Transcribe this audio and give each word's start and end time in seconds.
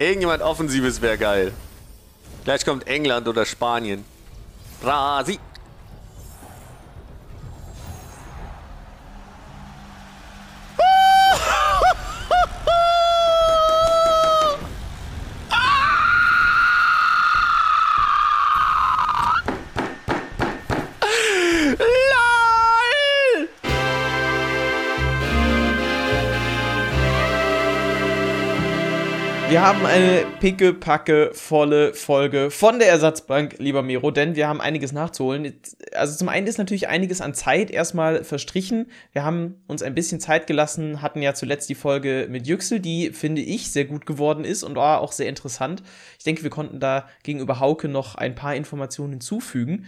Irgendjemand 0.00 0.42
Offensives 0.42 1.02
wäre 1.02 1.18
geil. 1.18 1.52
Gleich 2.44 2.64
kommt 2.64 2.86
England 2.86 3.26
oder 3.26 3.44
Spanien. 3.44 4.04
Brasil. 4.80 5.38
Haben 29.78 29.86
eine 29.86 30.26
pickepacke 30.40 31.30
volle 31.34 31.94
Folge 31.94 32.50
von 32.50 32.80
der 32.80 32.88
Ersatzbank, 32.88 33.58
lieber 33.58 33.80
Miro, 33.80 34.10
denn 34.10 34.34
wir 34.34 34.48
haben 34.48 34.60
einiges 34.60 34.90
nachzuholen. 34.90 35.52
Also 35.94 36.18
zum 36.18 36.28
einen 36.28 36.48
ist 36.48 36.58
natürlich 36.58 36.88
einiges 36.88 37.20
an 37.20 37.32
Zeit 37.32 37.70
erstmal 37.70 38.24
verstrichen. 38.24 38.90
Wir 39.12 39.22
haben 39.22 39.62
uns 39.68 39.84
ein 39.84 39.94
bisschen 39.94 40.18
Zeit 40.18 40.48
gelassen, 40.48 41.00
hatten 41.00 41.22
ja 41.22 41.32
zuletzt 41.32 41.68
die 41.68 41.76
Folge 41.76 42.26
mit 42.28 42.48
Yüksel, 42.48 42.80
die 42.80 43.10
finde 43.10 43.40
ich 43.40 43.70
sehr 43.70 43.84
gut 43.84 44.04
geworden 44.04 44.44
ist 44.44 44.64
und 44.64 44.74
war 44.74 45.00
auch 45.00 45.12
sehr 45.12 45.28
interessant. 45.28 45.84
Ich 46.18 46.24
denke, 46.24 46.42
wir 46.42 46.50
konnten 46.50 46.80
da 46.80 47.08
gegenüber 47.22 47.60
Hauke 47.60 47.86
noch 47.86 48.16
ein 48.16 48.34
paar 48.34 48.56
Informationen 48.56 49.12
hinzufügen. 49.12 49.86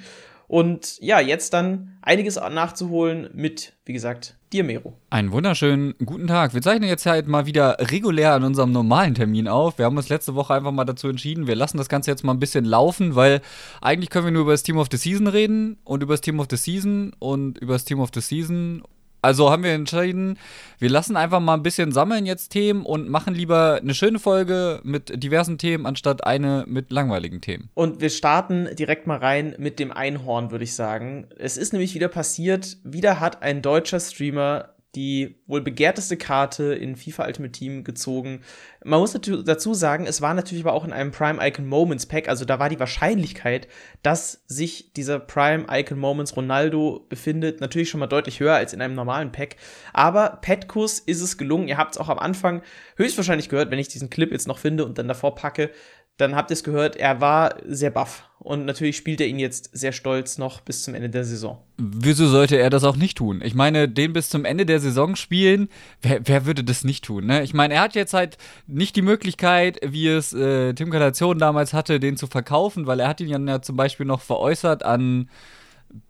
Und 0.50 0.98
ja, 0.98 1.20
jetzt 1.20 1.52
dann 1.52 1.96
einiges 2.02 2.34
nachzuholen 2.34 3.30
mit, 3.32 3.74
wie 3.84 3.92
gesagt, 3.92 4.36
dir, 4.52 4.64
Mero. 4.64 4.94
Einen 5.08 5.30
wunderschönen 5.30 5.94
guten 6.04 6.26
Tag. 6.26 6.54
Wir 6.54 6.60
zeichnen 6.60 6.88
jetzt 6.88 7.06
halt 7.06 7.28
mal 7.28 7.46
wieder 7.46 7.76
regulär 7.78 8.32
an 8.32 8.42
unserem 8.42 8.72
normalen 8.72 9.14
Termin 9.14 9.46
auf. 9.46 9.78
Wir 9.78 9.84
haben 9.84 9.96
uns 9.96 10.08
letzte 10.08 10.34
Woche 10.34 10.52
einfach 10.52 10.72
mal 10.72 10.84
dazu 10.84 11.06
entschieden, 11.06 11.46
wir 11.46 11.54
lassen 11.54 11.78
das 11.78 11.88
Ganze 11.88 12.10
jetzt 12.10 12.24
mal 12.24 12.32
ein 12.32 12.40
bisschen 12.40 12.64
laufen, 12.64 13.14
weil 13.14 13.42
eigentlich 13.80 14.10
können 14.10 14.24
wir 14.24 14.32
nur 14.32 14.42
über 14.42 14.50
das 14.50 14.64
Team 14.64 14.78
of 14.78 14.88
the 14.90 14.96
Season 14.96 15.28
reden 15.28 15.78
und 15.84 16.02
über 16.02 16.14
das 16.14 16.20
Team 16.20 16.40
of 16.40 16.48
the 16.50 16.56
Season 16.56 17.12
und 17.20 17.58
über 17.58 17.74
das 17.74 17.84
Team 17.84 18.00
of 18.00 18.10
the 18.12 18.20
Season 18.20 18.82
also 19.22 19.50
haben 19.50 19.62
wir 19.62 19.72
entschieden, 19.72 20.38
wir 20.78 20.88
lassen 20.88 21.16
einfach 21.16 21.40
mal 21.40 21.54
ein 21.54 21.62
bisschen 21.62 21.92
sammeln 21.92 22.26
jetzt 22.26 22.48
Themen 22.48 22.84
und 22.84 23.08
machen 23.08 23.34
lieber 23.34 23.78
eine 23.82 23.94
schöne 23.94 24.18
Folge 24.18 24.80
mit 24.82 25.22
diversen 25.22 25.58
Themen 25.58 25.86
anstatt 25.86 26.24
eine 26.24 26.64
mit 26.66 26.90
langweiligen 26.90 27.40
Themen. 27.40 27.68
Und 27.74 28.00
wir 28.00 28.10
starten 28.10 28.68
direkt 28.76 29.06
mal 29.06 29.18
rein 29.18 29.54
mit 29.58 29.78
dem 29.78 29.92
Einhorn, 29.92 30.50
würde 30.50 30.64
ich 30.64 30.74
sagen. 30.74 31.26
Es 31.38 31.56
ist 31.56 31.72
nämlich 31.72 31.94
wieder 31.94 32.08
passiert, 32.08 32.78
wieder 32.84 33.20
hat 33.20 33.42
ein 33.42 33.62
deutscher 33.62 34.00
Streamer 34.00 34.70
die 34.94 35.36
wohl 35.46 35.60
begehrteste 35.60 36.16
Karte 36.16 36.74
in 36.74 36.96
FIFA 36.96 37.26
Ultimate 37.26 37.52
Team 37.52 37.84
gezogen. 37.84 38.42
Man 38.84 38.98
muss 38.98 39.12
dazu 39.12 39.74
sagen, 39.74 40.06
es 40.06 40.20
war 40.20 40.34
natürlich 40.34 40.64
aber 40.64 40.72
auch 40.72 40.84
in 40.84 40.92
einem 40.92 41.12
Prime 41.12 41.38
Icon 41.46 41.66
Moments 41.66 42.06
Pack, 42.06 42.28
also 42.28 42.44
da 42.44 42.58
war 42.58 42.68
die 42.68 42.80
Wahrscheinlichkeit, 42.80 43.68
dass 44.02 44.42
sich 44.46 44.92
dieser 44.92 45.20
Prime 45.20 45.66
Icon 45.70 45.98
Moments 45.98 46.36
Ronaldo 46.36 47.06
befindet, 47.08 47.60
natürlich 47.60 47.90
schon 47.90 48.00
mal 48.00 48.06
deutlich 48.06 48.40
höher 48.40 48.54
als 48.54 48.72
in 48.72 48.82
einem 48.82 48.94
normalen 48.94 49.30
Pack. 49.30 49.56
Aber 49.92 50.38
Petkus 50.40 50.98
ist 50.98 51.20
es 51.20 51.38
gelungen, 51.38 51.68
ihr 51.68 51.78
habt 51.78 51.94
es 51.94 52.00
auch 52.00 52.08
am 52.08 52.18
Anfang 52.18 52.62
höchstwahrscheinlich 52.96 53.48
gehört, 53.48 53.70
wenn 53.70 53.78
ich 53.78 53.88
diesen 53.88 54.10
Clip 54.10 54.32
jetzt 54.32 54.48
noch 54.48 54.58
finde 54.58 54.84
und 54.84 54.98
dann 54.98 55.08
davor 55.08 55.34
packe, 55.36 55.70
dann 56.20 56.36
habt 56.36 56.50
ihr 56.50 56.54
es 56.54 56.64
gehört, 56.64 56.96
er 56.96 57.20
war 57.20 57.56
sehr 57.66 57.90
baff. 57.90 58.24
Und 58.38 58.64
natürlich 58.64 58.96
spielt 58.96 59.20
er 59.20 59.26
ihn 59.26 59.38
jetzt 59.38 59.68
sehr 59.76 59.92
stolz 59.92 60.38
noch 60.38 60.62
bis 60.62 60.82
zum 60.82 60.94
Ende 60.94 61.10
der 61.10 61.24
Saison. 61.24 61.58
Wieso 61.76 62.26
sollte 62.26 62.56
er 62.56 62.70
das 62.70 62.84
auch 62.84 62.96
nicht 62.96 63.18
tun? 63.18 63.42
Ich 63.44 63.54
meine, 63.54 63.86
den 63.86 64.14
bis 64.14 64.30
zum 64.30 64.46
Ende 64.46 64.64
der 64.64 64.80
Saison 64.80 65.14
spielen, 65.14 65.68
wer, 66.00 66.26
wer 66.26 66.46
würde 66.46 66.64
das 66.64 66.82
nicht 66.82 67.04
tun? 67.04 67.26
Ne? 67.26 67.42
Ich 67.42 67.52
meine, 67.52 67.74
er 67.74 67.82
hat 67.82 67.94
jetzt 67.94 68.14
halt 68.14 68.38
nicht 68.66 68.96
die 68.96 69.02
Möglichkeit, 69.02 69.78
wie 69.84 70.08
es 70.08 70.32
äh, 70.32 70.72
Tim 70.72 70.90
Kalation 70.90 71.38
damals 71.38 71.74
hatte, 71.74 72.00
den 72.00 72.16
zu 72.16 72.28
verkaufen, 72.28 72.86
weil 72.86 73.00
er 73.00 73.08
hat 73.08 73.20
ihn 73.20 73.46
ja 73.46 73.60
zum 73.60 73.76
Beispiel 73.76 74.06
noch 74.06 74.22
veräußert 74.22 74.84
an 74.84 75.28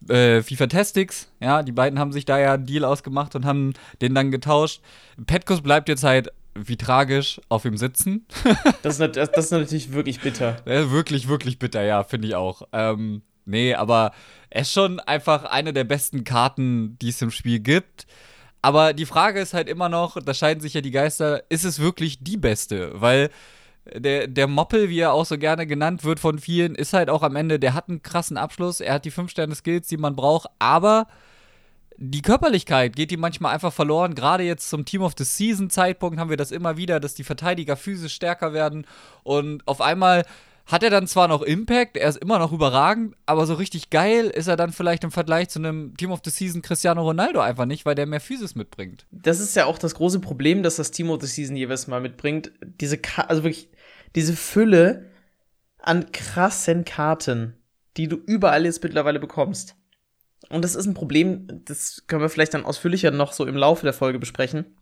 äh, 0.09 0.43
FIFA 0.43 0.69
Testix. 0.69 1.29
Ja, 1.41 1.65
die 1.65 1.73
beiden 1.73 1.99
haben 1.99 2.13
sich 2.13 2.27
da 2.27 2.39
ja 2.39 2.55
einen 2.55 2.67
Deal 2.67 2.85
ausgemacht 2.85 3.35
und 3.35 3.45
haben 3.45 3.75
den 4.01 4.15
dann 4.15 4.31
getauscht. 4.31 4.83
Petkus 5.27 5.63
bleibt 5.63 5.89
jetzt 5.89 6.05
halt 6.05 6.31
wie 6.55 6.77
tragisch 6.77 7.41
auf 7.49 7.65
ihm 7.65 7.77
sitzen. 7.77 8.27
das, 8.83 8.99
ist, 8.99 9.17
das, 9.17 9.29
ist 9.29 9.51
natürlich 9.51 9.93
wirklich 9.93 10.21
bitter. 10.21 10.57
Ja, 10.67 10.91
wirklich, 10.91 11.29
wirklich 11.29 11.59
bitter, 11.59 11.83
ja, 11.83 12.03
finde 12.05 12.29
ich 12.29 12.35
auch. 12.35 12.63
Ähm, 12.73 13.23
nee, 13.45 13.75
aber 13.75 14.13
er 14.51 14.63
ist 14.63 14.73
schon 14.73 15.01
einfach 15.01 15.45
eine 15.45 15.73
der 15.73 15.85
besten 15.85 16.25
Karten, 16.25 16.99
die 17.01 17.11
es 17.11 17.23
im 17.23 17.31
Spiel 17.31 17.61
gibt. 17.61 18.07
Aber 18.63 18.93
die 18.93 19.07
Frage 19.07 19.41
ist 19.41 19.55
halt 19.55 19.69
immer 19.69 19.89
noch, 19.89 20.21
da 20.23 20.35
scheiden 20.35 20.61
sich 20.61 20.75
ja 20.75 20.81
die 20.81 20.91
Geister, 20.91 21.45
ist 21.49 21.65
es 21.65 21.79
wirklich 21.79 22.23
die 22.23 22.37
beste? 22.37 23.01
Weil 23.01 23.31
der, 23.95 24.27
der 24.27 24.47
Moppel, 24.47 24.91
wie 24.91 25.01
er 25.01 25.13
auch 25.13 25.25
so 25.25 25.39
gerne 25.39 25.67
genannt 25.67 26.05
wird 26.05 26.21
von 26.21 26.39
vielen, 26.39 26.75
ist 26.75 26.93
halt 26.93 27.09
auch 27.09 27.23
am 27.23 27.37
Ende, 27.37 27.59
der 27.59 27.75
hat 27.75 27.89
einen 27.89 28.03
krassen 28.03 28.37
Abschluss, 28.37 28.81
er 28.81 28.95
hat 28.95 29.05
die 29.05 29.13
5-Sterne-Skills, 29.13 29.89
die 29.89 29.97
man 29.97 30.15
braucht, 30.15 30.49
aber 30.59 31.07
die 32.03 32.23
Körperlichkeit 32.23 32.97
geht 32.97 33.13
ihm 33.13 33.21
manchmal 33.21 33.55
einfach 33.55 33.73
verloren. 33.73 34.15
Gerade 34.15 34.43
jetzt 34.43 34.71
zum 34.71 34.87
Team 34.87 35.03
of 35.03 35.13
the 35.19 35.25
Season 35.25 35.69
Zeitpunkt 35.69 36.19
haben 36.19 36.31
wir 36.31 36.39
das 36.39 36.51
immer 36.51 36.79
wieder, 36.79 36.99
dass 36.99 37.15
die 37.15 37.25
Verteidiger 37.25 37.77
physisch 37.77 38.15
stärker 38.15 38.55
werden 38.55 38.87
und 39.23 39.67
auf 39.69 39.83
einmal 39.83 40.25
hat 40.65 40.83
er 40.83 40.91
dann 40.91 41.07
zwar 41.07 41.29
noch 41.29 41.43
Impact, 41.43 41.97
er 41.97 42.09
ist 42.09 42.19
immer 42.19 42.39
noch 42.39 42.53
überragend, 42.53 43.17
aber 43.27 43.45
so 43.45 43.55
richtig 43.55 43.91
geil 43.91 44.27
ist 44.27 44.47
er 44.47 44.57
dann 44.57 44.73
vielleicht 44.73 45.05
im 45.05 45.11
Vergleich 45.11 45.49
zu 45.49 45.59
einem 45.59 45.97
Team 45.97 46.13
of 46.13 46.21
the 46.25 46.31
Season 46.31 46.63
Cristiano 46.63 47.03
Ronaldo 47.03 47.41
einfach 47.41 47.67
nicht, 47.67 47.85
weil 47.85 47.97
der 47.97 48.07
mehr 48.07 48.21
Physis 48.21 48.55
mitbringt. 48.55 49.05
Das 49.11 49.41
ist 49.41 49.57
ja 49.57 49.67
auch 49.67 49.79
das 49.79 49.95
große 49.95 50.21
Problem, 50.21 50.63
dass 50.63 50.77
das 50.77 50.93
Team 50.93 51.11
of 51.11 51.21
the 51.21 51.27
Season 51.27 51.57
jeweils 51.57 51.87
mal 51.87 52.01
mitbringt. 52.01 52.53
Diese, 52.81 52.99
Ka 52.99 53.23
also 53.23 53.43
wirklich, 53.43 53.69
diese 54.15 54.37
Fülle 54.37 55.11
an 55.79 56.13
krassen 56.13 56.85
Karten, 56.85 57.57
die 57.97 58.09
du 58.09 58.17
überall 58.17 58.65
jetzt 58.65 58.83
mittlerweile 58.83 59.19
bekommst. 59.19 59.77
Und 60.49 60.63
das 60.63 60.75
ist 60.75 60.87
ein 60.87 60.95
Problem, 60.95 61.47
das 61.65 62.05
können 62.07 62.23
wir 62.23 62.29
vielleicht 62.29 62.55
dann 62.55 62.65
ausführlicher 62.65 63.11
noch 63.11 63.33
so 63.33 63.47
im 63.47 63.57
Laufe 63.57 63.85
der 63.85 63.93
Folge 63.93 64.19
besprechen. 64.19 64.77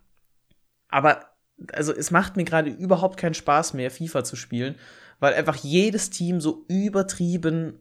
Aber 0.89 1.27
also 1.73 1.93
es 1.93 2.11
macht 2.11 2.37
mir 2.37 2.45
gerade 2.45 2.71
überhaupt 2.71 3.19
keinen 3.19 3.35
Spaß 3.35 3.75
mehr, 3.75 3.91
FIFA 3.91 4.25
zu 4.25 4.37
spielen, 4.37 4.77
weil 5.21 5.35
einfach 5.35 5.57
jedes 5.57 6.11
Team 6.11 6.41
so 6.41 6.65
übertrieben, 6.69 7.81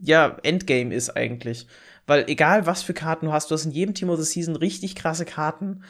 ja, 0.00 0.38
Endgame 0.42 0.94
ist 0.94 1.10
eigentlich. 1.10 1.66
Weil 2.06 2.24
egal 2.28 2.66
was 2.66 2.82
für 2.82 2.94
Karten 2.94 3.26
du 3.26 3.32
hast, 3.32 3.50
du 3.50 3.54
hast 3.54 3.64
in 3.64 3.70
jedem 3.70 3.94
Team 3.94 4.10
of 4.10 4.18
the 4.18 4.24
Season 4.24 4.56
richtig 4.56 4.94
krasse 4.94 5.24
Karten. 5.24 5.84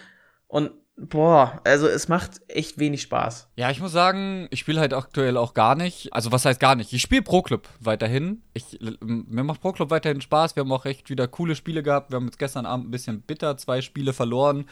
Und 0.47 0.73
Boah, 0.97 1.61
also 1.65 1.89
es 1.89 2.07
macht 2.07 2.41
echt 2.47 2.79
wenig 2.79 3.03
Spaß. 3.03 3.49
Ja, 3.57 3.69
ich 3.71 3.81
muss 3.81 3.91
sagen, 3.91 4.47
ich 4.51 4.61
spiele 4.61 4.79
halt 4.79 4.95
aktuell 4.95 5.37
auch 5.37 5.53
gar 5.53 5.75
nicht. 5.75 6.13
Also 6.13 6.31
was 6.31 6.45
heißt 6.45 6.61
gar 6.61 6.77
nicht? 6.77 6.93
Ich 6.93 7.03
spiele 7.03 7.23
Pro 7.23 7.43
Club 7.43 7.69
weiterhin. 7.81 8.43
Ich, 8.53 8.79
mir 9.01 9.43
macht 9.43 9.61
Pro 9.61 9.73
Club 9.73 9.91
weiterhin 9.91 10.21
Spaß. 10.21 10.55
Wir 10.55 10.61
haben 10.61 10.71
auch 10.71 10.85
echt 10.85 11.11
wieder 11.11 11.27
coole 11.27 11.57
Spiele 11.57 11.83
gehabt. 11.83 12.13
Wir 12.13 12.17
haben 12.17 12.27
jetzt 12.27 12.39
gestern 12.39 12.65
Abend 12.65 12.87
ein 12.87 12.91
bisschen 12.93 13.23
bitter 13.23 13.57
zwei 13.57 13.81
Spiele 13.81 14.13
verloren. 14.13 14.67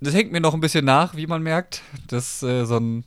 Das 0.00 0.14
hängt 0.14 0.32
mir 0.32 0.40
noch 0.40 0.52
ein 0.54 0.60
bisschen 0.60 0.84
nach, 0.84 1.16
wie 1.16 1.26
man 1.26 1.42
merkt. 1.42 1.80
Das 2.08 2.36
ist 2.36 2.42
äh, 2.42 2.66
so 2.66 2.76
ein 2.76 3.04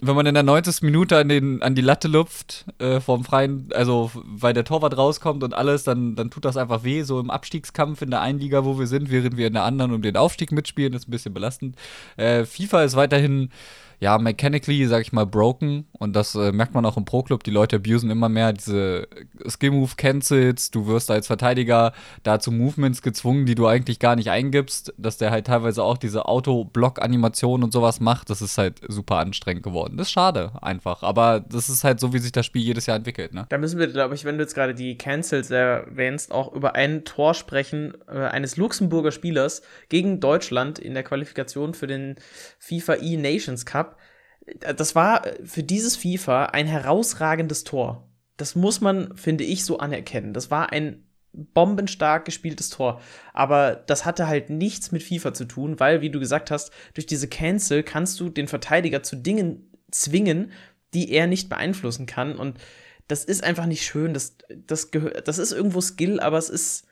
wenn 0.00 0.14
man 0.14 0.26
in 0.26 0.34
der 0.34 0.42
90. 0.42 0.82
Minute 0.82 1.16
an, 1.16 1.28
den, 1.28 1.62
an 1.62 1.74
die 1.74 1.82
Latte 1.82 2.08
lupft, 2.08 2.66
äh, 2.78 3.00
vom 3.00 3.24
freien, 3.24 3.68
also 3.72 4.10
weil 4.14 4.52
der 4.52 4.64
Torwart 4.64 4.96
rauskommt 4.96 5.42
und 5.42 5.54
alles, 5.54 5.84
dann, 5.84 6.14
dann 6.16 6.30
tut 6.30 6.44
das 6.44 6.56
einfach 6.56 6.84
weh, 6.84 7.02
so 7.02 7.18
im 7.18 7.30
Abstiegskampf 7.30 8.02
in 8.02 8.10
der 8.10 8.20
einen 8.20 8.38
Liga, 8.38 8.64
wo 8.64 8.78
wir 8.78 8.86
sind, 8.86 9.10
während 9.10 9.36
wir 9.36 9.46
in 9.46 9.54
der 9.54 9.64
anderen 9.64 9.92
um 9.92 10.02
den 10.02 10.16
Aufstieg 10.16 10.52
mitspielen, 10.52 10.92
ist 10.92 11.08
ein 11.08 11.10
bisschen 11.10 11.32
belastend. 11.32 11.76
Äh, 12.16 12.44
FIFA 12.44 12.84
ist 12.84 12.96
weiterhin 12.96 13.50
ja, 13.98 14.18
mechanically, 14.18 14.86
sag 14.86 15.02
ich 15.02 15.12
mal, 15.12 15.26
broken. 15.26 15.86
Und 15.92 16.14
das 16.14 16.34
äh, 16.34 16.52
merkt 16.52 16.74
man 16.74 16.84
auch 16.84 16.96
im 16.96 17.04
Pro-Club. 17.04 17.42
Die 17.44 17.50
Leute 17.50 17.76
abusen 17.76 18.10
immer 18.10 18.28
mehr 18.28 18.52
diese 18.52 19.08
Skill-Move-Cancels. 19.48 20.70
Du 20.70 20.86
wirst 20.86 21.10
als 21.10 21.26
Verteidiger 21.26 21.92
dazu 22.22 22.52
Movements 22.52 23.00
gezwungen, 23.02 23.46
die 23.46 23.54
du 23.54 23.66
eigentlich 23.66 23.98
gar 23.98 24.16
nicht 24.16 24.30
eingibst. 24.30 24.92
Dass 24.98 25.16
der 25.16 25.30
halt 25.30 25.46
teilweise 25.46 25.82
auch 25.82 25.96
diese 25.96 26.26
Auto-Block-Animation 26.26 27.62
und 27.62 27.72
sowas 27.72 28.00
macht. 28.00 28.28
Das 28.28 28.42
ist 28.42 28.58
halt 28.58 28.80
super 28.86 29.16
anstrengend 29.16 29.62
geworden. 29.62 29.96
Das 29.96 30.08
ist 30.08 30.12
schade 30.12 30.52
einfach. 30.60 31.02
Aber 31.02 31.40
das 31.40 31.68
ist 31.68 31.84
halt 31.84 32.00
so, 32.00 32.12
wie 32.12 32.18
sich 32.18 32.32
das 32.32 32.44
Spiel 32.44 32.62
jedes 32.62 32.86
Jahr 32.86 32.96
entwickelt, 32.96 33.32
ne? 33.32 33.46
Da 33.48 33.58
müssen 33.58 33.78
wir, 33.78 33.86
glaube 33.86 34.14
ich, 34.14 34.24
wenn 34.24 34.36
du 34.36 34.44
jetzt 34.44 34.54
gerade 34.54 34.74
die 34.74 34.98
Cancels 34.98 35.50
erwähnst, 35.50 36.32
auch 36.32 36.52
über 36.52 36.74
ein 36.74 37.04
Tor 37.04 37.34
sprechen 37.34 37.94
äh, 38.08 38.18
eines 38.18 38.56
Luxemburger 38.56 39.12
Spielers 39.12 39.62
gegen 39.88 40.20
Deutschland 40.20 40.78
in 40.78 40.94
der 40.94 41.02
Qualifikation 41.02 41.74
für 41.74 41.86
den 41.86 42.16
FIFA 42.58 42.96
E-Nations 42.96 43.64
Cup 43.64 43.95
das 44.76 44.94
war 44.94 45.22
für 45.44 45.62
dieses 45.62 45.96
FIFA 45.96 46.46
ein 46.46 46.66
herausragendes 46.66 47.64
Tor. 47.64 48.08
Das 48.36 48.54
muss 48.54 48.80
man, 48.80 49.16
finde 49.16 49.44
ich, 49.44 49.64
so 49.64 49.78
anerkennen. 49.78 50.32
Das 50.32 50.50
war 50.50 50.72
ein 50.72 51.04
bombenstark 51.32 52.24
gespieltes 52.24 52.70
Tor. 52.70 53.00
Aber 53.32 53.74
das 53.74 54.04
hatte 54.04 54.26
halt 54.26 54.50
nichts 54.50 54.92
mit 54.92 55.02
FIFA 55.02 55.34
zu 55.34 55.44
tun, 55.44 55.78
weil, 55.80 56.00
wie 56.00 56.10
du 56.10 56.20
gesagt 56.20 56.50
hast, 56.50 56.70
durch 56.94 57.06
diese 57.06 57.28
Cancel 57.28 57.82
kannst 57.82 58.20
du 58.20 58.28
den 58.28 58.48
Verteidiger 58.48 59.02
zu 59.02 59.16
Dingen 59.16 59.70
zwingen, 59.90 60.52
die 60.94 61.10
er 61.12 61.26
nicht 61.26 61.48
beeinflussen 61.48 62.06
kann. 62.06 62.36
Und 62.36 62.58
das 63.08 63.24
ist 63.24 63.44
einfach 63.44 63.66
nicht 63.66 63.84
schön. 63.84 64.14
Das, 64.14 64.36
das, 64.48 64.90
das 65.24 65.38
ist 65.38 65.52
irgendwo 65.52 65.80
Skill, 65.80 66.20
aber 66.20 66.38
es 66.38 66.48
ist, 66.48 66.86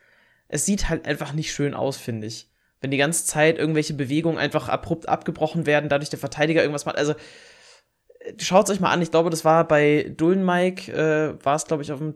es 0.47 0.65
sieht 0.65 0.89
halt 0.89 1.07
einfach 1.07 1.33
nicht 1.33 1.53
schön 1.53 1.73
aus, 1.73 1.97
finde 1.97 2.27
ich. 2.27 2.49
Wenn 2.81 2.91
die 2.91 2.97
ganze 2.97 3.25
Zeit 3.25 3.57
irgendwelche 3.57 3.93
Bewegungen 3.93 4.37
einfach 4.37 4.69
abrupt 4.69 5.09
abgebrochen 5.09 5.65
werden, 5.65 5.89
dadurch 5.89 6.09
der 6.09 6.19
Verteidiger 6.19 6.61
irgendwas 6.61 6.85
macht. 6.85 6.97
Also 6.97 7.15
schaut 8.39 8.65
es 8.65 8.75
euch 8.75 8.79
mal 8.79 8.91
an. 8.91 9.01
Ich 9.01 9.11
glaube, 9.11 9.29
das 9.29 9.45
war 9.45 9.67
bei 9.67 10.13
Dullen 10.15 10.45
Mike, 10.45 10.91
äh, 10.91 11.43
war 11.43 11.55
es, 11.55 11.65
glaube 11.65 11.83
ich, 11.83 11.91
auf 11.91 11.99
dem 11.99 12.15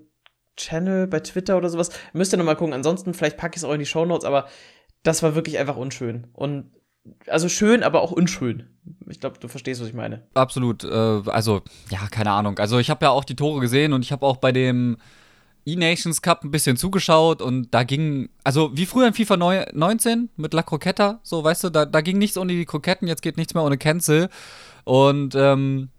Channel, 0.58 1.08
bei 1.08 1.22
Twitter 1.22 1.58
oder 1.58 1.70
sowas. 1.70 1.90
Müsst 2.14 2.34
ihr 2.34 2.38
nochmal 2.38 2.56
gucken. 2.56 2.74
Ansonsten, 2.74 3.14
vielleicht 3.14 3.38
packe 3.38 3.56
ich 3.56 3.64
es 3.64 3.64
auch 3.64 3.74
in 3.74 3.80
die 3.80 3.86
Show 3.86 4.06
Notes, 4.06 4.26
aber 4.26 4.48
das 5.04 5.24
war 5.24 5.36
wirklich 5.36 5.58
einfach 5.58 5.78
unschön. 5.78 6.28
Und 6.34 6.72
also 7.28 7.50
schön, 7.50 7.82
aber 7.84 8.02
auch 8.02 8.12
unschön. 8.12 8.70
Ich 9.08 9.20
glaube, 9.20 9.40
du 9.40 9.48
verstehst, 9.48 9.82
was 9.82 9.88
ich 9.88 9.94
meine. 9.94 10.28
Absolut. 10.34 10.84
Äh, 10.84 10.88
also, 10.88 11.62
ja, 11.90 12.00
keine 12.12 12.32
Ahnung. 12.32 12.60
Also, 12.60 12.78
ich 12.80 12.90
habe 12.90 13.06
ja 13.06 13.12
auch 13.12 13.24
die 13.24 13.36
Tore 13.36 13.62
gesehen 13.62 13.94
und 13.94 14.04
ich 14.04 14.12
habe 14.12 14.26
auch 14.26 14.38
bei 14.38 14.52
dem 14.52 14.98
E-Nations 15.66 16.22
Cup 16.22 16.44
ein 16.44 16.52
bisschen 16.52 16.78
zugeschaut 16.78 17.42
und 17.42 17.74
da 17.74 17.84
ging, 17.84 18.30
also 18.44 18.72
wie 18.74 18.86
früher 18.86 19.08
in 19.08 19.14
FIFA 19.14 19.66
19 19.74 20.30
mit 20.36 20.54
La 20.54 20.64
Croqueta, 20.64 21.20
so, 21.24 21.44
weißt 21.44 21.66
du, 21.66 21.70
da, 21.70 21.86
da 21.86 22.02
ging 22.02 22.18
nichts 22.18 22.38
ohne 22.38 22.54
die 22.54 22.66
Kroketten, 22.66 23.08
jetzt 23.08 23.22
geht 23.22 23.38
nichts 23.38 23.54
mehr 23.54 23.64
ohne 23.64 23.78
Cancel. 23.78 24.30
Und 24.84 25.36
ähm, 25.36 25.90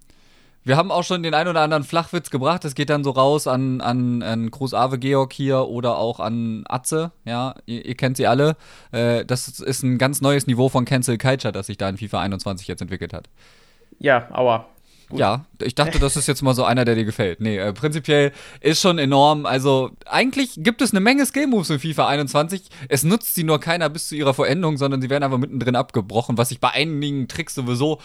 wir 0.62 0.76
haben 0.76 0.90
auch 0.90 1.04
schon 1.04 1.22
den 1.22 1.32
ein 1.32 1.48
oder 1.48 1.62
anderen 1.62 1.84
Flachwitz 1.84 2.30
gebracht. 2.30 2.64
Das 2.64 2.74
geht 2.74 2.90
dann 2.90 3.02
so 3.02 3.10
raus 3.10 3.46
an, 3.46 3.80
an, 3.80 4.22
an 4.22 4.50
Gruß 4.50 4.74
Ave 4.74 4.98
Georg 4.98 5.32
hier 5.32 5.68
oder 5.68 5.96
auch 5.96 6.20
an 6.20 6.64
Atze. 6.68 7.12
Ja, 7.24 7.54
ihr, 7.64 7.84
ihr 7.86 7.94
kennt 7.94 8.18
sie 8.18 8.26
alle. 8.26 8.56
Äh, 8.92 9.24
das 9.24 9.48
ist 9.48 9.82
ein 9.82 9.96
ganz 9.96 10.20
neues 10.20 10.46
Niveau 10.46 10.68
von 10.68 10.84
Cancel 10.84 11.16
Culture, 11.16 11.52
das 11.52 11.66
sich 11.66 11.78
da 11.78 11.88
in 11.88 11.96
FIFA 11.96 12.20
21 12.20 12.68
jetzt 12.68 12.82
entwickelt 12.82 13.12
hat. 13.12 13.28
Ja, 13.98 14.28
aua. 14.32 14.66
Gut. 15.10 15.18
Ja, 15.18 15.44
ich 15.60 15.74
dachte, 15.74 15.98
das 15.98 16.16
ist 16.16 16.28
jetzt 16.28 16.40
mal 16.42 16.54
so 16.54 16.64
einer, 16.64 16.84
der 16.84 16.94
dir 16.94 17.04
gefällt. 17.04 17.40
Nee, 17.40 17.58
äh, 17.58 17.72
prinzipiell 17.72 18.32
ist 18.60 18.80
schon 18.80 18.98
enorm. 18.98 19.44
Also, 19.44 19.90
eigentlich 20.06 20.54
gibt 20.58 20.82
es 20.82 20.92
eine 20.92 21.00
Menge 21.00 21.26
Skill-Moves 21.26 21.70
in 21.70 21.80
FIFA 21.80 22.06
21. 22.08 22.62
Es 22.88 23.02
nutzt 23.02 23.34
sie 23.34 23.42
nur 23.42 23.58
keiner 23.58 23.88
bis 23.90 24.08
zu 24.08 24.14
ihrer 24.14 24.34
Vollendung, 24.34 24.76
sondern 24.76 25.02
sie 25.02 25.10
werden 25.10 25.24
einfach 25.24 25.38
mittendrin 25.38 25.74
abgebrochen, 25.74 26.38
was 26.38 26.52
ich 26.52 26.60
bei 26.60 26.70
einigen 26.70 27.26
Tricks 27.26 27.56
sowieso 27.56 28.00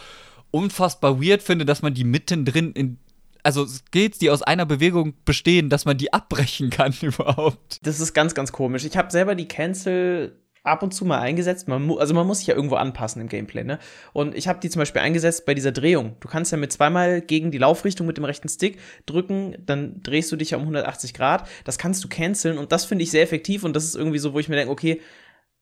unfassbar 0.49 1.21
weird 1.21 1.43
finde, 1.43 1.65
dass 1.65 1.81
man 1.81 1.93
die 1.93 2.03
mittendrin 2.03 2.71
in 2.71 2.97
also 3.43 3.63
Skills, 3.67 4.17
die 4.17 4.31
aus 4.31 4.41
einer 4.41 4.65
Bewegung 4.65 5.13
bestehen, 5.23 5.69
dass 5.69 5.85
man 5.85 5.99
die 5.99 6.11
abbrechen 6.11 6.71
kann 6.71 6.95
überhaupt. 7.01 7.79
Das 7.83 7.99
ist 7.99 8.13
ganz, 8.13 8.33
ganz 8.33 8.51
komisch. 8.51 8.85
Ich 8.85 8.97
habe 8.97 9.11
selber 9.11 9.35
die 9.35 9.47
Cancel 9.47 10.35
ab 10.65 10.83
und 10.83 10.93
zu 10.93 11.05
mal 11.05 11.19
eingesetzt. 11.19 11.67
Man 11.67 11.89
also 11.97 12.13
man 12.13 12.27
muss 12.27 12.39
sich 12.39 12.47
ja 12.47 12.55
irgendwo 12.55 12.75
anpassen 12.75 13.21
im 13.21 13.29
Gameplay, 13.29 13.63
ne? 13.63 13.79
Und 14.13 14.35
ich 14.35 14.47
habe 14.47 14.59
die 14.59 14.69
zum 14.69 14.79
Beispiel 14.79 15.01
eingesetzt 15.01 15.45
bei 15.45 15.53
dieser 15.53 15.71
Drehung. 15.71 16.15
Du 16.19 16.27
kannst 16.27 16.51
ja 16.51 16.57
mit 16.57 16.71
zweimal 16.71 17.21
gegen 17.21 17.51
die 17.51 17.57
Laufrichtung 17.57 18.07
mit 18.07 18.17
dem 18.17 18.25
rechten 18.25 18.49
Stick 18.49 18.79
drücken, 19.05 19.55
dann 19.65 20.01
drehst 20.01 20.31
du 20.31 20.35
dich 20.35 20.51
ja 20.51 20.57
um 20.57 20.63
180 20.63 21.13
Grad. 21.13 21.47
Das 21.63 21.77
kannst 21.77 22.03
du 22.03 22.07
canceln 22.07 22.57
und 22.57 22.71
das 22.71 22.85
finde 22.85 23.03
ich 23.03 23.11
sehr 23.11 23.23
effektiv 23.23 23.63
und 23.63 23.75
das 23.75 23.85
ist 23.85 23.95
irgendwie 23.95 24.19
so, 24.19 24.33
wo 24.33 24.39
ich 24.39 24.49
mir 24.49 24.55
denke, 24.55 24.71
okay, 24.71 25.01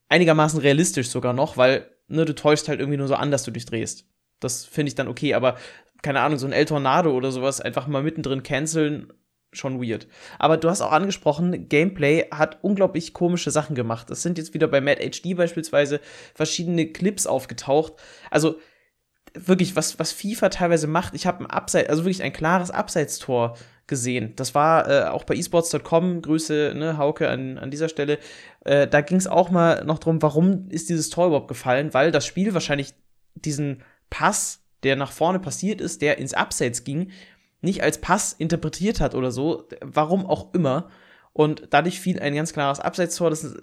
einigermaßen 0.08 0.60
realistisch 0.60 1.08
sogar 1.08 1.32
noch, 1.32 1.56
weil 1.56 1.90
ne, 2.08 2.24
du 2.24 2.34
täuschst 2.34 2.68
halt 2.68 2.80
irgendwie 2.80 2.98
nur 2.98 3.08
so 3.08 3.14
an, 3.14 3.30
dass 3.30 3.44
du 3.44 3.50
dich 3.50 3.66
drehst. 3.66 4.06
Das 4.40 4.64
finde 4.64 4.88
ich 4.88 4.94
dann 4.94 5.08
okay, 5.08 5.34
aber 5.34 5.56
keine 6.02 6.20
Ahnung, 6.20 6.38
so 6.38 6.46
ein 6.46 6.52
El 6.52 6.66
Tornado 6.66 7.12
oder 7.12 7.32
sowas 7.32 7.60
einfach 7.60 7.86
mal 7.86 8.02
mittendrin 8.02 8.42
canceln, 8.42 9.12
schon 9.56 9.82
weird. 9.82 10.06
Aber 10.38 10.56
du 10.56 10.68
hast 10.68 10.80
auch 10.80 10.92
angesprochen, 10.92 11.68
Gameplay 11.68 12.28
hat 12.30 12.58
unglaublich 12.62 13.12
komische 13.12 13.50
Sachen 13.50 13.74
gemacht. 13.74 14.10
Es 14.10 14.22
sind 14.22 14.38
jetzt 14.38 14.54
wieder 14.54 14.68
bei 14.68 14.80
Mad 14.80 15.00
HD 15.00 15.36
beispielsweise 15.36 16.00
verschiedene 16.34 16.86
Clips 16.86 17.26
aufgetaucht. 17.26 17.94
Also 18.30 18.56
wirklich, 19.34 19.76
was, 19.76 19.98
was 19.98 20.12
FIFA 20.12 20.48
teilweise 20.48 20.86
macht, 20.86 21.14
ich 21.14 21.26
habe 21.26 21.44
ein 21.44 21.50
Abseits, 21.50 21.88
also 21.88 22.04
wirklich 22.04 22.22
ein 22.22 22.32
klares 22.32 22.70
Abseitstor 22.70 23.56
gesehen. 23.86 24.32
Das 24.36 24.54
war 24.54 24.88
äh, 24.88 25.08
auch 25.08 25.24
bei 25.24 25.34
esports.com, 25.34 26.22
Grüße, 26.22 26.72
ne, 26.74 26.96
Hauke 26.96 27.28
an, 27.28 27.58
an 27.58 27.70
dieser 27.70 27.88
Stelle. 27.88 28.18
Äh, 28.64 28.86
da 28.86 29.00
ging 29.00 29.18
es 29.18 29.26
auch 29.26 29.50
mal 29.50 29.84
noch 29.84 29.98
drum, 29.98 30.22
warum 30.22 30.68
ist 30.70 30.88
dieses 30.88 31.10
Tor 31.10 31.26
überhaupt 31.26 31.48
gefallen? 31.48 31.92
Weil 31.92 32.10
das 32.10 32.26
Spiel 32.26 32.54
wahrscheinlich 32.54 32.94
diesen 33.34 33.82
Pass, 34.08 34.62
der 34.84 34.96
nach 34.96 35.12
vorne 35.12 35.40
passiert 35.40 35.80
ist, 35.80 36.00
der 36.00 36.18
ins 36.18 36.34
Abseits 36.34 36.84
ging, 36.84 37.10
nicht 37.64 37.82
als 37.82 38.00
Pass 38.00 38.32
interpretiert 38.32 39.00
hat 39.00 39.14
oder 39.14 39.30
so, 39.30 39.66
warum 39.80 40.26
auch 40.26 40.54
immer. 40.54 40.88
Und 41.32 41.64
dadurch 41.70 41.98
fiel 41.98 42.20
ein 42.20 42.34
ganz 42.34 42.52
klares 42.52 42.78
Abseitstor. 42.78 43.28
Das 43.28 43.56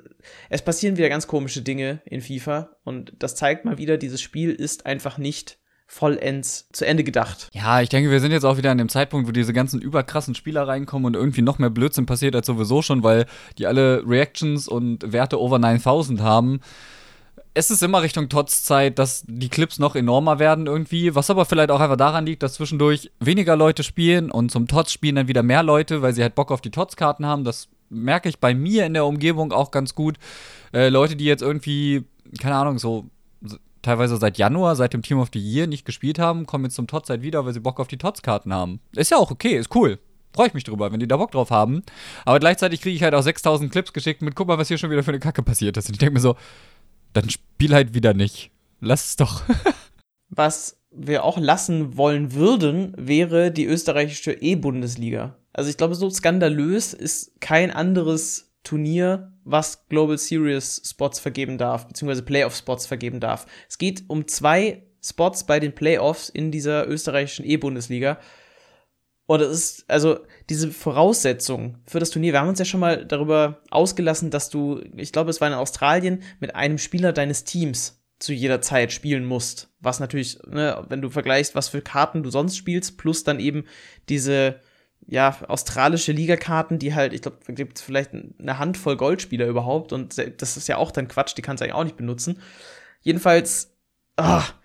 es 0.49 0.61
passieren 0.61 0.97
wieder 0.97 1.07
ganz 1.07 1.27
komische 1.27 1.61
Dinge 1.61 2.01
in 2.03 2.21
FIFA. 2.21 2.75
Und 2.83 3.13
das 3.19 3.35
zeigt 3.35 3.63
mal 3.63 3.77
wieder, 3.77 3.97
dieses 3.97 4.19
Spiel 4.19 4.51
ist 4.51 4.85
einfach 4.85 5.17
nicht 5.17 5.57
vollends 5.87 6.69
zu 6.71 6.85
Ende 6.85 7.03
gedacht. 7.03 7.49
Ja, 7.53 7.81
ich 7.81 7.89
denke, 7.89 8.11
wir 8.11 8.21
sind 8.21 8.31
jetzt 8.31 8.45
auch 8.45 8.57
wieder 8.57 8.71
an 8.71 8.77
dem 8.77 8.87
Zeitpunkt, 8.87 9.27
wo 9.27 9.31
diese 9.31 9.51
ganzen 9.51 9.81
überkrassen 9.81 10.35
Spieler 10.35 10.65
reinkommen 10.65 11.05
und 11.05 11.15
irgendwie 11.15 11.41
noch 11.41 11.59
mehr 11.59 11.69
Blödsinn 11.69 12.05
passiert 12.05 12.33
als 12.33 12.47
sowieso 12.47 12.81
schon, 12.81 13.03
weil 13.03 13.25
die 13.57 13.67
alle 13.67 14.01
Reactions 14.07 14.69
und 14.69 15.11
Werte 15.11 15.39
over 15.39 15.59
9000 15.59 16.21
haben 16.21 16.61
es 17.53 17.69
ist 17.69 17.83
immer 17.83 18.01
Richtung 18.01 18.29
Tots-Zeit, 18.29 18.97
dass 18.97 19.23
die 19.27 19.49
Clips 19.49 19.77
noch 19.77 19.95
enormer 19.95 20.39
werden 20.39 20.67
irgendwie, 20.67 21.15
was 21.15 21.29
aber 21.29 21.45
vielleicht 21.45 21.71
auch 21.71 21.79
einfach 21.79 21.97
daran 21.97 22.25
liegt, 22.25 22.43
dass 22.43 22.53
zwischendurch 22.53 23.11
weniger 23.19 23.55
Leute 23.55 23.83
spielen 23.83 24.31
und 24.31 24.51
zum 24.51 24.67
Tots 24.67 24.93
spielen 24.93 25.15
dann 25.15 25.27
wieder 25.27 25.43
mehr 25.43 25.63
Leute, 25.63 26.01
weil 26.01 26.13
sie 26.13 26.21
halt 26.21 26.35
Bock 26.35 26.51
auf 26.51 26.61
die 26.61 26.71
Tots-Karten 26.71 27.25
haben. 27.25 27.43
Das 27.43 27.67
merke 27.89 28.29
ich 28.29 28.39
bei 28.39 28.53
mir 28.53 28.85
in 28.85 28.93
der 28.93 29.05
Umgebung 29.05 29.51
auch 29.51 29.71
ganz 29.71 29.95
gut. 29.95 30.17
Äh, 30.73 30.89
Leute, 30.89 31.17
die 31.17 31.25
jetzt 31.25 31.41
irgendwie, 31.41 32.05
keine 32.39 32.55
Ahnung, 32.55 32.79
so 32.79 33.05
teilweise 33.81 34.15
seit 34.17 34.37
Januar, 34.37 34.75
seit 34.75 34.93
dem 34.93 35.01
Team 35.01 35.19
of 35.19 35.29
the 35.33 35.39
Year 35.39 35.67
nicht 35.67 35.85
gespielt 35.85 36.19
haben, 36.19 36.45
kommen 36.45 36.65
jetzt 36.65 36.75
zum 36.75 36.87
Tots-Zeit 36.87 37.21
wieder, 37.21 37.45
weil 37.45 37.53
sie 37.53 37.59
Bock 37.59 37.79
auf 37.79 37.87
die 37.87 37.97
Tots-Karten 37.97 38.53
haben. 38.53 38.79
Ist 38.95 39.11
ja 39.11 39.17
auch 39.17 39.31
okay, 39.31 39.57
ist 39.57 39.75
cool 39.75 39.99
freue 40.33 40.47
ich 40.47 40.53
mich 40.53 40.63
drüber, 40.63 40.91
wenn 40.93 40.99
die 41.01 41.09
da 41.09 41.17
Bock 41.17 41.31
drauf 41.31 41.51
haben. 41.51 41.83
Aber 42.23 42.39
gleichzeitig 42.39 42.81
kriege 42.81 42.95
ich 42.95 43.03
halt 43.03 43.13
auch 43.13 43.21
6000 43.21 43.69
Clips 43.69 43.91
geschickt 43.91 44.21
mit, 44.21 44.33
guck 44.33 44.47
mal, 44.47 44.57
was 44.57 44.69
hier 44.69 44.77
schon 44.77 44.89
wieder 44.89 45.03
für 45.03 45.11
eine 45.11 45.19
Kacke 45.19 45.43
passiert 45.43 45.75
ist. 45.75 45.89
Und 45.89 45.95
ich 45.95 45.99
denke 45.99 46.13
mir 46.13 46.21
so, 46.21 46.35
dann 47.13 47.29
spiel 47.29 47.73
halt 47.73 47.93
wieder 47.93 48.13
nicht. 48.13 48.51
Lass 48.79 49.05
es 49.09 49.15
doch. 49.15 49.43
Was 50.29 50.77
wir 50.91 51.23
auch 51.23 51.37
lassen 51.37 51.97
wollen 51.97 52.33
würden, 52.33 52.93
wäre 52.97 53.51
die 53.51 53.65
österreichische 53.65 54.33
E-Bundesliga. 54.33 55.37
Also 55.53 55.69
ich 55.69 55.77
glaube, 55.77 55.95
so 55.95 56.09
skandalös 56.09 56.93
ist 56.93 57.39
kein 57.39 57.71
anderes 57.71 58.51
Turnier, 58.63 59.33
was 59.43 59.87
Global 59.89 60.17
Series 60.17 60.81
Spots 60.85 61.19
vergeben 61.19 61.57
darf, 61.57 61.87
beziehungsweise 61.87 62.23
Playoff 62.23 62.55
Spots 62.55 62.85
vergeben 62.85 63.19
darf. 63.19 63.47
Es 63.67 63.77
geht 63.77 64.03
um 64.07 64.27
zwei 64.27 64.83
Spots 65.03 65.45
bei 65.45 65.59
den 65.59 65.73
Playoffs 65.73 66.29
in 66.29 66.51
dieser 66.51 66.87
österreichischen 66.87 67.43
E-Bundesliga. 67.45 68.19
Und 69.31 69.39
es 69.39 69.51
ist, 69.51 69.85
also, 69.89 70.19
diese 70.49 70.71
Voraussetzung 70.71 71.77
für 71.87 72.01
das 72.01 72.09
Turnier, 72.09 72.33
wir 72.33 72.41
haben 72.41 72.49
uns 72.49 72.59
ja 72.59 72.65
schon 72.65 72.81
mal 72.81 73.05
darüber 73.05 73.61
ausgelassen, 73.69 74.29
dass 74.29 74.49
du, 74.49 74.81
ich 74.97 75.13
glaube, 75.13 75.29
es 75.29 75.39
war 75.39 75.47
in 75.47 75.53
Australien, 75.53 76.21
mit 76.41 76.53
einem 76.53 76.77
Spieler 76.77 77.13
deines 77.13 77.45
Teams 77.45 78.03
zu 78.19 78.33
jeder 78.33 78.59
Zeit 78.59 78.91
spielen 78.91 79.23
musst. 79.23 79.69
Was 79.79 80.01
natürlich, 80.01 80.37
ne, 80.45 80.85
wenn 80.89 81.01
du 81.01 81.09
vergleichst, 81.09 81.55
was 81.55 81.69
für 81.69 81.81
Karten 81.81 82.23
du 82.23 82.29
sonst 82.29 82.57
spielst, 82.57 82.97
plus 82.97 83.23
dann 83.23 83.39
eben 83.39 83.63
diese, 84.09 84.59
ja, 85.07 85.37
australische 85.47 86.11
Ligakarten, 86.11 86.77
die 86.77 86.93
halt, 86.93 87.13
ich 87.13 87.21
glaube, 87.21 87.37
gibt 87.53 87.79
vielleicht 87.79 88.11
eine 88.13 88.59
Handvoll 88.59 88.97
Goldspieler 88.97 89.47
überhaupt 89.47 89.93
und 89.93 90.17
das 90.41 90.57
ist 90.57 90.67
ja 90.67 90.75
auch 90.75 90.91
dann 90.91 91.07
Quatsch, 91.07 91.37
die 91.37 91.41
kannst 91.41 91.61
du 91.61 91.63
eigentlich 91.63 91.75
auch 91.75 91.85
nicht 91.85 91.95
benutzen. 91.95 92.41
Jedenfalls, 92.99 93.77
ach, 94.17 94.55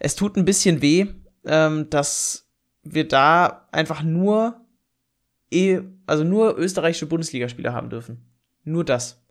es 0.00 0.16
tut 0.16 0.36
ein 0.36 0.44
bisschen 0.44 0.82
weh, 0.82 1.06
ähm, 1.44 1.88
dass 1.90 2.45
wir 2.94 3.08
da 3.08 3.66
einfach 3.72 4.02
nur 4.02 4.60
eh, 5.50 5.80
also 6.06 6.24
nur 6.24 6.58
österreichische 6.58 7.06
Bundesligaspieler 7.06 7.72
haben 7.72 7.90
dürfen. 7.90 8.24
Nur 8.64 8.84
das. 8.84 9.22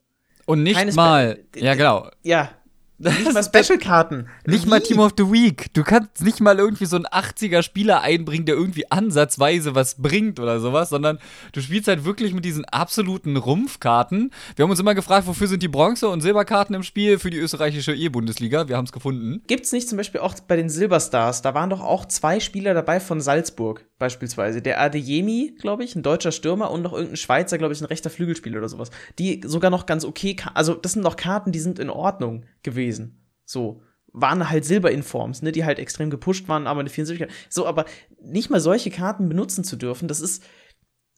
Und 0.45 0.63
nicht 0.63 0.77
Keine 0.77 0.93
mal, 0.93 1.39
ja 1.55 1.75
genau. 1.75 2.09
Ja, 2.21 2.51
nicht 2.97 3.33
mal 3.33 3.43
Special-Karten. 3.43 4.27
Nicht 4.45 4.65
Wie? 4.65 4.69
mal 4.69 4.81
Team 4.81 4.99
of 4.99 5.13
the 5.17 5.31
Week. 5.31 5.73
Du 5.73 5.83
kannst 5.83 6.23
nicht 6.23 6.39
mal 6.39 6.57
irgendwie 6.57 6.85
so 6.85 6.95
einen 6.95 7.05
80er-Spieler 7.05 8.01
einbringen, 8.01 8.45
der 8.45 8.55
irgendwie 8.55 8.89
ansatzweise 8.89 9.75
was 9.75 9.95
bringt 9.95 10.39
oder 10.39 10.59
sowas, 10.59 10.89
sondern 10.89 11.19
du 11.51 11.61
spielst 11.61 11.87
halt 11.87 12.05
wirklich 12.05 12.33
mit 12.33 12.45
diesen 12.45 12.65
absoluten 12.65 13.37
Rumpfkarten. 13.37 14.31
Wir 14.55 14.63
haben 14.63 14.71
uns 14.71 14.79
immer 14.79 14.95
gefragt, 14.95 15.27
wofür 15.27 15.47
sind 15.47 15.61
die 15.61 15.67
Bronze- 15.67 16.07
und 16.07 16.21
Silberkarten 16.21 16.75
im 16.75 16.83
Spiel 16.83 17.19
für 17.19 17.29
die 17.29 17.37
österreichische 17.37 17.93
E-Bundesliga? 17.93 18.67
Wir 18.67 18.77
haben 18.77 18.85
es 18.85 18.91
gefunden. 18.91 19.41
Gibt 19.47 19.65
es 19.65 19.71
nicht 19.71 19.89
zum 19.89 19.97
Beispiel 19.97 20.21
auch 20.21 20.35
bei 20.47 20.55
den 20.55 20.69
Silberstars? 20.69 21.41
Da 21.41 21.53
waren 21.53 21.69
doch 21.69 21.81
auch 21.81 22.05
zwei 22.05 22.39
Spieler 22.39 22.73
dabei 22.73 22.99
von 22.99 23.19
Salzburg 23.19 23.85
beispielsweise. 23.97 24.61
Der 24.61 24.81
Adeyemi, 24.81 25.55
glaube 25.59 25.83
ich, 25.83 25.95
ein 25.95 26.03
deutscher 26.03 26.31
Stürmer 26.31 26.71
und 26.71 26.81
noch 26.81 26.93
irgendein 26.93 27.17
Schweizer, 27.17 27.57
glaube 27.57 27.73
ich, 27.73 27.81
ein 27.81 27.85
rechter 27.85 28.09
Flügelspieler 28.09 28.57
oder 28.57 28.69
sowas. 28.69 28.91
Die 29.19 29.41
sogar 29.45 29.71
noch 29.71 29.85
ganz 29.85 30.05
okay, 30.05 30.35
also 30.53 30.73
das 30.73 30.93
sind 30.93 31.03
noch 31.03 31.15
Karten, 31.15 31.51
die 31.51 31.59
sind 31.59 31.79
in 31.79 31.89
Ordnung 31.89 32.45
gewesen. 32.63 33.25
So. 33.45 33.81
Waren 34.17 34.49
halt 34.49 34.63
Silberinforms, 34.63 35.41
ne, 35.41 35.51
die 35.51 35.65
halt 35.65 35.77
extrem 35.77 36.09
gepusht 36.09 36.47
waren, 36.47 36.67
aber 36.67 36.79
eine 36.79 36.89
74 36.89 37.27
So, 37.49 37.65
aber 37.65 37.85
nicht 38.21 38.49
mal 38.49 38.61
solche 38.61 38.89
Karten 38.89 39.27
benutzen 39.27 39.65
zu 39.65 39.75
dürfen, 39.75 40.07
das 40.07 40.21
ist 40.21 40.41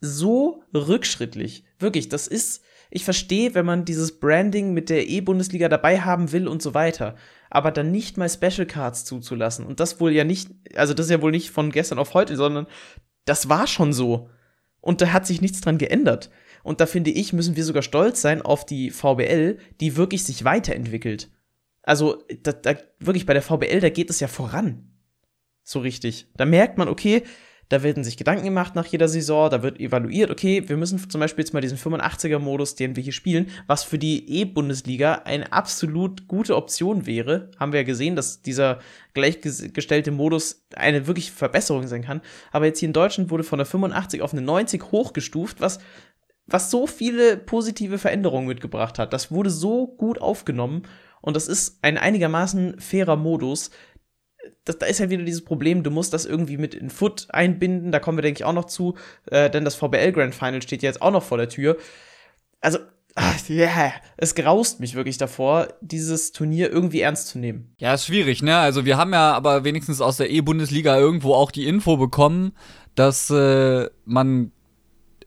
so 0.00 0.62
rückschrittlich. 0.74 1.64
Wirklich, 1.78 2.08
das 2.08 2.26
ist, 2.26 2.62
ich 2.90 3.04
verstehe, 3.04 3.54
wenn 3.54 3.66
man 3.66 3.84
dieses 3.84 4.18
Branding 4.18 4.72
mit 4.74 4.90
der 4.90 5.08
E-Bundesliga 5.08 5.68
dabei 5.68 6.00
haben 6.00 6.32
will 6.32 6.48
und 6.48 6.62
so 6.62 6.74
weiter. 6.74 7.16
Aber 7.50 7.70
dann 7.70 7.90
nicht 7.90 8.16
mal 8.16 8.28
Special 8.28 8.66
Cards 8.66 9.04
zuzulassen. 9.04 9.64
Und 9.64 9.80
das 9.80 10.00
wohl 10.00 10.12
ja 10.12 10.24
nicht, 10.24 10.50
also 10.74 10.94
das 10.94 11.06
ist 11.06 11.12
ja 11.12 11.22
wohl 11.22 11.30
nicht 11.30 11.50
von 11.50 11.70
gestern 11.70 11.98
auf 11.98 12.14
heute, 12.14 12.36
sondern 12.36 12.66
das 13.24 13.48
war 13.48 13.66
schon 13.66 13.92
so. 13.92 14.28
Und 14.80 15.00
da 15.00 15.12
hat 15.12 15.26
sich 15.26 15.40
nichts 15.40 15.60
dran 15.60 15.78
geändert. 15.78 16.30
Und 16.62 16.80
da 16.80 16.86
finde 16.86 17.10
ich, 17.10 17.32
müssen 17.32 17.56
wir 17.56 17.64
sogar 17.64 17.82
stolz 17.82 18.20
sein 18.20 18.42
auf 18.42 18.66
die 18.66 18.90
VBL, 18.90 19.58
die 19.80 19.96
wirklich 19.96 20.24
sich 20.24 20.44
weiterentwickelt. 20.44 21.30
Also, 21.82 22.22
da, 22.42 22.52
da, 22.52 22.74
wirklich 22.98 23.24
bei 23.24 23.32
der 23.32 23.42
VBL, 23.42 23.80
da 23.80 23.88
geht 23.88 24.10
es 24.10 24.20
ja 24.20 24.28
voran. 24.28 24.90
So 25.62 25.80
richtig. 25.80 26.26
Da 26.36 26.44
merkt 26.44 26.76
man, 26.78 26.88
okay, 26.88 27.22
da 27.68 27.82
werden 27.82 28.04
sich 28.04 28.16
Gedanken 28.16 28.44
gemacht 28.44 28.74
nach 28.74 28.86
jeder 28.86 29.08
Saison, 29.08 29.50
da 29.50 29.62
wird 29.62 29.78
evaluiert, 29.78 30.30
okay, 30.30 30.68
wir 30.68 30.76
müssen 30.76 31.10
zum 31.10 31.20
Beispiel 31.20 31.44
jetzt 31.44 31.52
mal 31.52 31.60
diesen 31.60 31.78
85er-Modus, 31.78 32.74
den 32.74 32.96
wir 32.96 33.02
hier 33.02 33.12
spielen, 33.12 33.50
was 33.66 33.84
für 33.84 33.98
die 33.98 34.40
E-Bundesliga 34.40 35.22
eine 35.24 35.52
absolut 35.52 36.28
gute 36.28 36.56
Option 36.56 37.06
wäre. 37.06 37.50
Haben 37.58 37.72
wir 37.72 37.80
ja 37.80 37.86
gesehen, 37.86 38.16
dass 38.16 38.42
dieser 38.42 38.78
gleichgestellte 39.14 40.10
Modus 40.10 40.64
eine 40.74 41.06
wirklich 41.06 41.30
Verbesserung 41.30 41.86
sein 41.86 42.02
kann. 42.02 42.22
Aber 42.52 42.66
jetzt 42.66 42.78
hier 42.78 42.88
in 42.88 42.92
Deutschland 42.92 43.30
wurde 43.30 43.44
von 43.44 43.58
der 43.58 43.66
85 43.66 44.22
auf 44.22 44.32
eine 44.32 44.42
90 44.42 44.82
hochgestuft, 44.90 45.60
was 45.60 45.78
was 46.50 46.70
so 46.70 46.86
viele 46.86 47.36
positive 47.36 47.98
Veränderungen 47.98 48.48
mitgebracht 48.48 48.98
hat. 48.98 49.12
Das 49.12 49.30
wurde 49.30 49.50
so 49.50 49.86
gut 49.86 50.20
aufgenommen 50.20 50.82
und 51.20 51.36
das 51.36 51.48
ist 51.48 51.78
ein 51.82 51.98
einigermaßen 51.98 52.80
fairer 52.80 53.16
Modus. 53.16 53.70
Das, 54.64 54.78
da 54.78 54.86
ist 54.86 55.00
halt 55.00 55.10
wieder 55.10 55.24
dieses 55.24 55.44
Problem, 55.44 55.82
du 55.82 55.90
musst 55.90 56.12
das 56.12 56.24
irgendwie 56.24 56.56
mit 56.56 56.74
in 56.74 56.90
Foot 56.90 57.26
einbinden, 57.30 57.92
da 57.92 57.98
kommen 57.98 58.18
wir, 58.18 58.22
denke 58.22 58.38
ich, 58.38 58.44
auch 58.44 58.52
noch 58.52 58.66
zu, 58.66 58.94
äh, 59.30 59.50
denn 59.50 59.64
das 59.64 59.74
VBL 59.74 60.12
Grand 60.12 60.34
Final 60.34 60.62
steht 60.62 60.82
jetzt 60.82 61.02
auch 61.02 61.10
noch 61.10 61.22
vor 61.22 61.38
der 61.38 61.48
Tür. 61.48 61.76
Also, 62.60 62.78
ach, 63.14 63.48
yeah, 63.48 63.92
es 64.16 64.34
graust 64.34 64.80
mich 64.80 64.94
wirklich 64.94 65.18
davor, 65.18 65.68
dieses 65.80 66.32
Turnier 66.32 66.70
irgendwie 66.70 67.00
ernst 67.00 67.28
zu 67.28 67.38
nehmen. 67.38 67.74
Ja, 67.78 67.94
ist 67.94 68.06
schwierig, 68.06 68.42
ne? 68.42 68.58
Also, 68.58 68.84
wir 68.84 68.96
haben 68.96 69.12
ja 69.12 69.32
aber 69.32 69.64
wenigstens 69.64 70.00
aus 70.00 70.16
der 70.16 70.30
E-Bundesliga 70.30 70.98
irgendwo 70.98 71.34
auch 71.34 71.50
die 71.50 71.66
Info 71.66 71.96
bekommen, 71.96 72.52
dass 72.94 73.30
äh, 73.30 73.88
man 74.04 74.52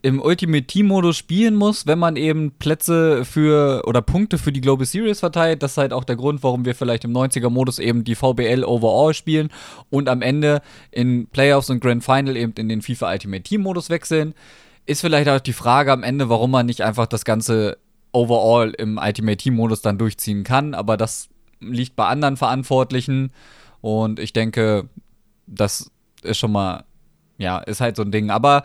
im 0.02 0.20
Ultimate 0.20 0.64
Team 0.64 0.88
Modus 0.88 1.16
spielen 1.16 1.54
muss, 1.54 1.86
wenn 1.86 1.98
man 1.98 2.16
eben 2.16 2.50
Plätze 2.58 3.24
für 3.24 3.82
oder 3.86 4.02
Punkte 4.02 4.36
für 4.36 4.50
die 4.50 4.60
Global 4.60 4.84
Series 4.84 5.20
verteilt. 5.20 5.62
Das 5.62 5.72
ist 5.72 5.78
halt 5.78 5.92
auch 5.92 6.02
der 6.02 6.16
Grund, 6.16 6.42
warum 6.42 6.64
wir 6.64 6.74
vielleicht 6.74 7.04
im 7.04 7.12
90er 7.12 7.50
Modus 7.50 7.78
eben 7.78 8.02
die 8.02 8.16
VBL 8.16 8.64
Overall 8.64 9.14
spielen 9.14 9.50
und 9.90 10.08
am 10.08 10.20
Ende 10.20 10.60
in 10.90 11.28
Playoffs 11.28 11.70
und 11.70 11.80
Grand 11.80 12.02
Final 12.02 12.36
eben 12.36 12.52
in 12.58 12.68
den 12.68 12.82
FIFA 12.82 13.12
Ultimate 13.12 13.44
Team 13.44 13.62
Modus 13.62 13.90
wechseln. 13.90 14.34
Ist 14.86 15.02
vielleicht 15.02 15.28
auch 15.28 15.38
die 15.38 15.52
Frage 15.52 15.92
am 15.92 16.02
Ende, 16.02 16.28
warum 16.28 16.50
man 16.50 16.66
nicht 16.66 16.82
einfach 16.82 17.06
das 17.06 17.24
ganze 17.24 17.78
Overall 18.10 18.70
im 18.70 18.98
Ultimate 18.98 19.36
Team 19.36 19.54
Modus 19.54 19.82
dann 19.82 19.98
durchziehen 19.98 20.42
kann, 20.42 20.74
aber 20.74 20.96
das 20.96 21.28
liegt 21.60 21.94
bei 21.94 22.06
anderen 22.06 22.36
Verantwortlichen 22.36 23.30
und 23.80 24.18
ich 24.18 24.32
denke, 24.32 24.88
das 25.46 25.92
ist 26.22 26.38
schon 26.38 26.52
mal 26.52 26.84
ja, 27.42 27.58
ist 27.58 27.80
halt 27.80 27.96
so 27.96 28.02
ein 28.02 28.12
Ding, 28.12 28.30
aber 28.30 28.64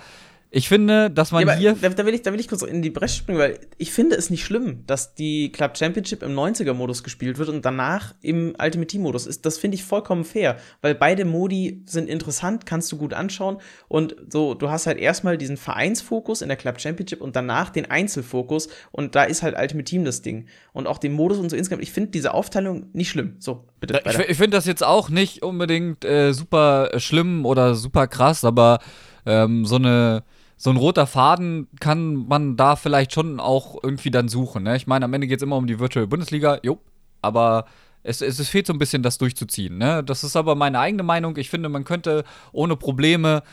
ich 0.50 0.70
finde, 0.70 1.12
dass 1.12 1.32
man 1.32 1.46
ja, 1.46 1.54
hier. 1.56 1.77
Da, 1.80 1.89
da, 1.89 2.06
will 2.06 2.13
ich, 2.13 2.22
da 2.22 2.32
will 2.32 2.39
ich 2.39 2.48
kurz 2.48 2.62
in 2.62 2.82
die 2.82 2.89
Bresche 2.89 3.18
springen, 3.18 3.38
weil 3.38 3.60
ich 3.77 3.92
finde 3.92 4.16
es 4.16 4.30
nicht 4.30 4.46
schlimm, 4.46 4.86
dass 4.88 5.13
die 5.13 5.51
Club 5.51 5.77
Championship 5.77 6.24
im 6.24 6.34
90er-Modus 6.34 7.04
gespielt 7.04 7.38
wird 7.38 7.50
und 7.50 7.66
danach 7.66 8.16
im 8.22 8.56
Ultimate 8.58 8.88
Team-Modus. 8.88 9.42
Das 9.42 9.58
finde 9.58 9.75
ich 9.75 9.84
vollkommen 9.84 10.24
fair, 10.24 10.58
weil 10.82 10.96
beide 10.96 11.25
Modi 11.25 11.84
sind 11.86 12.08
interessant, 12.08 12.66
kannst 12.66 12.89
du 12.94 12.98
gut 12.98 13.13
anschauen. 13.13 13.58
Und 13.89 14.16
so, 14.30 14.54
du 14.54 14.70
hast 14.70 14.88
halt 14.88 15.00
erstmal 15.00 15.38
diesen 15.38 15.58
Vereinsfokus 15.58 16.42
in 16.42 16.48
der 16.48 16.58
Club 16.58 16.80
Championship 16.80 17.20
und 17.20 17.36
danach 17.36 17.70
den 17.70 17.92
Einzelfokus. 17.92 18.70
Und 18.92 19.16
da 19.16 19.24
ist 19.25 19.44
halt 19.44 19.58
Ultimate 19.60 19.84
Team 19.84 20.06
das 20.06 20.22
Ding. 20.22 20.48
Und 20.72 20.88
auch 20.88 20.98
den 20.98 21.12
Modus 21.12 21.39
und 21.39 21.50
so 21.50 21.58
insgesamt. 21.58 21.84
Ich 21.84 21.92
finde 21.92 22.12
diese 22.12 22.34
Aufteilung 22.34 22.86
nicht 22.94 23.10
schlimm. 23.10 23.36
So, 23.39 23.66
bitte. 23.82 24.01
Ich, 24.06 24.18
ich 24.18 24.38
finde 24.38 24.56
das 24.56 24.66
jetzt 24.66 24.84
auch 24.84 25.10
nicht 25.10 25.44
unbedingt 25.44 26.06
äh, 26.06 26.32
super 26.32 26.92
schlimm 27.00 27.46
oder 27.46 27.75
super 27.75 28.08
krass, 28.08 28.46
aber 28.46 28.80
ähm, 29.25 29.66
so 29.66 29.75
eine 29.75 30.24
so 30.57 30.71
ein 30.71 30.77
roter 30.77 31.05
Faden 31.05 31.67
kann 31.79 32.27
man 32.27 32.57
da 32.57 32.75
vielleicht 32.75 33.13
schon 33.13 33.39
auch 33.39 33.77
irgendwie 33.81 34.11
dann 34.11 34.27
suchen. 34.27 34.63
Ne? 34.63 34.75
Ich 34.75 34.87
meine, 34.87 35.05
am 35.05 35.13
Ende 35.13 35.27
geht 35.27 35.37
es 35.37 35.43
immer 35.43 35.55
um 35.55 35.67
die 35.67 35.79
Virtual 35.79 36.07
Bundesliga, 36.07 36.59
jo, 36.63 36.79
aber 37.21 37.65
es, 38.03 38.21
es, 38.21 38.39
es, 38.39 38.49
fehlt 38.49 38.65
so 38.65 38.73
ein 38.73 38.79
bisschen, 38.79 39.03
das 39.03 39.19
durchzuziehen. 39.19 39.77
Ne? 39.77 40.03
Das 40.03 40.23
ist 40.23 40.35
aber 40.35 40.55
meine 40.55 40.79
eigene 40.79 41.03
Meinung. 41.03 41.37
Ich 41.37 41.49
finde, 41.49 41.69
man 41.69 41.83
könnte 41.83 42.23
ohne 42.51 42.75
Probleme 42.75 43.43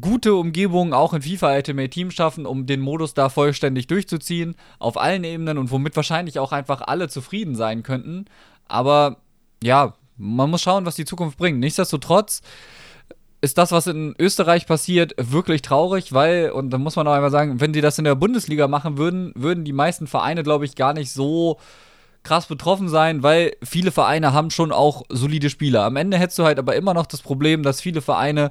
gute 0.00 0.34
Umgebungen 0.34 0.92
auch 0.92 1.12
in 1.12 1.22
FIFA 1.22 1.56
Ultimate 1.56 1.90
Team 1.90 2.10
schaffen, 2.10 2.46
um 2.46 2.66
den 2.66 2.80
Modus 2.80 3.14
da 3.14 3.28
vollständig 3.28 3.86
durchzuziehen, 3.86 4.56
auf 4.78 4.96
allen 4.96 5.24
Ebenen 5.24 5.58
und 5.58 5.70
womit 5.70 5.94
wahrscheinlich 5.94 6.38
auch 6.38 6.52
einfach 6.52 6.80
alle 6.80 7.08
zufrieden 7.08 7.54
sein 7.54 7.82
könnten. 7.82 8.24
Aber 8.66 9.18
ja, 9.62 9.94
man 10.16 10.50
muss 10.50 10.62
schauen, 10.62 10.86
was 10.86 10.96
die 10.96 11.04
Zukunft 11.04 11.38
bringt. 11.38 11.60
Nichtsdestotrotz 11.60 12.42
ist 13.40 13.58
das, 13.58 13.72
was 13.72 13.86
in 13.86 14.14
Österreich 14.18 14.66
passiert, 14.66 15.14
wirklich 15.18 15.62
traurig, 15.62 16.12
weil, 16.12 16.50
und 16.50 16.70
da 16.70 16.78
muss 16.78 16.96
man 16.96 17.06
auch 17.06 17.12
einmal 17.12 17.30
sagen, 17.30 17.60
wenn 17.60 17.72
die 17.72 17.80
das 17.80 17.98
in 17.98 18.04
der 18.04 18.14
Bundesliga 18.14 18.66
machen 18.68 18.98
würden, 18.98 19.32
würden 19.36 19.64
die 19.64 19.72
meisten 19.72 20.06
Vereine, 20.06 20.42
glaube 20.42 20.64
ich, 20.64 20.74
gar 20.74 20.94
nicht 20.94 21.12
so 21.12 21.58
krass 22.22 22.46
betroffen 22.46 22.88
sein, 22.88 23.22
weil 23.22 23.52
viele 23.62 23.92
Vereine 23.92 24.32
haben 24.32 24.50
schon 24.50 24.72
auch 24.72 25.04
solide 25.08 25.48
Spieler. 25.48 25.84
Am 25.84 25.96
Ende 25.96 26.18
hättest 26.18 26.38
du 26.38 26.44
halt 26.44 26.58
aber 26.58 26.74
immer 26.74 26.92
noch 26.92 27.06
das 27.06 27.22
Problem, 27.22 27.62
dass 27.62 27.80
viele 27.80 28.00
Vereine 28.02 28.50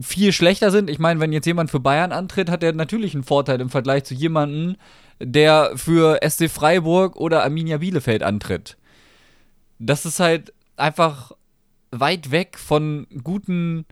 viel 0.00 0.32
schlechter 0.32 0.70
sind. 0.70 0.90
Ich 0.90 0.98
meine, 0.98 1.20
wenn 1.20 1.32
jetzt 1.32 1.46
jemand 1.46 1.70
für 1.70 1.80
Bayern 1.80 2.12
antritt, 2.12 2.50
hat 2.50 2.62
er 2.62 2.74
natürlich 2.74 3.14
einen 3.14 3.24
Vorteil 3.24 3.60
im 3.60 3.70
Vergleich 3.70 4.04
zu 4.04 4.14
jemandem, 4.14 4.76
der 5.18 5.72
für 5.76 6.20
SC 6.28 6.50
Freiburg 6.50 7.16
oder 7.16 7.42
Arminia 7.42 7.78
Bielefeld 7.78 8.22
antritt. 8.22 8.76
Das 9.78 10.04
ist 10.04 10.20
halt 10.20 10.52
einfach 10.76 11.32
weit 12.00 12.30
weg 12.30 12.58
von 12.58 13.06
guten 13.22 13.86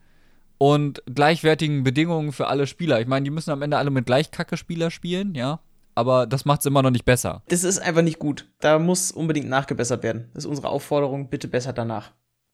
und 0.59 1.02
gleichwertigen 1.12 1.82
Bedingungen 1.82 2.32
für 2.32 2.47
alle 2.47 2.66
Spieler. 2.66 3.00
Ich 3.00 3.06
meine, 3.06 3.25
die 3.25 3.30
müssen 3.30 3.50
am 3.50 3.62
Ende 3.62 3.78
alle 3.78 3.90
mit 3.90 4.06
gleich 4.06 4.30
kacke 4.30 4.56
Spieler 4.56 4.90
spielen, 4.90 5.35
ja. 5.35 5.61
Aber 5.94 6.26
das 6.26 6.44
macht 6.44 6.61
es 6.61 6.66
immer 6.66 6.82
noch 6.82 6.90
nicht 6.90 7.04
besser. 7.04 7.42
Das 7.49 7.64
ist 7.64 7.78
einfach 7.78 8.02
nicht 8.02 8.18
gut. 8.18 8.49
Da 8.61 8.78
muss 8.78 9.11
unbedingt 9.11 9.49
nachgebessert 9.49 10.02
werden. 10.02 10.30
Das 10.32 10.44
ist 10.44 10.49
unsere 10.49 10.68
Aufforderung. 10.68 11.28
Bitte 11.28 11.49
besser 11.49 11.73
danach. 11.73 12.12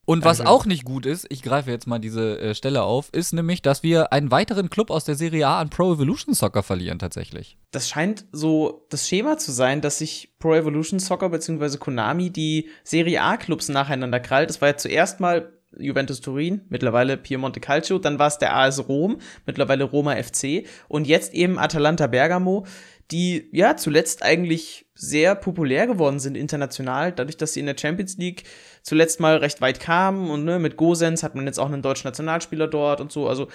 Und 0.09 0.25
was 0.25 0.41
auch 0.41 0.65
nicht 0.65 0.87
gut 0.87 1.05
ist, 1.05 1.27
ich 1.29 1.43
greife 1.43 1.71
jetzt 1.71 1.87
mal 1.87 1.99
diese 1.99 2.41
äh, 2.41 2.55
Stelle 2.55 2.83
auf, 2.83 3.11
ist 3.12 3.35
nämlich, 3.35 3.61
dass 3.61 3.83
wir 3.83 4.11
einen 4.11 4.31
weiteren 4.31 4.71
Club 4.71 4.91
aus 4.91 5.05
der 5.05 5.17
Serie 5.17 5.47
A 5.47 5.61
an 5.61 5.69
Pro 5.69 5.93
Evolution 5.93 6.33
Soccer 6.33 6.62
verlieren 6.62 6.99
tatsächlich. 6.99 7.59
Das 7.73 7.91
scheint 7.91 8.25
so 8.33 8.87
das 8.88 9.07
Schema 9.07 9.37
zu 9.37 9.53
sein, 9.53 9.83
dass 9.83 9.99
sich 9.99 10.33
Pro 10.38 10.55
Evolution 10.55 10.99
Soccer 10.99 11.29
bzw. 11.29 11.77
Konami 11.77 12.31
die 12.31 12.71
Serie 12.85 13.21
A 13.21 13.37
Clubs 13.37 13.69
nacheinander 13.69 14.19
krallt. 14.19 14.49
Das 14.49 14.62
war 14.62 14.69
ja 14.69 14.77
zuerst 14.79 15.21
mal 15.21 15.53
Juventus 15.77 16.23
Turin, 16.23 16.62
mittlerweile 16.71 17.19
Piemonte 17.19 17.61
Calcio, 17.61 17.99
dann 17.99 18.19
war 18.19 18.29
es 18.29 18.38
der 18.38 18.57
AS 18.57 18.88
Rom, 18.88 19.19
mittlerweile 19.45 19.85
Roma 19.85 20.17
FC 20.17 20.65
und 20.88 21.07
jetzt 21.07 21.35
eben 21.35 21.59
Atalanta 21.59 22.07
Bergamo, 22.07 22.65
die 23.11 23.50
ja 23.53 23.77
zuletzt 23.77 24.23
eigentlich 24.23 24.87
sehr 25.00 25.37
populär 25.37 25.87
geworden 25.87 26.19
sind 26.19 26.37
international, 26.37 27.12
dadurch, 27.12 27.37
dass 27.37 27.52
sie 27.52 27.61
in 27.61 27.67
der 27.67 27.76
Champions 27.78 28.17
League 28.17 28.43
zuletzt 28.83 29.21
mal 29.21 29.37
recht 29.37 29.61
weit 29.61 29.78
kamen 29.78 30.28
und 30.28 30.45
ne, 30.45 30.59
mit 30.59 30.76
Gosens 30.76 31.23
hat 31.23 31.37
man 31.37 31.47
jetzt 31.47 31.61
auch 31.61 31.67
einen 31.67 31.83
deutschen 31.83 32.09
Nationalspieler 32.09 32.67
dort 32.67 33.00
und 33.00 33.12
so. 33.12 33.28
Also 33.28 33.47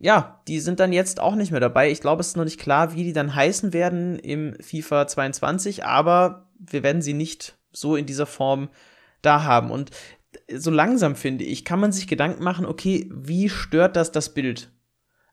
ja, 0.00 0.40
die 0.48 0.60
sind 0.60 0.80
dann 0.80 0.94
jetzt 0.94 1.20
auch 1.20 1.34
nicht 1.34 1.50
mehr 1.50 1.60
dabei. 1.60 1.90
Ich 1.90 2.00
glaube, 2.00 2.20
es 2.20 2.28
ist 2.28 2.36
noch 2.38 2.44
nicht 2.44 2.58
klar, 2.58 2.94
wie 2.94 3.04
die 3.04 3.12
dann 3.12 3.34
heißen 3.34 3.74
werden 3.74 4.18
im 4.18 4.56
FIFA 4.62 5.06
22, 5.06 5.84
aber 5.84 6.48
wir 6.58 6.82
werden 6.82 7.02
sie 7.02 7.14
nicht 7.14 7.58
so 7.70 7.94
in 7.94 8.06
dieser 8.06 8.26
Form 8.26 8.70
da 9.20 9.44
haben. 9.44 9.70
Und 9.70 9.90
so 10.50 10.70
langsam 10.70 11.16
finde 11.16 11.44
ich, 11.44 11.66
kann 11.66 11.80
man 11.80 11.92
sich 11.92 12.06
Gedanken 12.06 12.42
machen, 12.42 12.64
okay, 12.64 13.10
wie 13.12 13.50
stört 13.50 13.96
das 13.96 14.10
das 14.10 14.32
Bild? 14.32 14.70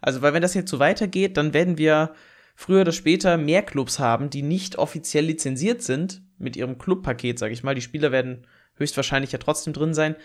Also, 0.01 0.21
weil 0.21 0.33
wenn 0.33 0.41
das 0.41 0.53
jetzt 0.53 0.69
so 0.69 0.79
weitergeht, 0.79 1.37
dann 1.37 1.53
werden 1.53 1.77
wir 1.77 2.13
früher 2.55 2.81
oder 2.81 2.93
später 2.93 3.37
mehr 3.37 3.61
Clubs 3.61 3.99
haben, 3.99 4.29
die 4.29 4.41
nicht 4.41 4.77
offiziell 4.77 5.25
lizenziert 5.25 5.83
sind 5.83 6.23
mit 6.37 6.55
ihrem 6.55 6.77
Clubpaket, 6.77 7.37
sage 7.37 7.53
ich 7.53 7.63
mal. 7.63 7.75
Die 7.75 7.81
Spieler 7.81 8.11
werden 8.11 8.47
höchstwahrscheinlich 8.75 9.31
ja 9.31 9.39
trotzdem 9.39 9.73
drin 9.73 9.93
sein. 9.93 10.15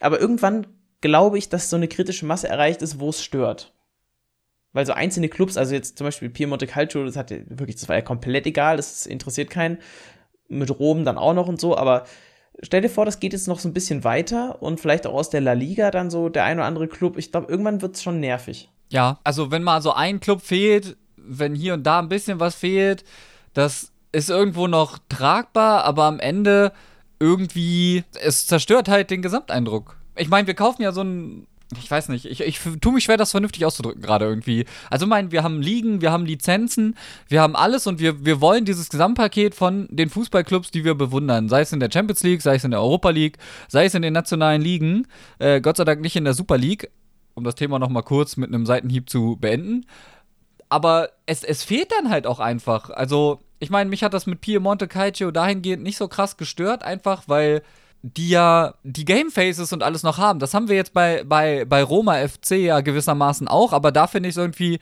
Aber 0.00 0.20
irgendwann 0.20 0.66
glaube 1.00 1.38
ich, 1.38 1.48
dass 1.48 1.70
so 1.70 1.76
eine 1.76 1.88
kritische 1.88 2.26
Masse 2.26 2.48
erreicht 2.48 2.82
ist, 2.82 2.98
wo 2.98 3.10
es 3.10 3.22
stört. 3.22 3.74
Weil 4.72 4.86
so 4.86 4.92
einzelne 4.94 5.28
Clubs, 5.28 5.58
also 5.58 5.74
jetzt 5.74 5.98
zum 5.98 6.06
Beispiel 6.06 6.30
Piemonte 6.30 6.66
Calcio, 6.66 7.04
das 7.04 7.16
hatte 7.16 7.44
wirklich, 7.48 7.76
das 7.76 7.88
war 7.88 7.96
ja 7.96 8.02
komplett 8.02 8.46
egal, 8.46 8.78
das 8.78 9.04
interessiert 9.04 9.50
keinen. 9.50 9.78
Mit 10.48 10.70
Rom 10.78 11.04
dann 11.04 11.18
auch 11.18 11.34
noch 11.34 11.48
und 11.48 11.60
so, 11.60 11.76
aber 11.76 12.04
stell 12.62 12.80
dir 12.80 12.88
vor, 12.88 13.04
das 13.04 13.20
geht 13.20 13.32
jetzt 13.32 13.48
noch 13.48 13.58
so 13.58 13.68
ein 13.68 13.72
bisschen 13.74 14.04
weiter 14.04 14.62
und 14.62 14.80
vielleicht 14.80 15.06
auch 15.06 15.14
aus 15.14 15.30
der 15.30 15.40
La 15.40 15.52
Liga 15.52 15.90
dann 15.90 16.10
so 16.10 16.28
der 16.28 16.44
ein 16.44 16.58
oder 16.58 16.66
andere 16.66 16.88
Club. 16.88 17.18
Ich 17.18 17.32
glaube, 17.32 17.50
irgendwann 17.50 17.82
wird 17.82 17.96
es 17.96 18.02
schon 18.02 18.20
nervig. 18.20 18.70
Ja, 18.88 19.20
also 19.24 19.50
wenn 19.50 19.62
mal 19.62 19.80
so 19.80 19.92
ein 19.92 20.20
Club 20.20 20.42
fehlt, 20.42 20.96
wenn 21.26 21.54
hier 21.54 21.74
und 21.74 21.84
da 21.84 21.98
ein 21.98 22.08
bisschen 22.08 22.40
was 22.40 22.54
fehlt, 22.54 23.04
das 23.54 23.92
ist 24.12 24.30
irgendwo 24.30 24.66
noch 24.66 24.98
tragbar, 25.08 25.84
aber 25.84 26.04
am 26.04 26.20
Ende 26.20 26.72
irgendwie, 27.18 28.04
es 28.20 28.46
zerstört 28.46 28.88
halt 28.88 29.10
den 29.10 29.22
Gesamteindruck. 29.22 29.96
Ich 30.16 30.28
meine, 30.28 30.46
wir 30.46 30.54
kaufen 30.54 30.82
ja 30.82 30.92
so 30.92 31.02
ein 31.02 31.46
ich 31.80 31.90
weiß 31.90 32.08
nicht, 32.08 32.26
ich, 32.26 32.40
ich 32.40 32.60
tue 32.80 32.92
mich 32.92 33.04
schwer, 33.04 33.16
das 33.16 33.30
vernünftig 33.30 33.64
auszudrücken 33.64 34.02
gerade 34.02 34.24
irgendwie. 34.24 34.66
Also, 34.90 35.06
ich 35.06 35.08
meine, 35.08 35.32
wir 35.32 35.42
haben 35.42 35.62
Ligen, 35.62 36.00
wir 36.00 36.12
haben 36.12 36.26
Lizenzen, 36.26 36.96
wir 37.28 37.40
haben 37.40 37.56
alles 37.56 37.86
und 37.86 38.00
wir, 38.00 38.24
wir 38.24 38.40
wollen 38.40 38.64
dieses 38.64 38.88
Gesamtpaket 38.88 39.54
von 39.54 39.88
den 39.90 40.10
Fußballclubs, 40.10 40.70
die 40.70 40.84
wir 40.84 40.94
bewundern. 40.94 41.48
Sei 41.48 41.62
es 41.62 41.72
in 41.72 41.80
der 41.80 41.90
Champions 41.92 42.22
League, 42.22 42.42
sei 42.42 42.56
es 42.56 42.64
in 42.64 42.72
der 42.72 42.80
Europa 42.80 43.10
League, 43.10 43.38
sei 43.68 43.86
es 43.86 43.94
in 43.94 44.02
den 44.02 44.12
nationalen 44.12 44.62
Ligen. 44.62 45.06
Äh, 45.38 45.60
Gott 45.60 45.76
sei 45.76 45.84
Dank 45.84 46.00
nicht 46.00 46.16
in 46.16 46.24
der 46.24 46.34
Super 46.34 46.58
League, 46.58 46.90
um 47.34 47.44
das 47.44 47.54
Thema 47.54 47.78
nochmal 47.78 48.02
kurz 48.02 48.36
mit 48.36 48.48
einem 48.48 48.66
Seitenhieb 48.66 49.08
zu 49.08 49.36
beenden. 49.40 49.86
Aber 50.72 51.10
es, 51.26 51.44
es 51.44 51.62
fehlt 51.62 51.92
dann 51.92 52.08
halt 52.08 52.26
auch 52.26 52.40
einfach. 52.40 52.88
Also, 52.88 53.42
ich 53.58 53.68
meine, 53.68 53.90
mich 53.90 54.02
hat 54.02 54.14
das 54.14 54.24
mit 54.24 54.40
Piemonte 54.40 54.88
Calcio 54.88 55.30
dahingehend 55.30 55.82
nicht 55.82 55.98
so 55.98 56.08
krass 56.08 56.38
gestört, 56.38 56.82
einfach 56.82 57.24
weil 57.26 57.60
die 58.00 58.30
ja 58.30 58.72
die 58.82 59.04
Game 59.04 59.30
Faces 59.30 59.74
und 59.74 59.82
alles 59.82 60.02
noch 60.02 60.16
haben. 60.16 60.38
Das 60.38 60.54
haben 60.54 60.68
wir 60.68 60.76
jetzt 60.76 60.94
bei, 60.94 61.24
bei, 61.24 61.66
bei 61.66 61.82
Roma 61.82 62.26
FC 62.26 62.52
ja 62.52 62.80
gewissermaßen 62.80 63.48
auch, 63.48 63.74
aber 63.74 63.92
da 63.92 64.06
finde 64.06 64.30
ich 64.30 64.32
es 64.32 64.38
irgendwie 64.38 64.78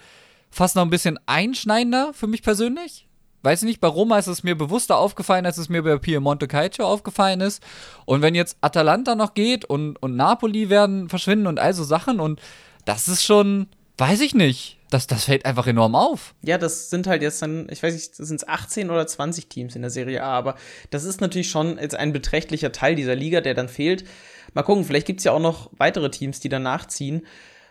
fast 0.49 0.77
noch 0.77 0.85
ein 0.85 0.91
bisschen 0.91 1.19
einschneidender 1.27 2.13
für 2.15 2.29
mich 2.29 2.45
persönlich. 2.45 3.09
Weiß 3.43 3.63
ich 3.63 3.67
nicht, 3.67 3.81
bei 3.81 3.89
Roma 3.89 4.17
ist 4.17 4.29
es 4.29 4.45
mir 4.45 4.57
bewusster 4.57 4.97
aufgefallen, 4.97 5.45
als 5.45 5.59
es 5.59 5.69
mir 5.69 5.83
bei 5.83 5.99
Piemonte 5.99 6.47
Calcio 6.47 6.87
aufgefallen 6.87 7.41
ist. 7.41 7.65
Und 8.05 8.23
wenn 8.23 8.37
jetzt 8.37 8.59
Atalanta 8.61 9.17
noch 9.17 9.35
geht 9.35 9.65
und, 9.65 10.01
und 10.01 10.15
Napoli 10.15 10.71
werden 10.71 11.09
verschwinden 11.09 11.49
und 11.49 11.59
all 11.59 11.75
so 11.75 11.83
Sachen 11.83 12.21
und 12.21 12.41
das 12.85 13.09
ist 13.09 13.25
schon, 13.25 13.67
weiß 13.99 14.21
ich 14.21 14.35
nicht. 14.37 14.80
Das, 14.91 15.07
das 15.07 15.25
fällt 15.25 15.47
einfach 15.47 15.67
enorm 15.67 15.95
auf. 15.95 16.35
Ja, 16.43 16.59
das 16.59 16.91
sind 16.91 17.07
halt 17.07 17.23
jetzt 17.23 17.41
dann, 17.43 17.69
ich 17.71 17.83
weiß 17.83 17.95
nicht, 17.95 18.17
sind 18.17 18.49
18 18.49 18.91
oder 18.91 19.07
20 19.07 19.49
Teams 19.49 19.77
in 19.77 19.83
der 19.83 19.91
Serie 19.91 20.23
A, 20.23 20.37
aber 20.37 20.57
das 20.91 21.05
ist 21.05 21.21
natürlich 21.21 21.49
schon 21.49 21.79
jetzt 21.79 21.95
ein 21.95 22.13
beträchtlicher 22.13 22.73
Teil 22.73 22.97
dieser 22.97 23.15
Liga, 23.15 23.41
der 23.41 23.55
dann 23.55 23.69
fehlt. 23.69 24.05
Mal 24.53 24.63
gucken, 24.63 24.85
vielleicht 24.85 25.07
gibt 25.07 25.21
es 25.21 25.25
ja 25.25 25.33
auch 25.33 25.41
noch 25.41 25.71
weitere 25.77 26.11
Teams, 26.11 26.41
die 26.41 26.49
dann 26.49 26.65
nachziehen. 26.65 27.27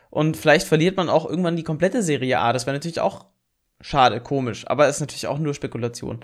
Und 0.09 0.37
vielleicht 0.37 0.67
verliert 0.67 0.97
man 0.97 1.09
auch 1.09 1.29
irgendwann 1.29 1.57
die 1.57 1.63
komplette 1.63 2.01
Serie 2.01 2.39
A. 2.39 2.53
Das 2.53 2.65
wäre 2.65 2.75
natürlich 2.75 3.01
auch 3.01 3.25
schade, 3.81 4.21
komisch, 4.21 4.65
aber 4.67 4.87
ist 4.87 4.99
natürlich 4.99 5.27
auch 5.27 5.39
nur 5.39 5.53
Spekulation. 5.53 6.19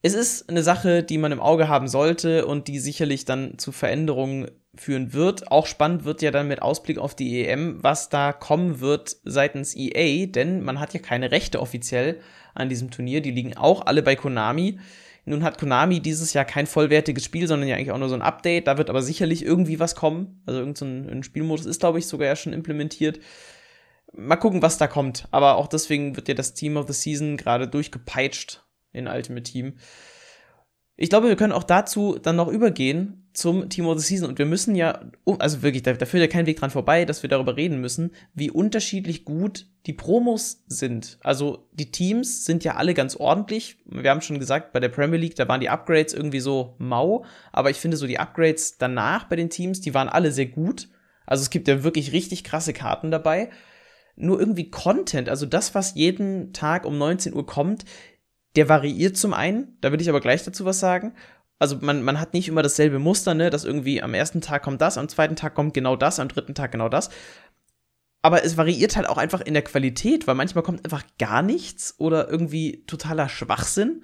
Es 0.00 0.14
ist 0.14 0.48
eine 0.48 0.62
Sache, 0.62 1.02
die 1.02 1.18
man 1.18 1.32
im 1.32 1.40
Auge 1.40 1.68
haben 1.68 1.88
sollte 1.88 2.46
und 2.46 2.68
die 2.68 2.78
sicherlich 2.78 3.24
dann 3.24 3.58
zu 3.58 3.72
Veränderungen 3.72 4.48
führen 4.76 5.12
wird. 5.12 5.50
Auch 5.50 5.66
spannend 5.66 6.04
wird 6.04 6.22
ja 6.22 6.30
dann 6.30 6.46
mit 6.46 6.62
Ausblick 6.62 6.98
auf 6.98 7.16
die 7.16 7.44
EM, 7.44 7.82
was 7.82 8.08
da 8.08 8.32
kommen 8.32 8.78
wird 8.78 9.16
seitens 9.24 9.74
EA, 9.74 10.26
denn 10.26 10.62
man 10.62 10.78
hat 10.78 10.94
ja 10.94 11.00
keine 11.00 11.32
Rechte 11.32 11.60
offiziell 11.60 12.20
an 12.54 12.68
diesem 12.68 12.92
Turnier. 12.92 13.20
Die 13.20 13.32
liegen 13.32 13.56
auch 13.56 13.86
alle 13.86 14.04
bei 14.04 14.14
Konami. 14.14 14.78
Nun 15.24 15.42
hat 15.42 15.58
Konami 15.58 15.98
dieses 15.98 16.32
Jahr 16.32 16.44
kein 16.44 16.68
vollwertiges 16.68 17.24
Spiel, 17.24 17.48
sondern 17.48 17.68
ja 17.68 17.74
eigentlich 17.74 17.90
auch 17.90 17.98
nur 17.98 18.08
so 18.08 18.14
ein 18.14 18.22
Update. 18.22 18.68
Da 18.68 18.78
wird 18.78 18.90
aber 18.90 19.02
sicherlich 19.02 19.44
irgendwie 19.44 19.80
was 19.80 19.96
kommen. 19.96 20.42
Also 20.46 20.60
irgendein 20.60 21.16
so 21.16 21.22
Spielmodus 21.24 21.66
ist, 21.66 21.80
glaube 21.80 21.98
ich, 21.98 22.06
sogar 22.06 22.28
ja 22.28 22.36
schon 22.36 22.52
implementiert. 22.52 23.18
Mal 24.12 24.36
gucken, 24.36 24.62
was 24.62 24.78
da 24.78 24.86
kommt. 24.86 25.26
Aber 25.32 25.56
auch 25.56 25.66
deswegen 25.66 26.14
wird 26.14 26.28
ja 26.28 26.34
das 26.34 26.54
Team 26.54 26.76
of 26.76 26.86
the 26.86 26.94
Season 26.94 27.36
gerade 27.36 27.66
durchgepeitscht 27.66 28.62
in 28.92 29.06
Ultimate 29.06 29.42
Team. 29.42 29.74
Ich 31.00 31.10
glaube, 31.10 31.28
wir 31.28 31.36
können 31.36 31.52
auch 31.52 31.62
dazu 31.62 32.18
dann 32.20 32.34
noch 32.34 32.48
übergehen 32.48 33.28
zum 33.32 33.68
Team 33.68 33.86
of 33.86 34.00
the 34.00 34.04
Season. 34.04 34.28
Und 34.28 34.38
wir 34.40 34.46
müssen 34.46 34.74
ja, 34.74 35.00
also 35.38 35.62
wirklich, 35.62 35.84
da, 35.84 35.92
da 35.92 36.06
führt 36.06 36.22
ja 36.22 36.26
kein 36.26 36.46
Weg 36.46 36.58
dran 36.58 36.70
vorbei, 36.70 37.04
dass 37.04 37.22
wir 37.22 37.30
darüber 37.30 37.56
reden 37.56 37.80
müssen, 37.80 38.10
wie 38.34 38.50
unterschiedlich 38.50 39.24
gut 39.24 39.66
die 39.86 39.92
Promos 39.92 40.64
sind. 40.66 41.18
Also 41.22 41.68
die 41.72 41.92
Teams 41.92 42.44
sind 42.44 42.64
ja 42.64 42.74
alle 42.74 42.94
ganz 42.94 43.14
ordentlich. 43.14 43.76
Wir 43.84 44.10
haben 44.10 44.22
schon 44.22 44.40
gesagt, 44.40 44.72
bei 44.72 44.80
der 44.80 44.88
Premier 44.88 45.20
League, 45.20 45.36
da 45.36 45.46
waren 45.46 45.60
die 45.60 45.68
Upgrades 45.68 46.14
irgendwie 46.14 46.40
so 46.40 46.74
mau. 46.78 47.24
Aber 47.52 47.70
ich 47.70 47.76
finde 47.76 47.96
so 47.96 48.08
die 48.08 48.18
Upgrades 48.18 48.78
danach 48.78 49.28
bei 49.28 49.36
den 49.36 49.50
Teams, 49.50 49.80
die 49.80 49.94
waren 49.94 50.08
alle 50.08 50.32
sehr 50.32 50.46
gut. 50.46 50.88
Also 51.26 51.42
es 51.42 51.50
gibt 51.50 51.68
ja 51.68 51.84
wirklich 51.84 52.10
richtig 52.10 52.42
krasse 52.42 52.72
Karten 52.72 53.12
dabei. 53.12 53.50
Nur 54.16 54.40
irgendwie 54.40 54.68
Content, 54.68 55.28
also 55.28 55.46
das, 55.46 55.76
was 55.76 55.94
jeden 55.94 56.52
Tag 56.52 56.84
um 56.84 56.98
19 56.98 57.34
Uhr 57.34 57.46
kommt, 57.46 57.84
der 58.58 58.68
variiert 58.68 59.16
zum 59.16 59.34
einen, 59.34 59.78
da 59.80 59.92
will 59.92 60.00
ich 60.00 60.08
aber 60.08 60.20
gleich 60.20 60.42
dazu 60.42 60.64
was 60.64 60.80
sagen. 60.80 61.14
Also 61.60 61.76
man, 61.80 62.02
man 62.02 62.18
hat 62.18 62.34
nicht 62.34 62.48
immer 62.48 62.60
dasselbe 62.60 62.98
Muster, 62.98 63.32
ne, 63.32 63.50
dass 63.50 63.64
irgendwie 63.64 64.02
am 64.02 64.14
ersten 64.14 64.40
Tag 64.40 64.64
kommt 64.64 64.80
das, 64.80 64.98
am 64.98 65.08
zweiten 65.08 65.36
Tag 65.36 65.54
kommt 65.54 65.74
genau 65.74 65.94
das, 65.94 66.18
am 66.18 66.26
dritten 66.26 66.56
Tag 66.56 66.72
genau 66.72 66.88
das. 66.88 67.08
Aber 68.20 68.44
es 68.44 68.56
variiert 68.56 68.96
halt 68.96 69.08
auch 69.08 69.16
einfach 69.16 69.42
in 69.42 69.54
der 69.54 69.62
Qualität, 69.62 70.26
weil 70.26 70.34
manchmal 70.34 70.64
kommt 70.64 70.84
einfach 70.84 71.04
gar 71.20 71.40
nichts 71.40 71.94
oder 71.98 72.28
irgendwie 72.28 72.84
totaler 72.88 73.28
Schwachsinn. 73.28 74.02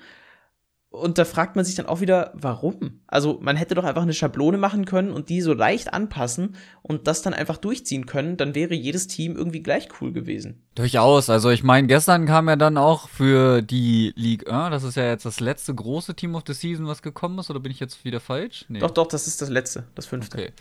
Und 0.94 1.18
da 1.18 1.24
fragt 1.24 1.56
man 1.56 1.64
sich 1.64 1.74
dann 1.74 1.86
auch 1.86 2.00
wieder, 2.00 2.30
warum? 2.34 3.00
Also 3.08 3.40
man 3.42 3.56
hätte 3.56 3.74
doch 3.74 3.82
einfach 3.82 4.02
eine 4.02 4.14
Schablone 4.14 4.58
machen 4.58 4.84
können 4.84 5.10
und 5.10 5.28
die 5.28 5.40
so 5.40 5.52
leicht 5.52 5.92
anpassen 5.92 6.54
und 6.82 7.08
das 7.08 7.20
dann 7.20 7.34
einfach 7.34 7.56
durchziehen 7.56 8.06
können, 8.06 8.36
dann 8.36 8.54
wäre 8.54 8.74
jedes 8.74 9.08
Team 9.08 9.34
irgendwie 9.34 9.60
gleich 9.60 9.88
cool 10.00 10.12
gewesen. 10.12 10.62
Durchaus. 10.76 11.30
Also 11.30 11.50
ich 11.50 11.64
meine, 11.64 11.88
gestern 11.88 12.26
kam 12.26 12.48
ja 12.48 12.54
dann 12.54 12.78
auch 12.78 13.08
für 13.08 13.60
die 13.60 14.12
League 14.14 14.48
1, 14.48 14.70
das 14.70 14.84
ist 14.84 14.94
ja 14.94 15.08
jetzt 15.08 15.26
das 15.26 15.40
letzte 15.40 15.74
große 15.74 16.14
Team 16.14 16.36
of 16.36 16.44
the 16.46 16.54
Season, 16.54 16.86
was 16.86 17.02
gekommen 17.02 17.40
ist, 17.40 17.50
oder 17.50 17.58
bin 17.58 17.72
ich 17.72 17.80
jetzt 17.80 18.04
wieder 18.04 18.20
falsch? 18.20 18.64
Nee. 18.68 18.78
Doch, 18.78 18.92
doch, 18.92 19.08
das 19.08 19.26
ist 19.26 19.42
das 19.42 19.48
letzte, 19.48 19.88
das 19.96 20.06
fünfte. 20.06 20.38
Okay. 20.38 20.52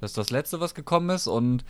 Das 0.00 0.12
ist 0.12 0.18
das 0.18 0.30
letzte, 0.30 0.60
was 0.60 0.76
gekommen 0.76 1.10
ist 1.10 1.26
und 1.26 1.64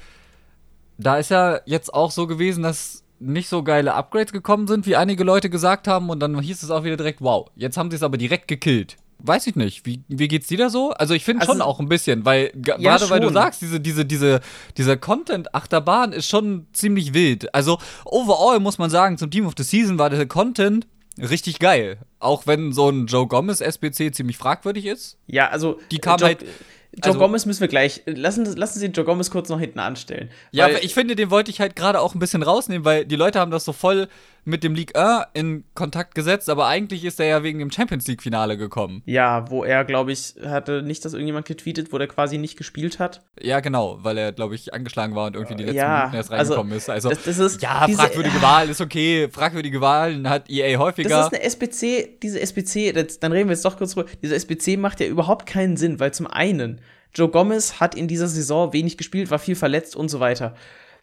da 0.99 1.17
ist 1.17 1.31
ja 1.31 1.61
jetzt 1.65 1.95
auch 1.95 2.11
so 2.11 2.27
gewesen, 2.27 2.63
dass 2.63 3.03
nicht 3.21 3.49
so 3.49 3.63
geile 3.63 3.95
Upgrades 3.95 4.33
gekommen 4.33 4.67
sind, 4.67 4.87
wie 4.87 4.97
einige 4.97 5.25
Leute 5.25 5.51
gesagt 5.51 5.87
haben. 5.87 6.11
Und 6.11 6.21
dann 6.21 6.39
hieß 6.41 6.63
es 6.63 6.71
auch 6.71 6.85
wieder 6.85 6.97
direkt, 6.97 7.21
wow, 7.21 7.49
jetzt 7.55 7.77
haben 7.77 7.91
sie 7.91 7.97
es 7.97 8.03
aber 8.03 8.17
direkt 8.17 8.49
gekillt. 8.49 8.97
Weiß 9.23 9.47
ich 9.47 9.55
nicht. 9.55 9.85
Wie, 9.85 10.03
wie 10.09 10.29
geht's 10.29 10.47
dir 10.47 10.57
da 10.57 10.71
so? 10.71 10.93
Also 10.93 11.13
ich 11.15 11.25
finde 11.25 11.43
also, 11.43 11.53
schon 11.53 11.63
auch 11.63 11.79
ein 11.79 11.89
bisschen, 11.89 12.25
weil 12.25 12.53
ja, 12.67 12.77
gerade 12.79 13.11
weil 13.11 13.21
du 13.21 13.31
sagst, 13.31 13.61
diese, 13.61 13.79
diese, 13.79 14.07
diese, 14.07 14.41
dieser 14.79 14.97
Content-Achterbahn 14.97 16.13
ist 16.13 16.27
schon 16.27 16.67
ziemlich 16.73 17.13
wild. 17.13 17.55
Also 17.55 17.79
overall 18.07 18.61
muss 18.61 18.79
man 18.79 18.89
sagen, 18.89 19.19
zum 19.19 19.31
Team 19.31 19.47
of 19.47 19.53
the 19.59 19.63
Season 19.63 19.99
war 19.99 20.09
der 20.09 20.27
Content 20.27 20.87
richtig 21.19 21.59
geil. 21.59 21.99
Auch 22.19 22.47
wenn 22.47 22.73
so 22.73 22.89
ein 22.89 23.07
Joe 23.07 23.27
Gomez 23.27 23.61
SBC 23.61 24.15
ziemlich 24.15 24.39
fragwürdig 24.39 24.87
ist. 24.87 25.19
Ja, 25.27 25.49
also 25.49 25.79
die 25.91 25.99
kam 25.99 26.19
Joe, 26.19 26.29
halt 26.29 26.45
Joe 26.93 27.13
also, 27.13 27.19
Gomez 27.21 27.47
müssen 27.47 27.61
wir 27.61 27.69
gleich. 27.69 28.03
Lassen, 28.07 28.45
lassen 28.57 28.79
Sie 28.81 28.87
Joe 28.87 29.05
Gomez 29.05 29.31
kurz 29.31 29.49
noch 29.49 29.61
hinten 29.61 29.79
anstellen. 29.79 30.29
Ja, 30.51 30.67
aber 30.67 30.83
ich 30.83 30.93
finde, 30.93 31.15
den 31.15 31.31
wollte 31.31 31.51
ich 31.51 31.61
halt 31.61 31.77
gerade 31.77 32.01
auch 32.01 32.15
ein 32.15 32.19
bisschen 32.19 32.43
rausnehmen, 32.43 32.85
weil 32.85 33.05
die 33.05 33.17
Leute 33.17 33.39
haben 33.39 33.53
das 33.53 33.65
so 33.65 33.73
voll 33.73 34.09
mit 34.45 34.65
dem 34.65 34.75
League 34.75 34.97
1 34.97 35.27
in 35.35 35.65
Kontakt 35.75 36.15
gesetzt, 36.15 36.49
aber 36.49 36.67
eigentlich 36.67 37.05
ist 37.05 37.21
er 37.21 37.27
ja 37.27 37.43
wegen 37.43 37.59
dem 37.59 37.71
Champions 37.71 38.07
League-Finale 38.07 38.57
gekommen. 38.57 39.03
Ja, 39.07 39.51
wo 39.51 39.65
er, 39.65 39.85
glaube 39.85 40.13
ich, 40.13 40.35
hatte 40.45 40.83
nicht, 40.83 41.05
dass 41.05 41.13
irgendjemand 41.13 41.47
getweetet, 41.47 41.93
wo 41.93 41.99
der 41.99 42.09
quasi 42.09 42.39
nicht 42.39 42.57
gespielt 42.57 42.99
hat. 42.99 43.23
Ja, 43.41 43.61
genau, 43.61 43.99
weil 44.03 44.19
er, 44.19 44.33
glaube 44.33 44.55
ich, 44.55 44.73
angeschlagen 44.75 45.15
war 45.15 45.27
und 45.27 45.35
irgendwie 45.35 45.57
die 45.57 45.65
letzten 45.65 45.79
ja, 45.79 45.99
Minuten 45.99 46.17
erst 46.17 46.33
also 46.33 46.55
reingekommen 46.55 46.73
also, 46.73 46.83
ist. 46.83 46.91
Also, 46.91 47.09
das, 47.11 47.25
das 47.25 47.39
ist 47.39 47.63
ja, 47.63 47.87
diese, 47.87 47.99
fragwürdige 47.99 48.43
Wahl 48.43 48.69
ist 48.69 48.81
okay. 48.81 49.29
Fragwürdige 49.31 49.81
Wahlen 49.81 50.29
hat 50.29 50.49
EA 50.51 50.79
häufiger. 50.79 51.09
Das 51.09 51.27
ist 51.27 51.35
eine 51.35 51.43
SBC, 51.43 52.19
diese 52.23 52.41
SBC, 52.41 52.93
das, 52.93 53.21
dann 53.21 53.33
reden 53.33 53.49
wir 53.49 53.55
jetzt 53.55 53.65
doch 53.65 53.77
kurz 53.77 53.95
drüber. 53.95 54.09
Diese 54.23 54.35
SBC 54.35 54.77
macht 54.79 55.01
ja 55.01 55.07
überhaupt 55.07 55.47
keinen 55.47 55.77
Sinn, 55.77 56.01
weil 56.01 56.13
zum 56.13 56.27
einen 56.27 56.81
Joe 57.15 57.29
Gomez 57.29 57.81
hat 57.81 57.95
in 57.95 58.09
dieser 58.09 58.29
Saison 58.29 58.73
wenig 58.73 58.97
gespielt, 58.97 59.31
war 59.31 59.39
viel 59.39 59.57
verletzt 59.57 59.97
und 59.97 60.09
so 60.09 60.21
weiter. 60.21 60.55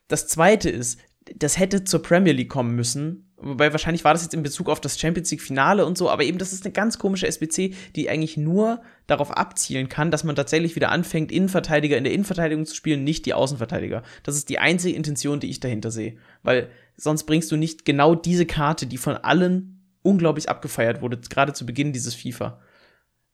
Das 0.08 0.28
zweite 0.28 0.70
ist, 0.70 1.00
das 1.36 1.60
hätte 1.60 1.84
zur 1.84 2.02
Premier 2.02 2.34
League 2.34 2.50
kommen 2.50 2.76
müssen. 2.76 3.27
Wobei 3.40 3.72
wahrscheinlich 3.72 4.04
war 4.04 4.14
das 4.14 4.24
jetzt 4.24 4.34
in 4.34 4.42
Bezug 4.42 4.68
auf 4.68 4.82
das 4.82 5.00
Champions 5.00 5.30
League 5.30 5.44
Finale 5.44 5.86
und 5.86 5.96
so, 5.96 6.10
aber 6.10 6.24
eben 6.24 6.40
das 6.40 6.54
ist 6.54 6.66
eine 6.66 6.74
ganz 6.74 6.98
komische 6.98 7.28
SBC, 7.28 7.76
die 7.96 8.10
eigentlich 8.10 8.36
nur 8.36 8.82
darauf 9.06 9.30
abzielen 9.30 9.90
kann, 9.90 10.10
dass 10.10 10.24
man 10.24 10.36
tatsächlich 10.36 10.76
wieder 10.76 10.90
anfängt, 10.90 11.32
Innenverteidiger 11.32 11.98
in 11.98 12.04
der 12.04 12.14
Innenverteidigung 12.14 12.66
zu 12.66 12.74
spielen, 12.74 13.04
nicht 13.04 13.28
die 13.28 13.36
Außenverteidiger. 13.36 14.02
Das 14.24 14.36
ist 14.36 14.50
die 14.50 14.58
einzige 14.58 14.96
Intention, 14.96 15.40
die 15.40 15.52
ich 15.52 15.60
dahinter 15.60 15.92
sehe. 15.92 16.18
Weil 16.42 16.72
sonst 16.96 17.26
bringst 17.26 17.52
du 17.52 17.58
nicht 17.58 17.86
genau 17.86 18.16
diese 18.16 18.48
Karte, 18.48 18.88
die 18.88 18.98
von 18.98 19.16
allen 19.16 19.84
unglaublich 20.02 20.50
abgefeiert 20.50 21.02
wurde, 21.04 21.18
gerade 21.18 21.54
zu 21.54 21.66
Beginn 21.66 21.94
dieses 21.94 22.16
FIFA. 22.16 22.60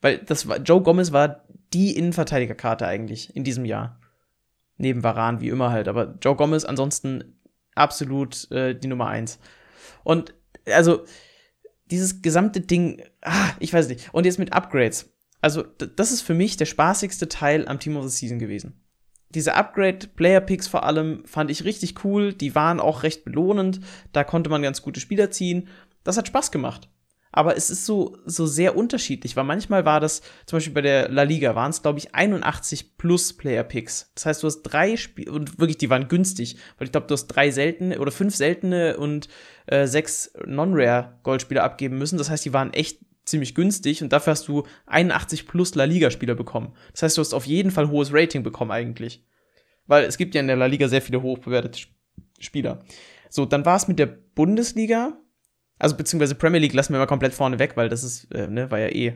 Weil 0.02 0.18
das 0.18 0.50
war, 0.50 0.58
Joe 0.58 0.82
Gomez 0.82 1.14
war 1.14 1.46
die 1.74 1.96
Innenverteidigerkarte 1.96 2.86
eigentlich 2.86 3.34
in 3.36 3.46
diesem 3.46 3.64
Jahr. 3.64 4.02
Neben 4.76 5.02
Varan, 5.02 5.40
wie 5.40 5.48
immer 5.48 5.72
halt. 5.72 5.88
Aber 5.88 6.16
Joe 6.22 6.36
Gomez 6.36 6.66
ansonsten 6.66 7.40
absolut 7.74 8.52
äh, 8.52 8.76
die 8.76 8.88
Nummer 8.88 9.08
eins. 9.08 9.40
Und 10.04 10.34
also, 10.66 11.06
dieses 11.86 12.22
gesamte 12.22 12.62
Ding, 12.62 13.04
ah, 13.22 13.52
ich 13.60 13.74
weiß 13.74 13.88
nicht. 13.88 14.14
Und 14.14 14.26
jetzt 14.26 14.40
mit 14.40 14.54
Upgrades. 14.54 15.14
Also, 15.42 15.64
das 15.64 16.12
ist 16.12 16.22
für 16.22 16.34
mich 16.34 16.58
der 16.58 16.66
spaßigste 16.66 17.28
Teil 17.28 17.68
am 17.68 17.80
Team 17.80 17.98
of 17.98 18.10
the 18.10 18.18
Season 18.18 18.40
gewesen. 18.40 18.80
Diese 19.30 19.56
Upgrade-Player-Picks 19.56 20.68
vor 20.68 20.84
allem 20.84 21.26
fand 21.26 21.52
ich 21.52 21.64
richtig 21.64 22.04
cool. 22.06 22.34
Die 22.34 22.56
waren 22.56 22.80
auch 22.80 23.04
recht 23.04 23.26
belohnend. 23.26 23.82
Da 24.12 24.24
konnte 24.24 24.50
man 24.50 24.62
ganz 24.62 24.82
gute 24.82 25.00
Spieler 25.00 25.32
ziehen. 25.32 25.68
Das 26.04 26.18
hat 26.18 26.28
Spaß 26.28 26.52
gemacht 26.52 26.90
aber 27.36 27.58
es 27.58 27.72
ist 27.72 27.86
so, 27.88 28.16
so 28.26 28.46
sehr 28.46 28.78
unterschiedlich, 28.78 29.36
weil 29.36 29.44
manchmal 29.44 29.86
war 29.86 30.00
das, 30.00 30.22
zum 30.46 30.58
Beispiel 30.58 30.74
bei 30.74 30.82
der 30.82 31.10
La 31.10 31.24
Liga 31.24 31.56
waren 31.56 31.72
es, 31.72 31.82
glaube 31.82 31.98
ich, 31.98 32.14
81 32.14 32.96
plus 32.96 33.34
Player-Picks. 33.34 34.12
Das 34.14 34.28
heißt, 34.28 34.44
du 34.44 34.48
hast 34.48 34.62
drei 34.62 34.96
Spiele, 34.96 35.32
und 35.32 35.60
wirklich, 35.60 35.80
die 35.80 35.90
waren 35.90 36.08
günstig, 36.08 36.58
weil 36.78 36.86
ich 36.86 36.92
glaube, 36.92 37.08
du 37.08 37.14
hast 37.14 37.28
drei 37.28 37.50
seltene 37.50 38.00
oder 38.00 38.12
fünf 38.12 38.36
seltene 38.36 38.98
und 38.98 39.30
äh, 39.66 39.88
sechs 39.88 40.32
Non-Rare 40.46 41.20
Goldspieler 41.24 41.64
abgeben 41.64 41.98
müssen. 41.98 42.20
Das 42.20 42.30
heißt, 42.30 42.46
die 42.46 42.54
waren 42.54 42.72
echt 42.72 43.00
ziemlich 43.26 43.56
günstig 43.56 44.04
und 44.04 44.14
dafür 44.14 44.32
hast 44.32 44.48
du 44.48 44.64
81 44.86 45.48
plus 45.48 45.74
La 45.74 45.86
Liga-Spieler 45.86 46.36
bekommen. 46.36 46.76
Das 46.92 47.02
heißt, 47.02 47.18
du 47.18 47.22
hast 47.22 47.34
auf 47.34 47.48
jeden 47.48 47.72
Fall 47.72 47.90
hohes 47.90 48.14
Rating 48.14 48.44
bekommen 48.44 48.70
eigentlich. 48.70 49.26
Weil 49.88 50.04
es 50.06 50.18
gibt 50.18 50.36
ja 50.36 50.42
in 50.42 50.48
der 50.48 50.56
La 50.56 50.68
Liga 50.68 50.88
sehr 50.88 51.02
viele 51.02 51.24
hochbewertete 51.24 51.80
Spieler. 52.40 52.86
So, 53.30 53.46
dann 53.46 53.66
war 53.66 53.78
es 53.78 53.88
mit 53.88 53.98
der 53.98 54.06
Bundesliga 54.06 55.18
also 55.84 55.98
beziehungsweise 55.98 56.36
Premier 56.36 56.62
League 56.62 56.74
lassen 56.74 56.94
wir 56.94 57.00
mal 57.00 57.08
komplett 57.08 57.34
vorne 57.34 57.60
weg, 57.60 57.74
weil 57.76 57.90
das 57.90 58.04
ist, 58.04 58.34
äh, 58.34 58.48
ne, 58.48 58.72
war 58.72 58.80
ja 58.80 58.88
eh 58.88 59.14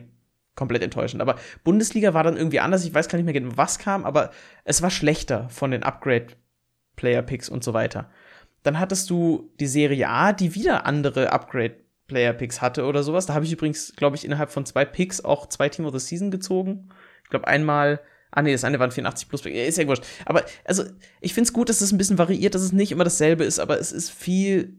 komplett 0.54 0.82
enttäuschend. 0.82 1.22
Aber 1.22 1.36
Bundesliga 1.64 2.12
war 2.12 2.24
dann 2.24 2.36
irgendwie 2.36 2.60
anders. 2.60 2.84
Ich 2.84 2.92
weiß 2.92 3.08
gar 3.08 3.16
nicht 3.16 3.24
mehr 3.24 3.32
genau, 3.32 3.56
was 3.56 3.78
kam, 3.78 4.04
aber 4.04 4.30
es 4.64 4.82
war 4.82 4.90
schlechter 4.90 5.48
von 5.48 5.70
den 5.70 5.82
Upgrade-Player-Picks 5.82 7.48
und 7.48 7.64
so 7.64 7.72
weiter. 7.72 8.10
Dann 8.64 8.78
hattest 8.78 9.08
du 9.08 9.50
die 9.60 9.66
Serie 9.66 10.08
A, 10.08 10.32
die 10.32 10.54
wieder 10.54 10.84
andere 10.84 11.32
Upgrade 11.32 11.76
Player-Picks 12.08 12.60
hatte 12.60 12.84
oder 12.84 13.02
sowas. 13.02 13.24
Da 13.24 13.34
habe 13.34 13.46
ich 13.46 13.52
übrigens, 13.52 13.94
glaube 13.96 14.16
ich, 14.16 14.24
innerhalb 14.26 14.50
von 14.50 14.66
zwei 14.66 14.84
Picks 14.84 15.24
auch 15.24 15.46
zwei 15.46 15.70
Team 15.70 15.86
of 15.86 15.92
the 15.92 16.00
Season 16.00 16.30
gezogen. 16.30 16.90
Ich 17.24 17.30
glaube, 17.30 17.46
einmal 17.46 18.00
Ah, 18.30 18.42
nee, 18.42 18.52
das 18.52 18.64
eine 18.64 18.78
waren 18.78 18.90
84 18.90 19.28
plus. 19.28 19.46
Ist 19.46 19.78
ja 19.78 19.86
wurscht. 19.86 20.04
Aber, 20.26 20.44
also, 20.64 20.84
ich 21.22 21.32
finde 21.32 21.48
es 21.48 21.52
gut, 21.54 21.70
dass 21.70 21.80
es 21.80 21.92
ein 21.92 21.98
bisschen 21.98 22.18
variiert, 22.18 22.54
dass 22.54 22.60
es 22.60 22.72
nicht 22.72 22.92
immer 22.92 23.04
dasselbe 23.04 23.44
ist, 23.44 23.58
aber 23.58 23.80
es 23.80 23.90
ist 23.90 24.10
viel, 24.10 24.76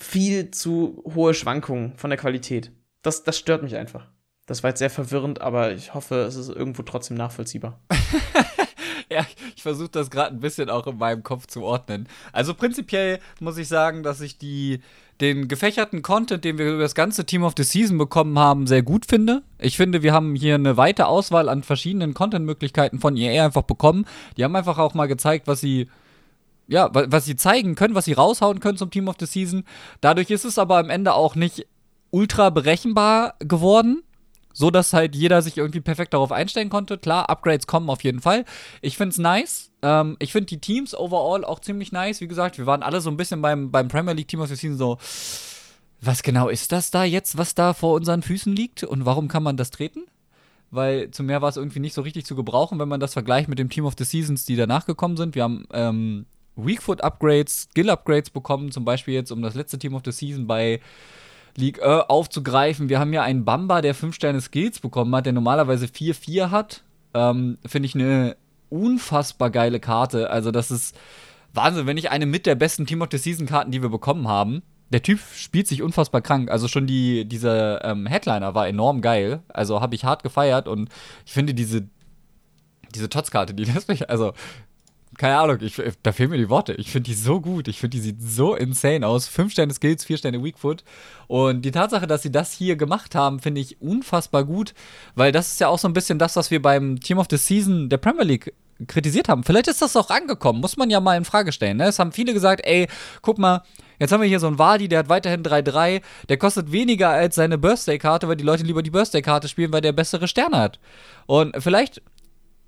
viel 0.00 0.50
zu 0.50 1.02
hohe 1.14 1.34
Schwankungen 1.34 1.96
von 1.96 2.10
der 2.10 2.18
Qualität. 2.18 2.72
Das, 3.02 3.22
das 3.24 3.38
stört 3.38 3.62
mich 3.62 3.76
einfach. 3.76 4.06
Das 4.46 4.62
war 4.62 4.70
jetzt 4.70 4.80
sehr 4.80 4.90
verwirrend, 4.90 5.40
aber 5.40 5.72
ich 5.72 5.94
hoffe, 5.94 6.16
es 6.22 6.34
ist 6.34 6.48
irgendwo 6.48 6.82
trotzdem 6.82 7.16
nachvollziehbar. 7.16 7.80
ja, 9.10 9.24
ich 9.54 9.62
versuche 9.62 9.90
das 9.90 10.10
gerade 10.10 10.34
ein 10.34 10.40
bisschen 10.40 10.70
auch 10.70 10.86
in 10.86 10.98
meinem 10.98 11.22
Kopf 11.22 11.46
zu 11.46 11.62
ordnen. 11.62 12.08
Also 12.32 12.54
prinzipiell 12.54 13.20
muss 13.38 13.58
ich 13.58 13.68
sagen, 13.68 14.02
dass 14.02 14.20
ich 14.20 14.38
die, 14.38 14.80
den 15.20 15.46
gefächerten 15.46 16.02
Content, 16.02 16.44
den 16.44 16.58
wir 16.58 16.72
über 16.72 16.82
das 16.82 16.94
ganze 16.94 17.26
Team 17.26 17.44
of 17.44 17.54
the 17.56 17.62
Season 17.62 17.96
bekommen 17.96 18.38
haben, 18.38 18.66
sehr 18.66 18.82
gut 18.82 19.06
finde. 19.06 19.42
Ich 19.58 19.76
finde, 19.76 20.02
wir 20.02 20.12
haben 20.12 20.34
hier 20.34 20.56
eine 20.56 20.76
weite 20.76 21.06
Auswahl 21.06 21.48
an 21.48 21.62
verschiedenen 21.62 22.14
Content-Möglichkeiten 22.14 22.98
von 22.98 23.16
EA 23.16 23.44
einfach 23.44 23.62
bekommen. 23.62 24.06
Die 24.36 24.44
haben 24.44 24.56
einfach 24.56 24.78
auch 24.78 24.94
mal 24.94 25.06
gezeigt, 25.06 25.46
was 25.46 25.60
sie 25.60 25.88
ja, 26.70 26.88
was 26.92 27.24
sie 27.24 27.36
zeigen 27.36 27.74
können, 27.74 27.94
was 27.94 28.06
sie 28.06 28.12
raushauen 28.14 28.60
können 28.60 28.78
zum 28.78 28.90
Team 28.90 29.08
of 29.08 29.16
the 29.18 29.26
Season. 29.26 29.64
Dadurch 30.00 30.30
ist 30.30 30.44
es 30.44 30.58
aber 30.58 30.78
am 30.78 30.88
Ende 30.88 31.14
auch 31.14 31.34
nicht 31.34 31.66
ultra 32.10 32.50
berechenbar 32.50 33.34
geworden 33.40 34.02
so 34.52 34.70
dass 34.70 34.92
halt 34.92 35.14
jeder 35.14 35.42
sich 35.42 35.56
irgendwie 35.56 35.80
perfekt 35.80 36.14
darauf 36.14 36.32
einstellen 36.32 36.70
konnte. 36.70 36.98
Klar, 36.98 37.30
Upgrades 37.30 37.66
kommen 37.66 37.88
auf 37.88 38.02
jeden 38.04 38.20
Fall. 38.20 38.44
Ich 38.82 38.96
finde 38.96 39.12
es 39.12 39.18
nice. 39.18 39.70
Ähm, 39.82 40.16
ich 40.18 40.32
finde 40.32 40.46
die 40.46 40.60
Teams 40.60 40.94
overall 40.94 41.44
auch 41.44 41.60
ziemlich 41.60 41.92
nice. 41.92 42.20
Wie 42.20 42.28
gesagt, 42.28 42.58
wir 42.58 42.66
waren 42.66 42.82
alle 42.82 43.00
so 43.00 43.10
ein 43.10 43.16
bisschen 43.16 43.40
beim, 43.42 43.70
beim 43.70 43.88
Premier 43.88 44.12
League 44.12 44.28
Team 44.28 44.40
of 44.40 44.48
the 44.48 44.56
Season 44.56 44.76
so, 44.76 44.98
was 46.00 46.22
genau 46.22 46.48
ist 46.48 46.72
das 46.72 46.90
da 46.90 47.04
jetzt, 47.04 47.38
was 47.38 47.54
da 47.54 47.74
vor 47.74 47.94
unseren 47.94 48.22
Füßen 48.22 48.54
liegt 48.54 48.84
und 48.84 49.04
warum 49.04 49.28
kann 49.28 49.42
man 49.42 49.56
das 49.56 49.70
treten? 49.70 50.04
Weil 50.70 51.10
zu 51.10 51.22
mehr 51.22 51.42
war 51.42 51.48
es 51.48 51.56
irgendwie 51.56 51.80
nicht 51.80 51.94
so 51.94 52.02
richtig 52.02 52.24
zu 52.24 52.36
gebrauchen, 52.36 52.78
wenn 52.78 52.88
man 52.88 53.00
das 53.00 53.12
vergleicht 53.12 53.48
mit 53.48 53.58
dem 53.58 53.70
Team 53.70 53.84
of 53.84 53.94
the 53.98 54.04
Seasons, 54.04 54.44
die 54.44 54.56
danach 54.56 54.86
gekommen 54.86 55.16
sind. 55.16 55.34
Wir 55.34 55.42
haben 55.42 55.66
ähm, 55.72 56.26
Weakfoot 56.56 57.02
Upgrades, 57.02 57.68
Skill 57.70 57.90
Upgrades 57.90 58.30
bekommen, 58.30 58.70
zum 58.70 58.84
Beispiel 58.84 59.14
jetzt 59.14 59.30
um 59.30 59.42
das 59.42 59.54
letzte 59.54 59.78
Team 59.78 59.94
of 59.94 60.02
the 60.04 60.12
Season 60.12 60.46
bei 60.46 60.80
League 61.56 61.78
äh, 61.78 61.84
aufzugreifen. 61.84 62.88
Wir 62.88 62.98
haben 62.98 63.12
ja 63.12 63.22
einen 63.22 63.44
Bamba, 63.44 63.82
der 63.82 63.94
5 63.94 64.14
Sterne 64.14 64.40
Skills 64.40 64.80
bekommen 64.80 65.14
hat, 65.14 65.26
der 65.26 65.32
normalerweise 65.32 65.86
4-4 65.86 66.50
hat. 66.50 66.82
Ähm, 67.14 67.58
Finde 67.66 67.86
ich 67.86 67.94
eine 67.94 68.36
unfassbar 68.68 69.50
geile 69.50 69.80
Karte. 69.80 70.30
Also, 70.30 70.50
das 70.50 70.70
ist 70.70 70.96
Wahnsinn, 71.52 71.86
wenn 71.86 71.96
nicht 71.96 72.10
eine 72.10 72.26
mit 72.26 72.46
der 72.46 72.54
besten 72.54 72.86
Team 72.86 73.02
of 73.02 73.08
the 73.10 73.18
Season 73.18 73.46
Karten, 73.46 73.70
die 73.70 73.82
wir 73.82 73.88
bekommen 73.88 74.28
haben. 74.28 74.62
Der 74.90 75.02
Typ 75.02 75.20
spielt 75.34 75.68
sich 75.68 75.82
unfassbar 75.82 76.20
krank. 76.20 76.50
Also 76.50 76.66
schon 76.66 76.86
die, 76.86 77.24
dieser 77.24 77.84
ähm, 77.84 78.06
Headliner 78.06 78.54
war 78.54 78.66
enorm 78.66 79.00
geil. 79.00 79.40
Also 79.48 79.80
habe 79.80 79.94
ich 79.94 80.04
hart 80.04 80.22
gefeiert 80.22 80.66
und 80.66 80.88
ich 81.24 81.32
finde 81.32 81.54
diese, 81.54 81.88
diese 82.94 83.08
Tots-Karte, 83.08 83.54
die 83.54 83.64
lässt 83.72 83.88
mich, 83.88 84.10
also 84.10 84.32
keine 85.20 85.36
Ahnung, 85.36 85.58
ich, 85.60 85.74
da 86.02 86.12
fehlen 86.12 86.30
mir 86.30 86.38
die 86.38 86.48
Worte. 86.48 86.72
Ich 86.72 86.90
finde 86.90 87.10
die 87.10 87.14
so 87.14 87.42
gut. 87.42 87.68
Ich 87.68 87.78
finde, 87.78 87.98
die 87.98 88.02
sieht 88.02 88.22
so 88.22 88.54
insane 88.54 89.06
aus. 89.06 89.28
Fünf 89.28 89.52
Sterne 89.52 89.74
Skills, 89.74 90.02
vier 90.02 90.16
Sterne 90.16 90.42
Weakfoot. 90.42 90.82
Und 91.26 91.60
die 91.60 91.72
Tatsache, 91.72 92.06
dass 92.06 92.22
sie 92.22 92.32
das 92.32 92.54
hier 92.54 92.76
gemacht 92.76 93.14
haben, 93.14 93.38
finde 93.38 93.60
ich 93.60 93.82
unfassbar 93.82 94.44
gut, 94.44 94.72
weil 95.16 95.30
das 95.30 95.52
ist 95.52 95.60
ja 95.60 95.68
auch 95.68 95.78
so 95.78 95.88
ein 95.88 95.92
bisschen 95.92 96.18
das, 96.18 96.36
was 96.36 96.50
wir 96.50 96.62
beim 96.62 97.00
Team 97.00 97.18
of 97.18 97.26
the 97.28 97.36
Season 97.36 97.90
der 97.90 97.98
Premier 97.98 98.24
League 98.24 98.54
kritisiert 98.86 99.28
haben. 99.28 99.44
Vielleicht 99.44 99.68
ist 99.68 99.82
das 99.82 99.94
auch 99.94 100.08
angekommen, 100.08 100.62
muss 100.62 100.78
man 100.78 100.88
ja 100.88 101.00
mal 101.00 101.18
in 101.18 101.26
Frage 101.26 101.52
stellen. 101.52 101.76
Ne? 101.76 101.88
Es 101.88 101.98
haben 101.98 102.12
viele 102.12 102.32
gesagt, 102.32 102.62
ey, 102.64 102.88
guck 103.20 103.36
mal, 103.36 103.62
Jetzt 104.00 104.12
haben 104.12 104.22
wir 104.22 104.28
hier 104.28 104.40
so 104.40 104.46
einen 104.46 104.58
Wadi, 104.58 104.88
der 104.88 105.00
hat 105.00 105.10
weiterhin 105.10 105.42
3-3. 105.42 106.00
Der 106.30 106.38
kostet 106.38 106.72
weniger 106.72 107.10
als 107.10 107.34
seine 107.34 107.58
Birthday-Karte, 107.58 108.26
weil 108.26 108.36
die 108.36 108.44
Leute 108.44 108.62
lieber 108.62 108.82
die 108.82 108.90
Birthday-Karte 108.90 109.46
spielen, 109.46 109.74
weil 109.74 109.82
der 109.82 109.92
bessere 109.92 110.26
Sterne 110.26 110.56
hat. 110.56 110.80
Und 111.26 111.54
vielleicht 111.58 112.00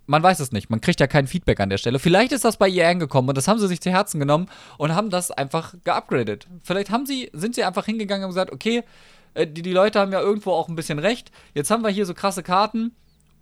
man 0.06 0.22
weiß 0.22 0.40
es 0.40 0.52
nicht. 0.52 0.70
Man 0.70 0.80
kriegt 0.80 1.00
ja 1.00 1.06
kein 1.06 1.26
Feedback 1.26 1.60
an 1.60 1.70
der 1.70 1.78
Stelle. 1.78 1.98
Vielleicht 1.98 2.32
ist 2.32 2.44
das 2.44 2.56
bei 2.56 2.68
EA 2.68 2.90
angekommen 2.90 3.28
und 3.28 3.36
das 3.36 3.48
haben 3.48 3.58
sie 3.58 3.68
sich 3.68 3.80
zu 3.80 3.90
Herzen 3.90 4.18
genommen 4.18 4.48
und 4.78 4.94
haben 4.94 5.10
das 5.10 5.30
einfach 5.30 5.74
geupgradet. 5.84 6.46
Vielleicht 6.62 6.90
haben 6.90 7.06
sie, 7.06 7.30
sind 7.32 7.54
sie 7.54 7.64
einfach 7.64 7.86
hingegangen 7.86 8.24
und 8.24 8.30
gesagt, 8.30 8.52
okay, 8.52 8.82
äh, 9.34 9.46
die, 9.46 9.62
die 9.62 9.72
Leute 9.72 10.00
haben 10.00 10.12
ja 10.12 10.20
irgendwo 10.20 10.52
auch 10.52 10.68
ein 10.68 10.76
bisschen 10.76 10.98
recht. 10.98 11.30
Jetzt 11.54 11.70
haben 11.70 11.82
wir 11.82 11.90
hier 11.90 12.06
so 12.06 12.14
krasse 12.14 12.42
Karten 12.42 12.92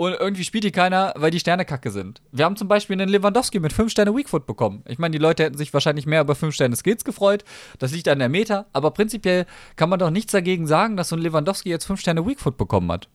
und 0.00 0.14
irgendwie 0.14 0.44
spielt 0.44 0.64
die 0.64 0.72
keiner, 0.72 1.12
weil 1.16 1.30
die 1.30 1.40
Sterne 1.40 1.66
kacke 1.66 1.90
sind. 1.90 2.22
Wir 2.32 2.46
haben 2.46 2.56
zum 2.56 2.68
Beispiel 2.68 2.94
einen 2.94 3.10
Lewandowski 3.10 3.60
mit 3.60 3.72
5 3.72 3.90
Sterne 3.90 4.16
Weakfoot 4.16 4.46
bekommen. 4.46 4.82
Ich 4.88 4.98
meine, 4.98 5.12
die 5.12 5.18
Leute 5.18 5.44
hätten 5.44 5.58
sich 5.58 5.74
wahrscheinlich 5.74 6.06
mehr 6.06 6.22
über 6.22 6.34
5 6.34 6.54
Sterne 6.54 6.74
Skills 6.74 7.04
gefreut. 7.04 7.44
Das 7.78 7.92
liegt 7.92 8.08
an 8.08 8.18
der 8.18 8.30
Meta. 8.30 8.64
Aber 8.72 8.92
prinzipiell 8.92 9.44
kann 9.76 9.90
man 9.90 9.98
doch 9.98 10.08
nichts 10.08 10.32
dagegen 10.32 10.66
sagen, 10.66 10.96
dass 10.96 11.10
so 11.10 11.16
ein 11.16 11.22
Lewandowski 11.22 11.68
jetzt 11.68 11.84
5 11.84 12.00
Sterne 12.00 12.26
Weakfoot 12.26 12.56
bekommen 12.56 12.90
hat. 12.90 13.10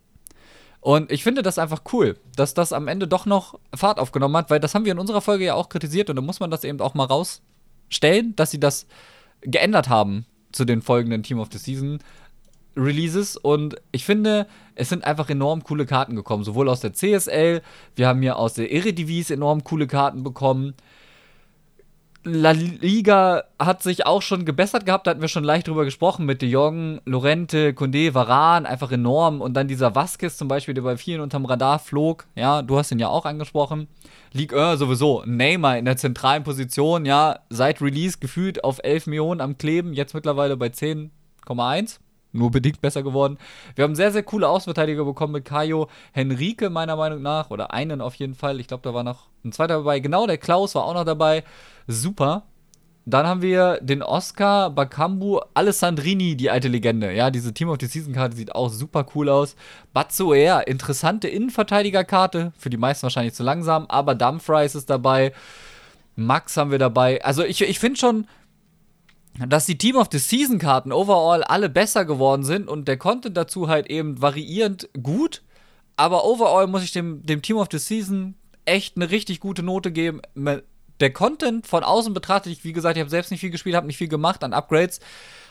Und 0.86 1.12
ich 1.12 1.24
finde 1.24 1.42
das 1.42 1.58
einfach 1.58 1.82
cool, 1.94 2.16
dass 2.36 2.54
das 2.54 2.72
am 2.72 2.88
Ende 2.88 3.08
doch 3.08 3.26
noch 3.26 3.58
Fahrt 3.74 3.98
aufgenommen 3.98 4.38
hat, 4.38 4.52
weil 4.52 4.60
das 4.60 4.76
haben 4.76 4.86
wir 4.86 4.92
in 4.92 5.00
unserer 5.00 5.22
Folge 5.22 5.46
ja 5.46 5.56
auch 5.56 5.68
kritisiert 5.68 6.12
und 6.12 6.16
da 6.16 6.22
muss 6.22 6.40
man 6.40 6.52
das 6.52 6.64
eben 6.64 6.80
auch 6.80 6.94
mal 6.94 7.06
rausstellen, 7.06 8.36
dass 8.36 8.52
sie 8.52 8.60
das 8.60 8.86
geändert 9.42 9.90
haben 9.90 10.28
zu 10.52 10.64
den 10.64 10.84
folgenden 10.84 11.24
Team 11.24 11.40
of 11.40 11.48
the 11.52 11.58
Season 11.58 11.98
Releases 12.78 13.36
und 13.36 13.78
ich 13.94 14.06
finde, 14.06 14.46
es 14.76 14.90
sind 14.90 15.06
einfach 15.06 15.28
enorm 15.28 15.64
coole 15.64 15.88
Karten 15.88 16.16
gekommen, 16.16 16.44
sowohl 16.44 16.70
aus 16.70 16.82
der 16.82 16.94
CSL, 16.94 17.64
wir 17.96 18.08
haben 18.08 18.22
hier 18.22 18.38
aus 18.38 18.54
der 18.54 18.72
Eredivisie 18.72 19.34
enorm 19.34 19.64
coole 19.64 19.88
Karten 19.88 20.22
bekommen. 20.22 20.76
La 22.28 22.54
Liga 22.54 23.44
hat 23.60 23.84
sich 23.84 24.08
auch 24.08 24.24
schon 24.24 24.46
gebessert 24.46 24.88
gehabt, 24.88 25.06
da 25.06 25.12
hatten 25.12 25.22
wir 25.22 25.28
schon 25.28 25.44
leicht 25.44 25.68
drüber 25.68 25.86
gesprochen, 25.86 26.26
mit 26.26 26.42
De 26.42 26.50
Jong, 26.50 27.00
Lorente, 27.06 27.74
Condé, 27.74 28.16
Varan, 28.16 28.66
einfach 28.66 28.92
enorm. 28.92 29.42
Und 29.42 29.54
dann 29.54 29.68
dieser 29.68 29.94
Vasquez 29.94 30.36
zum 30.36 30.48
Beispiel, 30.48 30.74
der 30.74 30.82
bei 30.82 30.98
vielen 30.98 31.22
unterm 31.22 31.46
Radar 31.46 31.78
flog, 31.78 32.26
ja, 32.34 32.64
du 32.64 32.80
hast 32.80 32.92
ihn 32.92 32.98
ja 32.98 33.10
auch 33.10 33.26
angesprochen. 33.26 33.88
Ligue 34.34 34.60
1 34.60 34.80
sowieso, 34.80 35.22
Neymar 35.28 35.78
in 35.78 35.86
der 35.86 35.98
zentralen 35.98 36.44
Position, 36.44 37.06
ja, 37.06 37.42
seit 37.52 37.80
Release 37.80 38.18
gefühlt 38.20 38.64
auf 38.64 38.80
11 38.84 39.06
Millionen 39.06 39.40
am 39.40 39.60
Kleben, 39.60 39.94
jetzt 39.94 40.16
mittlerweile 40.16 40.58
bei 40.58 40.68
10,1 40.68 42.00
nur 42.36 42.52
bedingt 42.52 42.82
besser 42.82 43.04
geworden. 43.04 43.38
Wir 43.76 43.84
haben 43.84 43.96
sehr, 43.96 44.12
sehr 44.12 44.24
coole 44.24 44.48
Außenverteidiger 44.48 45.06
bekommen 45.06 45.34
mit 45.34 45.46
Kayo 45.46 45.88
Henrique, 46.12 46.70
meiner 46.70 46.96
Meinung 46.96 47.22
nach, 47.22 47.50
oder 47.50 47.74
einen 47.74 48.02
auf 48.02 48.16
jeden 48.16 48.36
Fall. 48.36 48.60
Ich 48.60 48.68
glaube, 48.68 48.84
da 48.84 48.94
war 48.94 49.04
noch 49.04 49.28
ein 49.44 49.52
zweiter 49.52 49.76
dabei. 49.76 50.00
Genau, 50.00 50.28
der 50.28 50.38
Klaus 50.38 50.76
war 50.76 50.86
auch 50.86 50.94
noch 50.94 51.06
dabei. 51.06 51.44
Super. 51.88 52.44
Dann 53.08 53.28
haben 53.28 53.44
wir 53.44 53.80
den 53.82 54.02
Oscar 54.02 54.72
Bakambu 54.72 55.40
Alessandrini, 55.54 56.36
die 56.36 56.50
alte 56.50 56.68
Legende. 56.68 57.14
Ja, 57.14 57.30
diese 57.30 57.54
Team 57.54 57.70
of 57.70 57.78
the 57.80 57.86
Season 57.86 58.14
Karte 58.14 58.36
sieht 58.36 58.56
auch 58.56 58.70
super 58.70 59.06
cool 59.14 59.30
aus. 59.30 59.56
Batsuer, 59.94 60.68
interessante 60.68 61.28
Innenverteidigerkarte. 61.28 62.52
Für 62.58 62.72
die 62.72 62.78
meisten 62.78 63.04
wahrscheinlich 63.04 63.36
zu 63.36 63.44
langsam, 63.44 63.86
aber 63.90 64.16
Dumfries 64.16 64.74
ist 64.74 64.90
dabei. 64.90 65.34
Max 66.16 66.58
haben 66.58 66.72
wir 66.72 66.80
dabei. 66.80 67.24
Also 67.24 67.44
ich, 67.44 67.62
ich 67.62 67.78
finde 67.78 68.00
schon, 68.00 68.28
dass 69.38 69.66
die 69.66 69.78
Team 69.78 69.98
of 69.98 70.08
the 70.12 70.18
Season 70.18 70.60
Karten 70.60 70.92
overall 70.92 71.44
alle 71.44 71.70
besser 71.70 72.06
geworden 72.06 72.44
sind 72.44 72.68
und 72.68 72.88
der 72.88 72.98
Content 72.98 73.36
dazu 73.36 73.68
halt 73.68 73.88
eben 73.90 74.22
variierend 74.22 74.90
gut. 75.02 75.42
Aber 75.98 76.26
overall 76.26 76.68
muss 76.68 76.84
ich 76.84 76.92
dem, 76.92 77.26
dem 77.26 77.42
Team 77.42 77.58
of 77.58 77.68
the 77.72 77.78
Season 77.78 78.36
echt 78.66 78.96
eine 78.96 79.12
richtig 79.12 79.40
gute 79.40 79.64
Note 79.64 79.92
geben. 79.92 80.22
Der 81.00 81.14
Content 81.14 81.68
von 81.68 81.84
außen 81.84 82.14
betrachtet, 82.14 82.52
ich, 82.52 82.64
wie 82.64 82.74
gesagt, 82.74 82.98
ich 82.98 83.02
habe 83.02 83.10
selbst 83.10 83.32
nicht 83.32 83.42
viel 83.42 83.50
gespielt, 83.50 83.76
habe 83.76 83.88
nicht 83.88 83.98
viel 83.98 84.08
gemacht 84.08 84.44
an 84.44 84.54
Upgrades, 84.54 85.00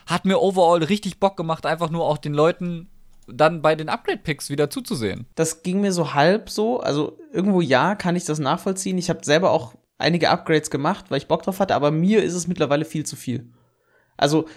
hat 0.07 0.25
mir 0.25 0.41
overall 0.41 0.83
richtig 0.83 1.19
Bock 1.19 1.37
gemacht, 1.37 1.65
einfach 1.65 1.89
nur 1.89 2.05
auch 2.05 2.17
den 2.17 2.33
Leuten 2.33 2.89
dann 3.27 3.61
bei 3.61 3.75
den 3.75 3.89
Upgrade-Picks 3.89 4.49
wieder 4.49 4.69
zuzusehen. 4.69 5.25
Das 5.35 5.63
ging 5.63 5.81
mir 5.81 5.91
so 5.91 6.13
halb 6.13 6.49
so. 6.49 6.79
Also 6.79 7.17
irgendwo 7.31 7.61
ja, 7.61 7.95
kann 7.95 8.15
ich 8.15 8.25
das 8.25 8.39
nachvollziehen. 8.39 8.97
Ich 8.97 9.09
habe 9.09 9.23
selber 9.23 9.51
auch 9.51 9.73
einige 9.97 10.29
Upgrades 10.29 10.69
gemacht, 10.69 11.05
weil 11.09 11.17
ich 11.17 11.27
Bock 11.27 11.43
drauf 11.43 11.59
hatte, 11.59 11.75
aber 11.75 11.91
mir 11.91 12.23
ist 12.23 12.33
es 12.33 12.47
mittlerweile 12.47 12.85
viel 12.85 13.05
zu 13.05 13.15
viel. 13.15 13.49
Also 14.17 14.47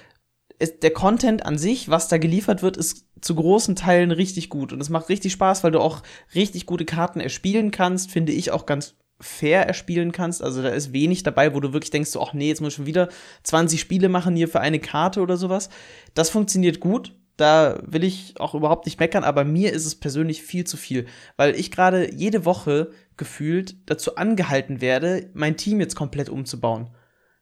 es, 0.59 0.81
der 0.81 0.92
Content 0.92 1.47
an 1.47 1.59
sich, 1.59 1.88
was 1.88 2.09
da 2.09 2.18
geliefert 2.18 2.62
wird, 2.62 2.77
ist 2.77 3.07
zu 3.21 3.35
großen 3.35 3.77
Teilen 3.77 4.11
richtig 4.11 4.49
gut. 4.49 4.73
Und 4.73 4.81
es 4.81 4.90
macht 4.90 5.09
richtig 5.09 5.33
Spaß, 5.33 5.64
weil 5.64 5.73
du 5.73 5.81
auch 5.81 6.03
richtig 6.35 6.66
gute 6.66 6.85
Karten 6.85 7.21
erspielen 7.21 7.71
kannst, 7.71 8.11
finde 8.11 8.33
ich 8.33 8.51
auch 8.51 8.66
ganz 8.66 8.97
fair 9.21 9.66
erspielen 9.66 10.12
kannst. 10.12 10.42
Also 10.42 10.62
da 10.62 10.68
ist 10.68 10.92
wenig 10.92 11.23
dabei, 11.23 11.55
wo 11.55 11.61
du 11.61 11.73
wirklich 11.73 11.90
denkst, 11.90 12.11
so, 12.11 12.23
ach 12.23 12.33
nee, 12.33 12.49
jetzt 12.49 12.61
muss 12.61 12.73
ich 12.73 12.77
schon 12.77 12.87
wieder 12.87 13.09
20 13.42 13.81
Spiele 13.81 14.09
machen 14.09 14.37
hier 14.37 14.49
für 14.49 14.61
eine 14.61 14.79
Karte 14.79 15.21
oder 15.21 15.37
sowas. 15.37 15.71
Das 16.14 16.31
funktioniert 16.31 16.81
gut. 16.81 17.14
Da 17.37 17.81
will 17.87 18.03
ich 18.03 18.35
auch 18.40 18.57
überhaupt 18.57 18.87
nicht 18.87 18.99
meckern, 18.99 19.23
aber 19.23 19.44
mir 19.44 19.73
ist 19.73 19.87
es 19.87 19.94
persönlich 19.94 20.42
viel 20.42 20.64
zu 20.64 20.77
viel, 20.77 21.07
weil 21.37 21.55
ich 21.55 21.71
gerade 21.71 22.12
jede 22.12 22.44
Woche 22.44 22.90
gefühlt 23.16 23.77
dazu 23.87 24.16
angehalten 24.16 24.81
werde, 24.81 25.31
mein 25.35 25.57
Team 25.57 25.79
jetzt 25.79 25.94
komplett 25.94 26.31
umzubauen. 26.31 26.88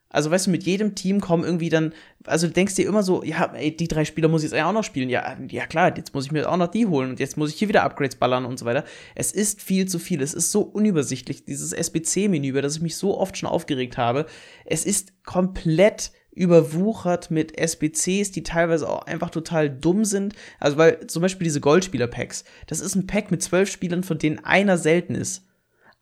Also, 0.08 0.30
weißt 0.30 0.46
du, 0.46 0.50
mit 0.50 0.62
jedem 0.62 0.94
Team 0.94 1.20
kommen 1.20 1.44
irgendwie 1.44 1.68
dann, 1.68 1.92
also 2.24 2.46
du 2.46 2.52
denkst 2.52 2.76
dir 2.76 2.86
immer 2.86 3.02
so, 3.02 3.22
ja, 3.24 3.52
ey, 3.54 3.76
die 3.76 3.88
drei 3.88 4.04
Spieler 4.04 4.28
muss 4.28 4.44
ich 4.44 4.50
jetzt 4.50 4.62
auch 4.62 4.72
noch 4.72 4.84
spielen. 4.84 5.10
Ja, 5.10 5.36
ja 5.48 5.66
klar, 5.66 5.94
jetzt 5.96 6.14
muss 6.14 6.26
ich 6.26 6.32
mir 6.32 6.48
auch 6.50 6.56
noch 6.56 6.68
die 6.68 6.86
holen 6.86 7.10
und 7.10 7.20
jetzt 7.20 7.36
muss 7.36 7.50
ich 7.50 7.56
hier 7.56 7.68
wieder 7.68 7.82
Upgrades 7.82 8.16
ballern 8.16 8.46
und 8.46 8.58
so 8.58 8.64
weiter. 8.64 8.84
Es 9.14 9.32
ist 9.32 9.60
viel 9.60 9.88
zu 9.88 9.98
viel. 9.98 10.22
Es 10.22 10.32
ist 10.32 10.52
so 10.52 10.62
unübersichtlich, 10.62 11.44
dieses 11.44 11.72
SBC-Menü, 11.72 12.48
über 12.48 12.62
das 12.62 12.76
ich 12.76 12.82
mich 12.82 12.96
so 12.96 13.18
oft 13.18 13.36
schon 13.36 13.48
aufgeregt 13.48 13.98
habe. 13.98 14.26
Es 14.64 14.86
ist 14.86 15.24
komplett 15.24 16.12
überwuchert 16.30 17.30
mit 17.30 17.58
SBCs, 17.58 18.30
die 18.30 18.42
teilweise 18.42 18.88
auch 18.88 19.06
einfach 19.06 19.30
total 19.30 19.70
dumm 19.70 20.04
sind. 20.04 20.34
Also, 20.60 20.76
weil 20.76 21.06
zum 21.08 21.22
Beispiel 21.22 21.46
diese 21.46 21.60
Goldspieler-Packs, 21.60 22.44
das 22.68 22.80
ist 22.80 22.94
ein 22.94 23.06
Pack 23.06 23.30
mit 23.30 23.42
zwölf 23.42 23.70
Spielern, 23.70 24.04
von 24.04 24.18
denen 24.18 24.44
einer 24.44 24.78
selten 24.78 25.14
ist. 25.14 25.46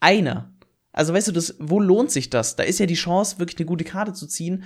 Einer. 0.01 0.54
Also, 0.94 1.12
weißt 1.12 1.28
du, 1.28 1.33
das, 1.33 1.57
wo 1.59 1.80
lohnt 1.80 2.11
sich 2.11 2.30
das? 2.30 2.57
Da 2.57 2.62
ist 2.62 2.78
ja 2.78 2.87
die 2.87 2.94
Chance, 2.94 3.38
wirklich 3.38 3.59
eine 3.59 3.66
gute 3.66 3.85
Karte 3.85 4.12
zu 4.12 4.26
ziehen, 4.26 4.62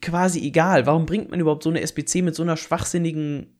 quasi 0.00 0.40
egal. 0.40 0.86
Warum 0.86 1.06
bringt 1.06 1.30
man 1.30 1.40
überhaupt 1.40 1.64
so 1.64 1.70
eine 1.70 1.80
SBC 1.80 2.22
mit 2.22 2.34
so 2.34 2.42
einer 2.42 2.56
schwachsinnigen 2.56 3.58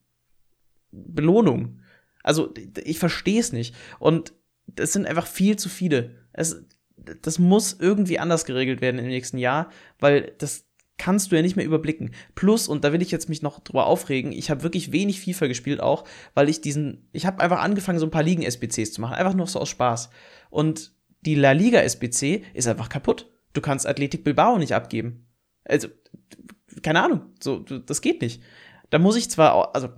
Belohnung? 0.93 1.81
Also, 2.23 2.55
ich 2.85 2.99
verstehe 2.99 3.41
es 3.41 3.53
nicht. 3.53 3.75
Und 3.99 4.35
es 4.77 4.93
sind 4.93 5.07
einfach 5.07 5.27
viel 5.27 5.57
zu 5.57 5.69
viele. 5.69 6.11
Es, 6.33 6.65
das 6.97 7.39
muss 7.39 7.77
irgendwie 7.81 8.19
anders 8.19 8.45
geregelt 8.45 8.81
werden 8.81 9.01
im 9.01 9.07
nächsten 9.07 9.39
Jahr, 9.39 9.71
weil 9.99 10.35
das, 10.39 10.67
kannst 10.97 11.33
du 11.33 11.37
ja 11.37 11.43
nicht 11.43 11.57
mehr 11.57 11.65
überblicken. 11.65 12.13
Plus, 12.35 12.69
und 12.69 12.85
da 12.85 12.93
will 12.93 13.03
ich 13.03 13.11
jetzt 13.11 13.29
mich 13.29 13.43
noch 13.43 13.61
drüber 13.61 13.87
aufregen, 13.87 14.33
ich 14.33 14.51
habe 14.51 14.63
wirklich 14.63 14.93
wenig 14.93 15.21
FIFA 15.21 15.47
gespielt 15.49 15.81
auch, 15.81 16.05
weil 16.35 16.49
ich 16.49 16.61
diesen, 16.61 17.09
ich 17.13 17.27
habe 17.27 17.41
einfach 17.41 17.61
angefangen, 17.61 17.99
so 17.99 18.07
ein 18.07 18.13
paar 18.13 18.23
Ligen-SBCs 18.23 18.93
zu 18.93 19.01
machen, 19.01 19.15
einfach 19.15 19.35
nur 19.35 19.47
so 19.47 19.61
aus 19.61 19.69
Spaß. 19.69 20.11
Und 20.51 20.94
die 21.25 21.35
La 21.35 21.53
Liga-SBC 21.53 22.45
ist 22.55 22.69
einfach 22.69 22.89
kaputt. 22.89 23.31
Du 23.53 23.61
kannst 23.61 23.87
Athletic 23.87 24.25
Bilbao 24.25 24.59
nicht 24.59 24.75
abgeben. 24.75 25.27
Also, 25.65 25.89
keine 26.83 27.03
Ahnung, 27.03 27.23
so, 27.41 27.61
das 27.61 28.01
geht 28.01 28.21
nicht. 28.21 28.43
Da 28.91 28.99
muss 28.99 29.17
ich 29.17 29.31
zwar, 29.31 29.55
auch, 29.55 29.75
also, 29.75 29.89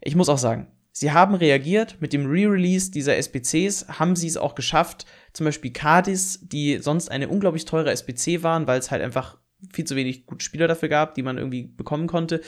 ich 0.00 0.16
muss 0.16 0.28
auch 0.28 0.38
sagen, 0.38 0.68
sie 0.92 1.12
haben 1.12 1.34
reagiert 1.34 1.96
mit 2.00 2.12
dem 2.12 2.26
Re-Release 2.26 2.90
dieser 2.90 3.16
SBCs, 3.16 3.98
haben 3.98 4.16
sie 4.16 4.28
es 4.28 4.36
auch 4.36 4.54
geschafft, 4.54 5.06
zum 5.32 5.44
Beispiel 5.44 5.72
Cardis, 5.72 6.40
die 6.42 6.78
sonst 6.78 7.10
eine 7.10 7.28
unglaublich 7.28 7.64
teure 7.64 7.90
SBC 7.90 8.42
waren, 8.42 8.66
weil 8.66 8.78
es 8.78 8.90
halt 8.90 9.02
einfach 9.02 9.38
viel 9.72 9.84
zu 9.84 9.96
wenig 9.96 10.26
gute 10.26 10.44
Spieler 10.44 10.68
dafür 10.68 10.88
gab, 10.88 11.14
die 11.14 11.22
man 11.22 11.38
irgendwie 11.38 11.64
bekommen 11.64 12.06
konnte. 12.06 12.40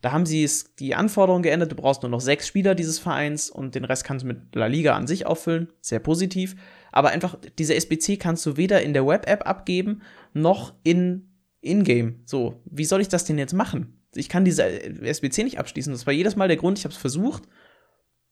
Da 0.00 0.12
haben 0.12 0.26
sie 0.26 0.44
es 0.44 0.74
die 0.76 0.94
Anforderungen 0.94 1.42
geändert. 1.42 1.72
Du 1.72 1.76
brauchst 1.76 2.02
nur 2.02 2.10
noch 2.10 2.20
sechs 2.20 2.46
Spieler 2.46 2.74
dieses 2.74 2.98
Vereins 2.98 3.50
und 3.50 3.74
den 3.74 3.84
Rest 3.84 4.04
kannst 4.04 4.24
du 4.24 4.28
mit 4.28 4.54
La 4.54 4.66
Liga 4.66 4.96
an 4.96 5.06
sich 5.06 5.26
auffüllen. 5.26 5.68
Sehr 5.80 6.00
positiv. 6.00 6.56
Aber 6.92 7.10
einfach, 7.10 7.38
diese 7.58 7.74
SBC 7.74 8.18
kannst 8.18 8.44
du 8.46 8.56
weder 8.56 8.82
in 8.82 8.92
der 8.92 9.06
Web-App 9.06 9.46
abgeben, 9.46 10.02
noch 10.32 10.74
in 10.82 11.28
Ingame. 11.60 12.16
So, 12.24 12.60
wie 12.64 12.84
soll 12.84 13.00
ich 13.00 13.08
das 13.08 13.24
denn 13.24 13.38
jetzt 13.38 13.52
machen? 13.52 14.00
Ich 14.14 14.28
kann 14.28 14.44
diese 14.44 14.64
SBC 14.64 15.44
nicht 15.44 15.58
abschließen. 15.58 15.92
Das 15.92 16.06
war 16.06 16.12
jedes 16.12 16.36
Mal 16.36 16.48
der 16.48 16.56
Grund. 16.56 16.78
Ich 16.78 16.84
habe 16.84 16.92
es 16.92 17.00
versucht, 17.00 17.44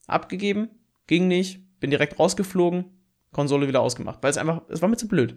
abgegeben, 0.06 0.70
ging 1.06 1.28
nicht, 1.28 1.60
bin 1.78 1.90
direkt 1.90 2.18
rausgeflogen, 2.18 2.86
Konsole 3.32 3.68
wieder 3.68 3.80
ausgemacht, 3.80 4.22
weil 4.22 4.30
es 4.30 4.38
einfach, 4.38 4.62
es 4.68 4.82
war 4.82 4.88
mir 4.88 4.96
zu 4.96 5.08
blöd. 5.08 5.36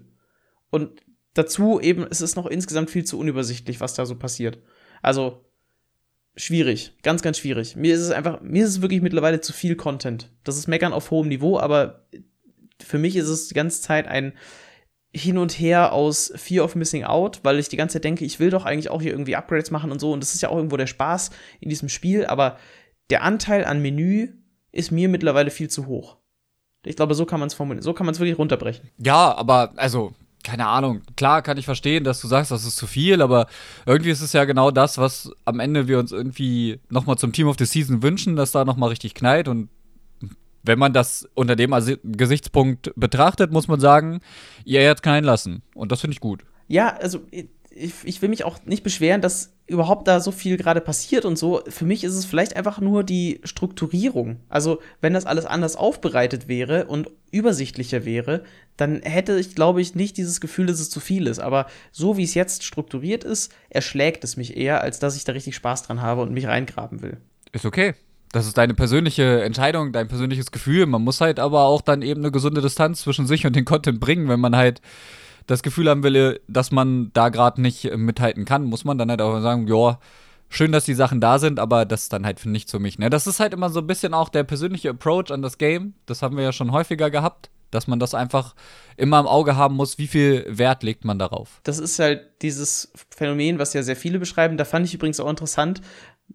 Und 0.70 1.02
dazu 1.34 1.80
eben, 1.80 2.06
es 2.10 2.22
ist 2.22 2.36
noch 2.36 2.48
insgesamt 2.48 2.90
viel 2.90 3.04
zu 3.04 3.20
unübersichtlich, 3.20 3.80
was 3.80 3.94
da 3.94 4.06
so 4.06 4.16
passiert. 4.16 4.60
Also, 5.02 5.46
schwierig, 6.36 6.98
ganz, 7.04 7.22
ganz 7.22 7.38
schwierig. 7.38 7.76
Mir 7.76 7.94
ist 7.94 8.02
es 8.02 8.12
einfach, 8.12 8.42
mir 8.42 8.64
ist 8.64 8.70
es 8.70 8.82
wirklich 8.82 9.02
mittlerweile 9.02 9.42
zu 9.42 9.54
viel 9.54 9.76
Content. 9.76 10.32
Das 10.44 10.58
ist 10.58 10.68
Meckern 10.68 10.94
auf 10.94 11.12
hohem 11.12 11.28
Niveau, 11.28 11.60
aber 11.60 12.08
für 12.84 12.98
mich 12.98 13.16
ist 13.16 13.28
es 13.28 13.48
die 13.48 13.54
ganze 13.54 13.82
Zeit 13.82 14.08
ein 14.08 14.34
Hin 15.14 15.38
und 15.38 15.52
Her 15.60 15.94
aus 15.94 16.32
Fear 16.36 16.64
of 16.64 16.76
Missing 16.76 17.04
Out, 17.04 17.42
weil 17.44 17.60
ich 17.60 17.70
die 17.70 17.78
ganze 17.78 17.94
Zeit 17.94 18.06
denke, 18.06 18.24
ich 18.24 18.40
will 18.40 18.50
doch 18.50 18.66
eigentlich 18.66 18.90
auch 18.90 19.02
hier 19.02 19.12
irgendwie 19.12 19.36
Upgrades 19.36 19.72
machen 19.72 19.92
und 19.92 20.00
so. 20.00 20.14
Und 20.14 20.22
das 20.22 20.34
ist 20.34 20.42
ja 20.42 20.50
auch 20.50 20.56
irgendwo 20.56 20.78
der 20.78 20.88
Spaß 20.88 21.32
in 21.60 21.70
diesem 21.70 21.90
Spiel, 21.90 22.26
aber 22.26 22.58
der 23.10 23.24
Anteil 23.24 23.66
an 23.66 23.82
Menü 23.82 24.30
ist 24.72 24.92
mir 24.92 25.10
mittlerweile 25.10 25.52
viel 25.52 25.70
zu 25.70 25.88
hoch. 25.88 26.18
Ich 26.86 26.96
glaube, 26.96 27.14
so 27.14 27.26
kann 27.26 27.40
man 27.40 27.48
es 27.48 27.54
formulieren. 27.54 27.84
So 27.84 27.94
kann 27.94 28.06
man 28.06 28.14
es 28.14 28.20
wirklich 28.20 28.40
runterbrechen. 28.40 28.90
Ja, 28.98 29.36
aber 29.36 29.74
also 29.76 30.14
keine 30.44 30.68
Ahnung, 30.68 31.02
klar 31.16 31.42
kann 31.42 31.58
ich 31.58 31.66
verstehen, 31.66 32.04
dass 32.04 32.22
du 32.22 32.28
sagst, 32.28 32.52
das 32.52 32.66
ist 32.66 32.78
zu 32.78 32.88
viel, 32.88 33.22
aber 33.22 33.48
irgendwie 33.86 34.10
ist 34.10 34.22
es 34.22 34.34
ja 34.34 34.46
genau 34.46 34.72
das, 34.72 34.98
was 34.98 35.32
am 35.46 35.60
Ende 35.60 35.88
wir 35.88 36.00
uns 36.00 36.12
irgendwie 36.12 36.80
nochmal 36.90 37.18
zum 37.18 37.32
Team 37.32 37.48
of 37.48 37.58
the 37.60 37.66
Season 37.66 38.02
wünschen, 38.02 38.36
dass 38.36 38.52
da 38.52 38.66
nochmal 38.66 38.90
richtig 38.90 39.14
knallt 39.14 39.48
und 39.48 39.70
wenn 40.64 40.80
man 40.80 40.94
das 40.94 41.28
unter 41.34 41.56
dem 41.56 41.74
Gesichtspunkt 42.04 42.92
betrachtet, 42.96 43.52
muss 43.52 43.68
man 43.68 43.80
sagen, 43.80 44.22
ihr 44.66 44.90
hat 44.90 45.04
keinen 45.04 45.24
lassen. 45.24 45.64
Und 45.74 45.92
das 45.92 46.02
finde 46.02 46.14
ich 46.14 46.20
gut. 46.20 46.44
Ja, 46.68 46.96
also 46.96 47.22
ich, 47.72 47.94
ich 48.04 48.22
will 48.22 48.30
mich 48.30 48.44
auch 48.44 48.60
nicht 48.66 48.84
beschweren, 48.84 49.22
dass 49.22 49.54
überhaupt 49.66 50.08
da 50.08 50.20
so 50.20 50.32
viel 50.32 50.58
gerade 50.58 50.82
passiert 50.82 51.24
und 51.24 51.38
so. 51.38 51.62
Für 51.68 51.86
mich 51.86 52.04
ist 52.04 52.14
es 52.14 52.26
vielleicht 52.26 52.56
einfach 52.56 52.80
nur 52.80 53.04
die 53.04 53.40
Strukturierung. 53.44 54.38
Also, 54.50 54.82
wenn 55.00 55.14
das 55.14 55.26
alles 55.26 55.46
anders 55.46 55.78
aufbereitet 55.78 56.48
wäre 56.48 56.86
und 56.86 57.10
übersichtlicher 57.32 58.04
wäre, 58.04 58.44
dann 58.76 59.02
hätte 59.02 59.40
ich, 59.40 59.56
glaube 59.56 59.82
ich, 59.82 59.96
nicht 59.96 60.18
dieses 60.18 60.42
Gefühl, 60.42 60.66
dass 60.66 60.82
es 60.82 60.90
zu 60.90 61.00
viel 61.00 61.28
ist. 61.28 61.40
Aber 61.40 61.68
so 61.92 62.18
wie 62.18 62.24
es 62.24 62.34
jetzt 62.34 62.64
strukturiert 62.64 63.24
ist, 63.24 63.54
erschlägt 63.70 64.24
es 64.26 64.36
mich 64.36 64.58
eher, 64.58 64.82
als 64.82 65.00
dass 65.00 65.16
ich 65.16 65.24
da 65.24 65.32
richtig 65.32 65.56
Spaß 65.56 65.84
dran 65.84 66.02
habe 66.02 66.22
und 66.22 66.34
mich 66.34 66.48
reingraben 66.48 67.02
will. 67.02 67.18
Ist 67.54 67.66
okay. 67.66 67.94
Das 68.32 68.48
ist 68.48 68.58
deine 68.58 68.74
persönliche 68.74 69.44
Entscheidung, 69.44 69.92
dein 69.92 70.08
persönliches 70.08 70.52
Gefühl. 70.52 70.86
Man 70.86 71.04
muss 71.04 71.20
halt 71.20 71.40
aber 71.40 71.64
auch 71.64 71.82
dann 71.82 72.02
eben 72.02 72.22
eine 72.22 72.32
gesunde 72.32 72.62
Distanz 72.62 73.02
zwischen 73.02 73.28
sich 73.28 73.46
und 73.46 73.56
den 73.56 73.66
Content 73.66 74.00
bringen, 74.00 74.30
wenn 74.30 74.40
man 74.40 74.56
halt 74.56 74.82
das 75.48 75.64
Gefühl 75.64 75.90
haben 75.90 76.04
will, 76.04 76.40
dass 76.48 76.72
man 76.72 77.12
da 77.14 77.30
gerade 77.30 77.62
nicht 77.62 77.96
mithalten 77.96 78.46
kann, 78.46 78.64
muss 78.64 78.86
man 78.86 78.98
dann 78.98 79.10
halt 79.10 79.22
auch 79.22 79.42
sagen, 79.42 79.68
ja, 79.68 80.00
schön, 80.50 80.72
dass 80.72 80.86
die 80.86 80.94
Sachen 80.94 81.20
da 81.20 81.40
sind, 81.40 81.60
aber 81.60 81.86
das 81.86 82.04
ist 82.04 82.14
dann 82.14 82.26
halt 82.26 82.46
nichts 82.46 82.72
für 82.72 82.80
mich. 82.80 83.00
Ne? 83.00 83.10
Das 83.10 83.28
ist 83.28 83.40
halt 83.40 83.54
immer 83.54 83.70
so 83.70 83.80
ein 83.80 83.88
bisschen 83.88 84.14
auch 84.14 84.30
der 84.30 84.44
persönliche 84.44 84.90
Approach 84.90 85.32
an 85.32 85.42
das 85.42 85.58
Game. 85.58 85.96
Das 86.06 86.22
haben 86.22 86.38
wir 86.38 86.44
ja 86.44 86.52
schon 86.52 86.72
häufiger 86.72 87.10
gehabt, 87.10 87.50
dass 87.72 87.88
man 87.88 88.00
das 88.00 88.14
einfach 88.14 88.54
immer 88.98 89.20
im 89.20 89.28
Auge 89.28 89.56
haben 89.56 89.76
muss, 89.76 89.98
wie 89.98 90.08
viel 90.08 90.46
Wert 90.48 90.84
legt 90.84 91.06
man 91.06 91.18
darauf. 91.18 91.62
Das 91.64 91.80
ist 91.80 91.98
halt 92.00 92.22
dieses 92.42 92.92
Phänomen, 93.10 93.60
was 93.60 93.74
ja 93.74 93.82
sehr 93.82 93.96
viele 93.96 94.20
beschreiben. 94.20 94.58
Da 94.58 94.66
fand 94.66 94.86
ich 94.86 94.94
übrigens 94.94 95.20
auch 95.20 95.30
interessant. 95.30 95.82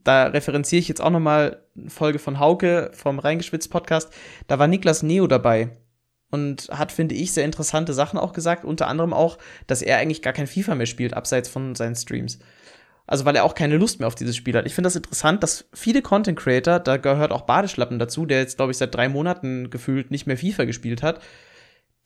Da 0.05 0.27
referenziere 0.27 0.81
ich 0.81 0.89
jetzt 0.89 1.01
auch 1.01 1.11
noch 1.11 1.21
mal 1.21 1.63
eine 1.77 1.91
Folge 1.91 2.19
von 2.19 2.39
Hauke 2.39 2.91
vom 2.95 3.19
Reingeschwitzt 3.19 3.71
Podcast. 3.71 4.13
Da 4.47 4.59
war 4.59 4.67
Niklas 4.67 5.03
Neo 5.03 5.27
dabei 5.27 5.71
und 6.31 6.69
hat, 6.71 6.93
finde 6.93 7.15
ich, 7.15 7.33
sehr 7.33 7.45
interessante 7.45 7.95
Sachen 7.95 8.19
auch 8.19 8.33
gesagt. 8.33 8.65
Unter 8.65 8.89
anderem 8.89 9.13
auch, 9.13 9.39
dass 9.67 9.83
er 9.83 9.99
eigentlich 9.99 10.23
gar 10.23 10.33
kein 10.33 10.47
FIFA 10.47 10.75
mehr 10.75 10.87
spielt, 10.87 11.15
abseits 11.15 11.49
von 11.49 11.75
seinen 11.75 11.95
Streams. 11.95 12.39
Also, 13.07 13.25
weil 13.25 13.37
er 13.37 13.45
auch 13.45 13.55
keine 13.55 13.77
Lust 13.77 14.01
mehr 14.01 14.09
auf 14.09 14.17
dieses 14.17 14.35
Spiel 14.35 14.57
hat. 14.57 14.67
Ich 14.67 14.75
finde 14.75 14.87
das 14.89 14.97
interessant, 14.97 15.43
dass 15.43 15.69
viele 15.73 16.03
Content 16.03 16.39
Creator, 16.39 16.81
da 16.81 16.97
gehört 16.97 17.31
auch 17.31 17.43
Badeschlappen 17.43 18.01
dazu, 18.01 18.27
der 18.27 18.41
jetzt, 18.41 18.57
glaube 18.57 18.73
ich, 18.73 18.79
seit 18.79 18.95
drei 18.95 19.09
Monaten 19.09 19.71
gefühlt 19.71 20.11
nicht 20.11 20.27
mehr 20.27 20.37
FIFA 20.37 20.65
gespielt 20.65 21.03
hat, 21.05 21.21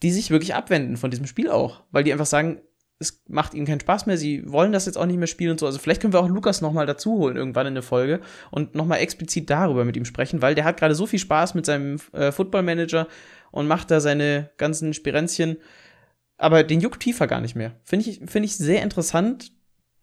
die 0.03 0.11
sich 0.11 0.31
wirklich 0.31 0.55
abwenden 0.55 0.99
von 0.99 1.11
diesem 1.11 1.27
Spiel 1.27 1.49
auch. 1.49 1.83
Weil 1.91 2.05
die 2.05 2.13
einfach 2.13 2.27
sagen, 2.27 2.61
es 3.01 3.23
macht 3.29 3.55
ihnen 3.55 3.67
keinen 3.67 3.81
Spaß 3.81 4.05
mehr, 4.05 4.19
sie 4.19 4.43
wollen 4.47 4.73
das 4.73 4.85
jetzt 4.85 4.99
auch 4.99 5.07
nicht 5.07 5.17
mehr 5.17 5.27
spielen 5.27 5.53
und 5.53 5.61
so. 5.61 5.65
Also 5.65 5.79
vielleicht 5.79 6.03
können 6.03 6.13
wir 6.13 6.21
auch 6.21 6.29
Lukas 6.29 6.61
noch 6.61 6.73
mal 6.73 6.85
dazu 6.85 7.13
holen 7.13 7.37
irgendwann 7.37 7.67
in 7.67 7.75
der 7.75 7.83
Folge 7.83 8.21
und 8.51 8.75
noch 8.75 8.85
mal 8.85 8.99
explizit 8.99 9.49
darüber 9.49 9.87
mit 9.87 9.97
ihm 9.97 10.05
sprechen, 10.05 10.43
weil 10.43 10.55
der 10.55 10.65
hat 10.65 10.77
gerade 10.77 10.95
so 10.95 11.07
viel 11.07 11.19
Spaß 11.19 11.55
mit 11.55 11.65
seinem 11.65 11.97
äh, 12.13 12.31
Football 12.31 12.63
Manager 12.63 13.09
und 13.53 13.67
macht 13.67 13.91
da 13.91 14.01
seine 14.01 14.51
ganzen 14.59 14.93
Spirenzchen. 14.93 15.57
Aber 16.37 16.63
den 16.63 16.81
juckt 16.81 17.03
FIFA 17.03 17.27
gar 17.27 17.41
nicht 17.41 17.57
mehr. 17.57 17.73
Finde 17.85 18.09
ich, 18.09 18.21
find 18.27 18.45
ich 18.45 18.57
sehr 18.57 18.83
interessant. 18.83 19.51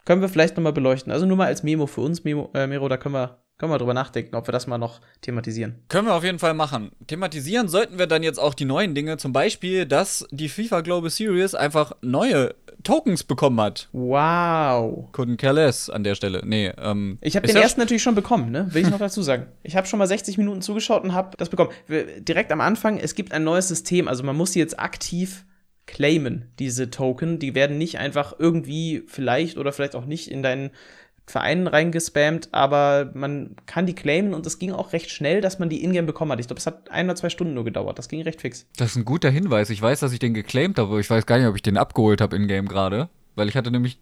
Können 0.06 0.22
wir 0.22 0.30
vielleicht 0.30 0.58
nochmal 0.58 0.74
beleuchten. 0.74 1.12
Also 1.12 1.28
nur 1.28 1.38
mal 1.38 1.48
als 1.48 1.62
Memo 1.62 1.86
für 1.86 2.02
uns, 2.02 2.24
Memo, 2.24 2.50
äh, 2.56 2.66
Mero, 2.66 2.88
da 2.90 2.98
können 2.98 3.14
wir, 3.16 3.44
können 3.58 3.72
wir 3.72 3.80
drüber 3.80 3.94
nachdenken, 3.94 4.36
ob 4.36 4.48
wir 4.48 4.52
das 4.52 4.68
mal 4.68 4.78
noch 4.78 5.02
thematisieren. 5.22 5.76
Können 5.90 6.08
wir 6.08 6.14
auf 6.14 6.24
jeden 6.24 6.38
Fall 6.38 6.54
machen. 6.54 6.92
Thematisieren 7.08 7.68
sollten 7.68 7.98
wir 7.98 8.06
dann 8.06 8.22
jetzt 8.22 8.40
auch 8.40 8.54
die 8.54 8.66
neuen 8.66 8.94
Dinge. 8.94 9.18
Zum 9.18 9.34
Beispiel, 9.34 9.86
dass 9.86 10.28
die 10.32 10.48
FIFA 10.48 10.82
Global 10.82 11.10
Series 11.10 11.56
einfach 11.56 11.94
neue 12.02 12.54
Tokens 12.84 13.24
bekommen 13.24 13.60
hat. 13.60 13.90
Wow. 13.94 15.10
Couldn't 15.12 15.38
care 15.38 15.54
less 15.54 15.90
an 15.90 16.04
der 16.04 16.14
Stelle. 16.14 16.42
Nee, 16.46 16.72
ähm. 16.78 17.18
Ich 17.22 17.36
habe 17.36 17.48
den 17.48 17.56
ersten 17.56 17.80
natürlich 17.80 18.04
schon 18.04 18.16
bekommen, 18.16 18.52
ne? 18.52 18.68
Will 18.72 18.84
ich 18.84 18.90
noch 18.92 19.00
dazu 19.00 19.24
sagen. 19.24 19.48
Ich 19.64 19.76
habe 19.76 19.88
schon 19.88 19.98
mal 19.98 20.08
60 20.08 20.38
Minuten 20.38 20.62
zugeschaut 20.62 21.04
und 21.04 21.14
habe 21.14 21.36
das 21.38 21.50
bekommen. 21.50 21.72
Direkt 21.88 22.52
am 22.52 22.62
Anfang, 22.62 23.00
es 23.00 23.16
gibt 23.16 23.34
ein 23.34 23.44
neues 23.44 23.68
System, 23.68 24.08
also 24.08 24.24
man 24.24 24.36
muss 24.36 24.54
sie 24.54 24.60
jetzt 24.60 24.80
aktiv 24.80 25.46
claimen, 25.88 26.52
diese 26.60 26.92
Token. 26.92 27.40
Die 27.40 27.56
werden 27.56 27.80
nicht 27.80 27.98
einfach 27.98 28.36
irgendwie 28.38 29.04
vielleicht 29.08 29.58
oder 29.58 29.72
vielleicht 29.72 29.96
auch 29.96 30.06
nicht 30.06 30.30
in 30.30 30.44
deinen 30.44 30.70
Vereinen 31.30 31.68
reingespammt, 31.68 32.50
aber 32.54 33.12
man 33.14 33.58
kann 33.66 33.86
die 33.86 33.94
claimen 33.94 34.34
und 34.34 34.46
es 34.48 34.60
ging 34.60 34.72
auch 34.72 34.94
recht 34.94 35.12
schnell, 35.12 35.42
dass 35.42 35.60
man 35.60 35.68
die 35.68 35.84
Ingame 35.84 36.08
bekommen 36.08 36.32
hat. 36.32 36.40
Ich 36.40 36.48
glaube, 36.48 36.60
es 36.60 36.66
hat 36.66 36.90
ein 36.90 37.06
oder 37.08 37.18
zwei 37.18 37.30
Stunden 37.30 37.54
nur 37.54 37.66
gedauert. 37.66 38.00
Das 38.00 38.08
ging 38.08 38.22
recht 38.22 38.40
fix. 38.40 38.66
Das 38.78 38.92
ist 38.92 38.96
ein 38.96 39.04
guter 39.04 39.30
Hinweis. 39.30 39.70
Ich 39.70 39.82
weiß, 39.82 40.00
dass 40.00 40.14
ich 40.14 40.20
den 40.20 40.34
geclaimt 40.34 40.80
habe, 40.80 40.90
aber 40.90 41.00
ich 41.00 41.10
weiß 41.10 41.26
gar 41.26 41.38
nicht, 41.38 41.48
ob 41.48 41.56
ich 41.58 41.62
den 41.62 41.78
abgeholt 41.78 42.22
habe 42.22 42.38
in-game 42.38 42.70
gerade. 42.70 43.10
Weil 43.36 43.50
ich 43.50 43.58
hatte 43.58 43.72
nämlich. 43.72 44.00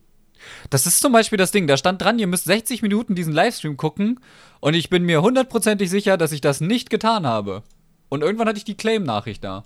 Das 0.69 0.85
ist 0.85 0.99
zum 0.99 1.13
Beispiel 1.13 1.37
das 1.37 1.51
Ding, 1.51 1.65
da 1.65 1.77
stand 1.77 2.01
dran, 2.01 2.19
ihr 2.19 2.27
müsst 2.27 2.45
60 2.45 2.83
Minuten 2.83 3.15
diesen 3.15 3.33
Livestream 3.33 3.77
gucken 3.77 4.19
und 4.59 4.75
ich 4.75 4.89
bin 4.89 5.03
mir 5.03 5.21
hundertprozentig 5.23 5.89
sicher, 5.89 6.17
dass 6.17 6.31
ich 6.31 6.41
das 6.41 6.61
nicht 6.61 6.91
getan 6.91 7.25
habe. 7.25 7.63
Und 8.09 8.21
irgendwann 8.21 8.47
hatte 8.47 8.57
ich 8.59 8.65
die 8.65 8.77
Claim-Nachricht 8.77 9.43
da. 9.43 9.63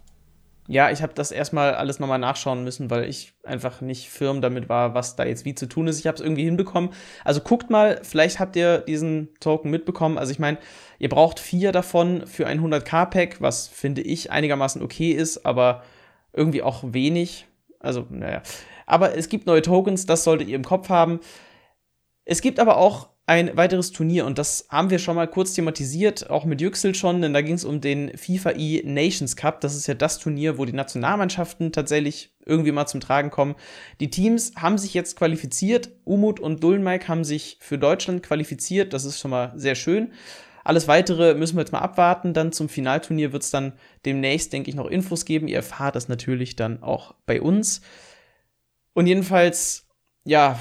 Ja, 0.71 0.91
ich 0.91 1.01
habe 1.01 1.15
das 1.15 1.31
erstmal 1.31 1.73
alles 1.73 1.99
nochmal 1.99 2.19
nachschauen 2.19 2.63
müssen, 2.63 2.91
weil 2.91 3.05
ich 3.05 3.33
einfach 3.43 3.81
nicht 3.81 4.11
firm 4.11 4.39
damit 4.39 4.69
war, 4.69 4.93
was 4.93 5.15
da 5.15 5.25
jetzt 5.25 5.43
wie 5.43 5.55
zu 5.55 5.67
tun 5.67 5.87
ist. 5.87 5.97
Ich 5.97 6.05
habe 6.05 6.13
es 6.13 6.21
irgendwie 6.21 6.43
hinbekommen. 6.43 6.91
Also 7.25 7.41
guckt 7.41 7.71
mal, 7.71 7.99
vielleicht 8.03 8.39
habt 8.39 8.55
ihr 8.55 8.77
diesen 8.77 9.33
Token 9.39 9.71
mitbekommen. 9.71 10.19
Also 10.19 10.31
ich 10.31 10.37
meine, 10.37 10.59
ihr 10.99 11.09
braucht 11.09 11.39
vier 11.39 11.71
davon 11.71 12.27
für 12.27 12.45
ein 12.45 12.61
100k-Pack, 12.61 13.41
was 13.41 13.67
finde 13.67 14.03
ich 14.03 14.31
einigermaßen 14.31 14.83
okay 14.83 15.09
ist, 15.11 15.43
aber 15.43 15.81
irgendwie 16.33 16.61
auch 16.61 16.83
wenig. 16.85 17.47
Also, 17.79 18.05
naja. 18.07 18.43
Aber 18.85 19.17
es 19.17 19.27
gibt 19.27 19.47
neue 19.47 19.63
Tokens, 19.63 20.05
das 20.05 20.23
solltet 20.23 20.49
ihr 20.49 20.55
im 20.55 20.63
Kopf 20.63 20.89
haben. 20.89 21.19
Es 22.25 22.41
gibt 22.41 22.59
aber 22.59 22.77
auch 22.77 23.08
ein 23.29 23.55
weiteres 23.55 23.91
Turnier 23.91 24.25
und 24.25 24.39
das 24.39 24.65
haben 24.69 24.89
wir 24.89 24.97
schon 24.97 25.15
mal 25.15 25.27
kurz 25.27 25.53
thematisiert, 25.53 26.31
auch 26.31 26.45
mit 26.45 26.61
Yüksel 26.61 26.95
schon, 26.95 27.21
denn 27.21 27.31
da 27.31 27.41
ging 27.41 27.53
es 27.53 27.63
um 27.63 27.79
den 27.79 28.17
FIFA 28.17 28.53
E 28.57 28.81
Nations 28.83 29.35
Cup. 29.35 29.61
Das 29.61 29.75
ist 29.75 29.85
ja 29.85 29.93
das 29.93 30.17
Turnier, 30.17 30.57
wo 30.57 30.65
die 30.65 30.73
Nationalmannschaften 30.73 31.71
tatsächlich 31.71 32.33
irgendwie 32.43 32.71
mal 32.71 32.87
zum 32.87 33.01
Tragen 33.01 33.29
kommen. 33.29 33.53
Die 33.99 34.09
Teams 34.09 34.53
haben 34.55 34.79
sich 34.79 34.95
jetzt 34.95 35.15
qualifiziert. 35.15 35.91
Umut 36.05 36.39
und 36.39 36.63
Dullenmike 36.63 37.07
haben 37.07 37.23
sich 37.23 37.59
für 37.61 37.77
Deutschland 37.77 38.23
qualifiziert. 38.23 38.93
Das 38.93 39.05
ist 39.05 39.19
schon 39.19 39.29
mal 39.29 39.53
sehr 39.55 39.75
schön. 39.75 40.11
Alles 40.63 40.87
weitere 40.87 41.35
müssen 41.35 41.55
wir 41.55 41.61
jetzt 41.61 41.71
mal 41.71 41.79
abwarten. 41.79 42.33
Dann 42.33 42.51
zum 42.51 42.67
Finalturnier 42.67 43.31
wird 43.31 43.43
es 43.43 43.51
dann 43.51 43.73
demnächst, 44.07 44.53
denke 44.53 44.71
ich, 44.71 44.75
noch 44.75 44.87
Infos 44.87 45.25
geben. 45.25 45.47
Ihr 45.47 45.57
erfahrt 45.57 45.95
das 45.95 46.07
natürlich 46.07 46.55
dann 46.55 46.81
auch 46.81 47.13
bei 47.27 47.39
uns. 47.39 47.81
Und 48.93 49.05
jedenfalls, 49.05 49.85
ja, 50.29 50.59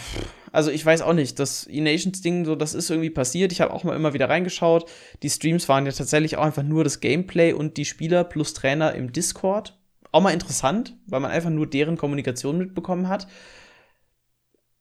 also 0.51 0.71
ich 0.71 0.85
weiß 0.85 1.03
auch 1.03 1.13
nicht, 1.13 1.39
das 1.39 1.67
E-Nations-Ding, 1.67 2.47
so, 2.47 2.57
das 2.57 2.73
ist 2.73 2.89
irgendwie 2.89 3.11
passiert. 3.11 3.53
Ich 3.53 3.61
habe 3.61 3.73
auch 3.73 3.85
mal 3.85 3.95
immer 3.95 4.15
wieder 4.15 4.29
reingeschaut. 4.29 4.91
Die 5.23 5.29
Streams 5.29 5.69
waren 5.69 5.85
ja 5.85 5.93
tatsächlich 5.93 6.37
auch 6.39 6.45
einfach 6.45 6.63
nur 6.63 6.85
das 6.85 7.01
Gameplay 7.01 7.53
und 7.53 7.77
die 7.77 7.85
Spieler 7.85 8.25
plus 8.25 8.55
Trainer 8.55 8.95
im 8.95 9.13
Discord. 9.13 9.79
Auch 10.11 10.23
mal 10.23 10.33
interessant, 10.33 10.97
weil 11.07 11.21
man 11.21 11.31
einfach 11.31 11.51
nur 11.51 11.67
deren 11.67 11.99
Kommunikation 11.99 12.57
mitbekommen 12.57 13.09
hat. 13.09 13.29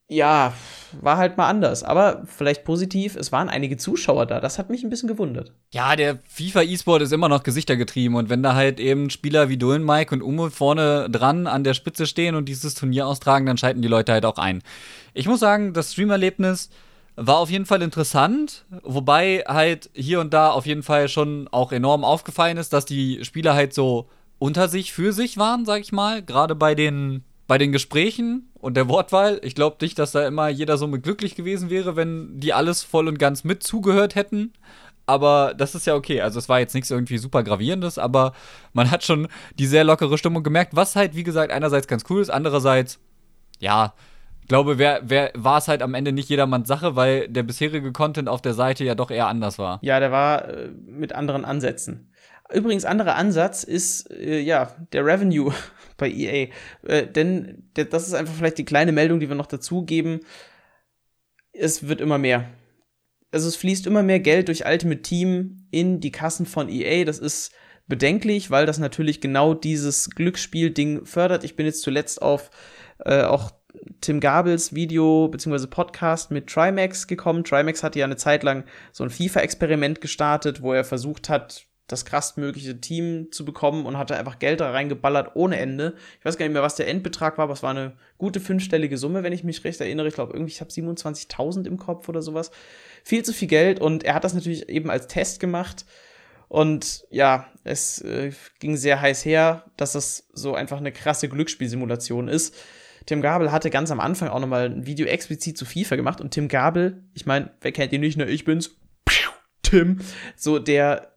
Ja, 0.10 0.54
war 1.02 1.17
halt 1.17 1.36
mal 1.36 1.50
anders. 1.50 1.84
Aber 1.84 2.24
vielleicht 2.26 2.63
positiv, 2.63 3.17
es 3.17 3.34
waren 3.34 3.50
einige 3.50 3.76
Zuschauer 3.76 4.26
da. 4.26 4.39
Das 4.39 4.58
hat 4.58 4.70
mich 4.70 4.84
ein 4.84 4.89
bisschen 4.89 5.10
gewundert. 5.10 5.52
Ja, 5.74 5.98
der 5.98 6.20
FIFA-E-Sport 6.30 7.02
ist 7.02 7.12
immer 7.12 7.28
noch 7.28 7.43
gesichtergetrieben. 7.43 8.15
Und 8.15 8.30
wenn 8.30 8.41
da 8.41 8.56
halt 8.56 8.80
eben 8.80 9.10
Spieler 9.10 9.50
wie 9.50 9.58
Dolan, 9.58 9.84
Mike 9.84 10.15
und 10.15 10.22
Umo 10.22 10.50
vorne 10.50 11.10
dran 11.10 11.46
an 11.46 11.65
der 11.65 11.74
Spitze 11.74 12.08
stehen 12.08 12.36
und 12.36 12.46
dieses 12.46 12.74
Turnier 12.74 13.06
austragen, 13.06 13.46
dann 13.46 13.58
schalten 13.58 13.82
die 13.82 13.89
Leute 13.89 14.13
halt 14.13 14.26
auch 14.26 14.38
ein. 14.38 14.63
Ich 15.13 15.28
muss 15.28 15.41
sagen, 15.41 15.74
das 15.74 15.91
Streamerlebnis 15.91 16.70
war 17.17 17.39
auf 17.39 17.50
jeden 17.50 17.65
Fall 17.65 17.82
interessant, 17.82 18.63
wobei 18.84 19.43
halt 19.46 19.89
hier 19.93 20.22
und 20.22 20.34
da 20.34 20.52
auf 20.52 20.65
jeden 20.65 20.84
Fall 20.84 21.10
schon 21.10 21.50
auch 21.52 21.72
enorm 21.74 22.06
aufgefallen 22.06 22.58
ist, 22.58 22.72
dass 22.72 22.86
die 22.86 23.26
Spieler 23.26 23.56
halt 23.56 23.74
so 23.74 24.08
unter 24.39 24.70
sich 24.70 24.93
für 24.93 25.12
sich 25.12 25.38
waren, 25.38 25.65
sag 25.65 25.82
ich 25.82 25.91
mal, 25.91 26.22
gerade 26.22 26.54
bei 26.56 26.76
den 26.76 27.24
bei 27.47 27.57
den 27.57 27.71
Gesprächen 27.71 28.51
und 28.55 28.75
der 28.75 28.89
Wortwahl. 28.89 29.39
Ich 29.43 29.55
glaube 29.55 29.77
nicht, 29.81 29.97
dass 29.97 30.12
da 30.12 30.27
immer 30.27 30.49
jeder 30.49 30.77
so 30.77 30.88
mit 30.88 31.03
glücklich 31.03 31.36
gewesen 31.36 31.69
wäre, 31.69 31.95
wenn 31.95 32.39
die 32.39 32.53
alles 32.53 32.83
voll 32.83 33.07
und 33.07 33.17
ganz 33.17 33.43
mit 33.43 33.63
zugehört 33.63 34.15
hätten. 34.15 34.53
Aber 35.05 35.53
das 35.55 35.73
ist 35.73 35.88
ja 35.88 35.95
okay. 35.95 36.21
Also 36.21 36.38
es 36.38 36.49
war 36.49 36.60
jetzt 36.60 36.75
nichts 36.75 36.91
irgendwie 36.91 37.17
super 37.17 37.41
gravierendes, 37.41 37.97
aber 37.97 38.33
man 38.73 38.91
hat 38.91 39.05
schon 39.05 39.29
die 39.57 39.65
sehr 39.65 39.86
lockere 39.86 40.17
Stimmung 40.17 40.43
gemerkt, 40.43 40.75
was 40.75 40.97
halt, 40.97 41.15
wie 41.15 41.23
gesagt, 41.23 41.51
einerseits 41.51 41.88
ganz 41.88 42.03
cool 42.10 42.21
ist, 42.21 42.29
andererseits, 42.29 42.99
ja, 43.60 43.93
ich 44.41 44.49
glaube, 44.49 44.77
wer, 44.77 45.01
wer 45.03 45.31
war 45.36 45.57
es 45.57 45.67
halt 45.67 45.81
am 45.81 45.93
Ende 45.93 46.12
nicht 46.13 46.29
jedermanns 46.29 46.67
Sache, 46.67 46.95
weil 46.95 47.27
der 47.27 47.43
bisherige 47.43 47.91
Content 47.91 48.29
auf 48.29 48.41
der 48.41 48.53
Seite 48.53 48.83
ja 48.86 48.95
doch 48.95 49.12
eher 49.12 49.27
anders 49.27 49.60
war. 49.60 49.79
Ja, 49.81 49.99
der 49.99 50.12
war 50.12 50.47
äh, 50.47 50.69
mit 50.86 51.13
anderen 51.13 51.43
Ansätzen. 51.43 52.12
Übrigens, 52.53 52.86
anderer 52.86 53.15
Ansatz 53.15 53.63
ist, 53.63 54.10
äh, 54.12 54.39
ja, 54.39 54.75
der 54.93 55.05
Revenue 55.05 55.53
bei 55.97 56.10
EA. 56.10 56.49
Äh, 56.83 57.07
denn 57.07 57.69
der, 57.75 57.86
das 57.86 58.07
ist 58.07 58.13
einfach 58.13 58.33
vielleicht 58.33 58.57
die 58.57 58.65
kleine 58.65 58.91
Meldung, 58.91 59.19
die 59.19 59.29
wir 59.29 59.36
noch 59.36 59.47
dazugeben. 59.47 60.21
Es 61.51 61.88
wird 61.88 62.01
immer 62.01 62.17
mehr. 62.17 62.49
Also 63.31 63.47
es 63.49 63.55
fließt 63.57 63.88
immer 63.88 64.03
mehr 64.03 64.19
Geld 64.19 64.47
durch 64.47 64.65
Ultimate 64.65 65.01
Team 65.01 65.67
in 65.71 65.99
die 65.99 66.12
Kassen 66.12 66.45
von 66.45 66.69
EA. 66.69 67.03
Das 67.03 67.19
ist 67.19 67.51
bedenklich, 67.88 68.51
weil 68.51 68.65
das 68.65 68.79
natürlich 68.79 69.21
genau 69.21 69.53
dieses 69.53 70.10
Glücksspiel-Ding 70.10 71.05
fördert. 71.05 71.43
Ich 71.43 71.55
bin 71.55 71.65
jetzt 71.65 71.81
zuletzt 71.81 72.21
auf 72.21 72.49
äh, 72.99 73.23
auch 73.23 73.51
Tim 74.01 74.19
Gabels 74.19 74.73
Video 74.73 75.27
bzw. 75.27 75.67
Podcast 75.67 76.31
mit 76.31 76.47
Trimax 76.47 77.07
gekommen. 77.07 77.43
Trimax 77.43 77.83
hatte 77.83 77.99
ja 77.99 78.05
eine 78.05 78.17
Zeit 78.17 78.43
lang 78.43 78.63
so 78.91 79.03
ein 79.03 79.10
FIFA-Experiment 79.10 80.01
gestartet, 80.01 80.62
wo 80.62 80.73
er 80.73 80.83
versucht 80.83 81.29
hat, 81.29 81.66
das 81.88 82.04
krassmögliche 82.04 82.80
Team 82.82 83.32
zu 83.32 83.45
bekommen 83.45 83.86
und 83.86 83.97
hatte 83.97 84.17
einfach 84.17 84.39
Geld 84.39 84.60
da 84.60 84.71
reingeballert 84.71 85.32
ohne 85.36 85.58
Ende. 85.58 85.95
Ich 86.19 86.26
weiß 86.26 86.38
gar 86.38 86.45
nicht 86.45 86.54
mehr, 86.54 86.62
was 86.62 86.76
der 86.76 86.88
Endbetrag 86.88 87.38
war, 87.38 87.43
aber 87.43 87.54
es 87.54 87.63
war 87.63 87.71
eine 87.71 87.93
gute 88.17 88.41
fünfstellige 88.41 88.97
Summe, 88.97 89.23
wenn 89.23 89.32
ich 89.32 89.45
mich 89.45 89.63
recht 89.63 89.80
erinnere. 89.80 90.10
Ich 90.10 90.13
glaube, 90.13 90.34
irgendwie, 90.34 90.52
ich 90.52 90.60
habe 90.60 90.69
27.000 90.69 91.65
im 91.65 91.78
Kopf 91.78 92.10
oder 92.10 92.21
sowas. 92.21 92.52
Viel 93.04 93.23
zu 93.23 93.34
viel 93.34 93.47
Geld 93.47 93.80
und 93.80 94.04
er 94.04 94.15
hat 94.15 94.26
das 94.26 94.34
natürlich 94.34 94.67
eben 94.67 94.89
als 94.89 95.08
Test 95.08 95.39
gemacht. 95.39 95.86
Und 96.50 97.06
ja, 97.10 97.47
es 97.63 98.02
äh, 98.02 98.32
ging 98.60 98.76
sehr 98.76 99.00
heiß 99.00 99.23
her, 99.26 99.65
dass 99.78 99.93
das 99.93 100.28
so 100.34 100.56
einfach 100.56 100.78
eine 100.78 100.91
krasse 100.91 101.30
Glücksspielsimulation 101.30 102.28
ist. 102.28 102.54
Tim 103.06 103.21
Gabel 103.21 103.54
hatte 103.54 103.69
ganz 103.69 103.91
am 103.91 104.02
Anfang 104.02 104.28
auch 104.28 104.39
nochmal 104.39 104.65
ein 104.65 104.86
Video 104.86 105.08
explizit 105.08 105.58
zu 105.58 105.65
FIFA 105.65 105.95
gemacht 105.95 106.19
und 106.19 106.32
Tim 106.32 106.50
Gabel, 106.50 107.06
ich 107.13 107.26
meine, 107.26 107.52
wer 107.62 107.71
kennt 107.71 107.93
ihn 107.93 108.02
nicht, 108.02 108.17
ne? 108.17 108.26
Ich 108.26 108.43
bin's. 108.43 108.76
Tim. 109.62 110.00
So, 110.36 110.60
der 110.60 111.16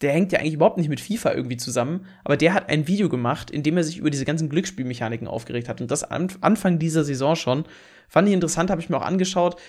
der 0.00 0.12
hängt 0.12 0.32
ja 0.32 0.38
eigentlich 0.38 0.54
überhaupt 0.54 0.78
nicht 0.78 0.88
mit 0.88 1.00
FIFA 1.00 1.32
irgendwie 1.32 1.56
zusammen, 1.56 2.06
aber 2.24 2.36
der 2.36 2.54
hat 2.54 2.68
ein 2.68 2.86
Video 2.86 3.08
gemacht, 3.08 3.50
in 3.50 3.62
dem 3.62 3.76
er 3.76 3.84
sich 3.84 3.98
über 3.98 4.10
diese 4.10 4.24
ganzen 4.24 4.48
Glücksspielmechaniken 4.48 5.26
aufgeregt 5.26 5.68
hat. 5.68 5.80
Und 5.80 5.90
das 5.90 6.04
an 6.04 6.28
Anfang 6.40 6.78
dieser 6.78 7.04
Saison 7.04 7.34
schon. 7.34 7.64
Fand 8.08 8.28
ich 8.28 8.34
interessant, 8.34 8.70
habe 8.70 8.80
ich 8.80 8.88
mir 8.88 8.96
auch 8.96 9.04
angeschaut. 9.04 9.60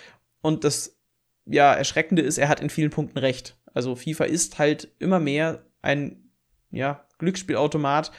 Und 0.42 0.64
das 0.64 0.98
ja, 1.46 1.74
Erschreckende 1.74 2.22
ist, 2.22 2.38
er 2.38 2.48
hat 2.48 2.60
in 2.60 2.70
vielen 2.70 2.92
Punkten 2.92 3.18
recht. 3.18 3.58
Also 3.74 3.96
FIFA 3.96 4.26
ist 4.26 4.60
halt 4.60 4.90
immer 5.00 5.20
mehr 5.20 5.66
ein 5.82 6.30
ja, 6.70 7.06
Glücksspielautomat. 7.18 8.12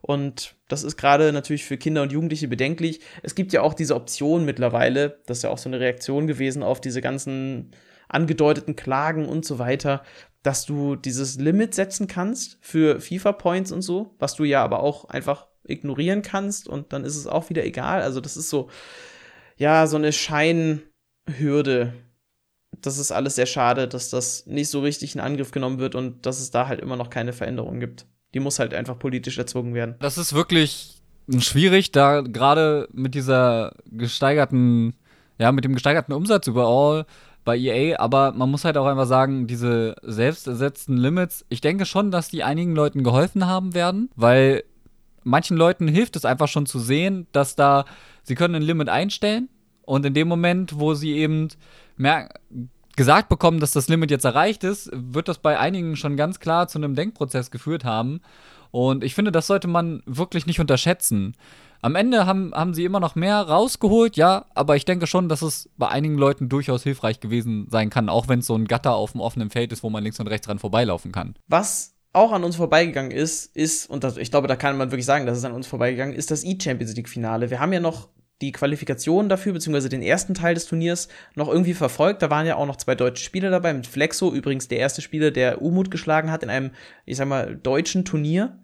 Und 0.00 0.54
das 0.68 0.84
ist 0.84 0.96
gerade 0.96 1.32
natürlich 1.32 1.64
für 1.64 1.76
Kinder 1.76 2.02
und 2.02 2.12
Jugendliche 2.12 2.48
bedenklich. 2.48 3.00
Es 3.22 3.34
gibt 3.34 3.52
ja 3.52 3.62
auch 3.62 3.74
diese 3.74 3.94
Option 3.94 4.44
mittlerweile, 4.44 5.20
das 5.26 5.38
ist 5.38 5.42
ja 5.42 5.50
auch 5.50 5.58
so 5.58 5.68
eine 5.68 5.80
Reaktion 5.80 6.26
gewesen 6.26 6.62
auf 6.62 6.80
diese 6.80 7.00
ganzen 7.00 7.72
angedeuteten 8.08 8.74
Klagen 8.74 9.26
und 9.26 9.44
so 9.44 9.58
weiter, 9.58 10.02
dass 10.42 10.66
du 10.66 10.96
dieses 10.96 11.38
Limit 11.38 11.74
setzen 11.74 12.06
kannst 12.06 12.58
für 12.60 13.00
FIFA-Points 13.00 13.72
und 13.72 13.82
so, 13.82 14.14
was 14.18 14.34
du 14.34 14.44
ja 14.44 14.62
aber 14.62 14.80
auch 14.80 15.06
einfach 15.06 15.46
ignorieren 15.64 16.22
kannst 16.22 16.68
und 16.68 16.92
dann 16.92 17.04
ist 17.04 17.16
es 17.16 17.26
auch 17.26 17.50
wieder 17.50 17.64
egal. 17.64 18.02
Also 18.02 18.20
das 18.20 18.36
ist 18.36 18.48
so, 18.48 18.68
ja, 19.56 19.86
so 19.86 19.96
eine 19.96 20.12
Scheinhürde. 20.12 21.92
Das 22.80 22.98
ist 22.98 23.12
alles 23.12 23.34
sehr 23.34 23.46
schade, 23.46 23.88
dass 23.88 24.10
das 24.10 24.46
nicht 24.46 24.70
so 24.70 24.80
richtig 24.80 25.14
in 25.14 25.20
Angriff 25.20 25.50
genommen 25.50 25.78
wird 25.78 25.94
und 25.94 26.24
dass 26.24 26.40
es 26.40 26.50
da 26.50 26.68
halt 26.68 26.80
immer 26.80 26.96
noch 26.96 27.10
keine 27.10 27.32
Veränderung 27.32 27.80
gibt. 27.80 28.06
Die 28.34 28.40
muss 28.40 28.58
halt 28.58 28.72
einfach 28.74 28.98
politisch 28.98 29.38
erzwungen 29.38 29.74
werden. 29.74 29.96
Das 30.00 30.18
ist 30.18 30.32
wirklich 30.32 31.02
schwierig, 31.38 31.92
da 31.92 32.20
gerade 32.20 32.88
mit 32.92 33.14
dieser 33.14 33.74
gesteigerten, 33.86 34.94
ja, 35.38 35.52
mit 35.52 35.64
dem 35.64 35.74
gesteigerten 35.74 36.12
Umsatz 36.12 36.46
überall 36.46 37.06
bei 37.44 37.56
EA, 37.56 37.98
aber 37.98 38.32
man 38.32 38.50
muss 38.50 38.64
halt 38.64 38.76
auch 38.76 38.86
einfach 38.86 39.06
sagen, 39.06 39.46
diese 39.46 39.96
selbstersetzten 40.02 40.96
Limits, 40.96 41.44
ich 41.48 41.60
denke 41.60 41.86
schon, 41.86 42.10
dass 42.10 42.28
die 42.28 42.44
einigen 42.44 42.74
Leuten 42.74 43.02
geholfen 43.02 43.46
haben 43.46 43.74
werden, 43.74 44.10
weil 44.16 44.64
manchen 45.24 45.56
Leuten 45.56 45.88
hilft 45.88 46.16
es 46.16 46.24
einfach 46.24 46.48
schon 46.48 46.66
zu 46.66 46.78
sehen, 46.78 47.26
dass 47.32 47.56
da, 47.56 47.84
sie 48.22 48.34
können 48.34 48.56
ein 48.56 48.62
Limit 48.62 48.88
einstellen 48.88 49.48
und 49.82 50.04
in 50.04 50.14
dem 50.14 50.28
Moment, 50.28 50.78
wo 50.78 50.94
sie 50.94 51.12
eben 51.12 51.48
gesagt 52.96 53.28
bekommen, 53.28 53.60
dass 53.60 53.72
das 53.72 53.88
Limit 53.88 54.10
jetzt 54.10 54.24
erreicht 54.24 54.64
ist, 54.64 54.90
wird 54.92 55.28
das 55.28 55.38
bei 55.38 55.58
einigen 55.58 55.96
schon 55.96 56.16
ganz 56.16 56.40
klar 56.40 56.68
zu 56.68 56.78
einem 56.78 56.94
Denkprozess 56.94 57.50
geführt 57.50 57.84
haben. 57.84 58.20
Und 58.70 59.02
ich 59.02 59.14
finde, 59.14 59.32
das 59.32 59.46
sollte 59.46 59.68
man 59.68 60.02
wirklich 60.04 60.46
nicht 60.46 60.60
unterschätzen. 60.60 61.34
Am 61.80 61.94
Ende 61.94 62.26
haben, 62.26 62.52
haben 62.54 62.74
sie 62.74 62.84
immer 62.84 63.00
noch 63.00 63.14
mehr 63.14 63.36
rausgeholt, 63.36 64.16
ja, 64.16 64.46
aber 64.54 64.76
ich 64.76 64.84
denke 64.84 65.06
schon, 65.06 65.28
dass 65.28 65.42
es 65.42 65.70
bei 65.76 65.88
einigen 65.88 66.18
Leuten 66.18 66.48
durchaus 66.48 66.82
hilfreich 66.82 67.20
gewesen 67.20 67.68
sein 67.70 67.90
kann, 67.90 68.08
auch 68.08 68.28
wenn 68.28 68.40
es 68.40 68.46
so 68.46 68.54
ein 68.54 68.66
Gatter 68.66 68.94
auf 68.94 69.12
dem 69.12 69.20
offenen 69.20 69.50
Feld 69.50 69.72
ist, 69.72 69.82
wo 69.82 69.90
man 69.90 70.02
links 70.02 70.18
und 70.18 70.26
rechts 70.26 70.46
dran 70.46 70.58
vorbeilaufen 70.58 71.12
kann. 71.12 71.34
Was 71.46 71.94
auch 72.12 72.32
an 72.32 72.42
uns 72.42 72.56
vorbeigegangen 72.56 73.12
ist, 73.12 73.54
ist, 73.54 73.88
und 73.88 74.02
das, 74.02 74.16
ich 74.16 74.30
glaube, 74.30 74.48
da 74.48 74.56
kann 74.56 74.76
man 74.76 74.90
wirklich 74.90 75.06
sagen, 75.06 75.26
dass 75.26 75.38
es 75.38 75.44
an 75.44 75.52
uns 75.52 75.66
vorbeigegangen 75.66 76.14
ist, 76.14 76.30
das 76.30 76.44
E-Champions 76.44 76.96
League-Finale. 76.96 77.50
Wir 77.50 77.60
haben 77.60 77.72
ja 77.72 77.80
noch 77.80 78.08
die 78.40 78.52
Qualifikation 78.52 79.28
dafür, 79.28 79.52
beziehungsweise 79.52 79.88
den 79.88 80.02
ersten 80.02 80.34
Teil 80.34 80.54
des 80.54 80.66
Turniers 80.66 81.08
noch 81.34 81.48
irgendwie 81.48 81.74
verfolgt. 81.74 82.22
Da 82.22 82.30
waren 82.30 82.46
ja 82.46 82.56
auch 82.56 82.66
noch 82.66 82.76
zwei 82.76 82.94
deutsche 82.94 83.24
Spieler 83.24 83.50
dabei, 83.50 83.74
mit 83.74 83.86
Flexo, 83.86 84.32
übrigens 84.32 84.68
der 84.68 84.78
erste 84.78 85.02
Spieler, 85.02 85.30
der 85.30 85.60
Umut 85.60 85.90
geschlagen 85.90 86.30
hat 86.30 86.42
in 86.42 86.50
einem, 86.50 86.70
ich 87.04 87.16
sag 87.16 87.28
mal, 87.28 87.56
deutschen 87.56 88.04
Turnier 88.04 88.58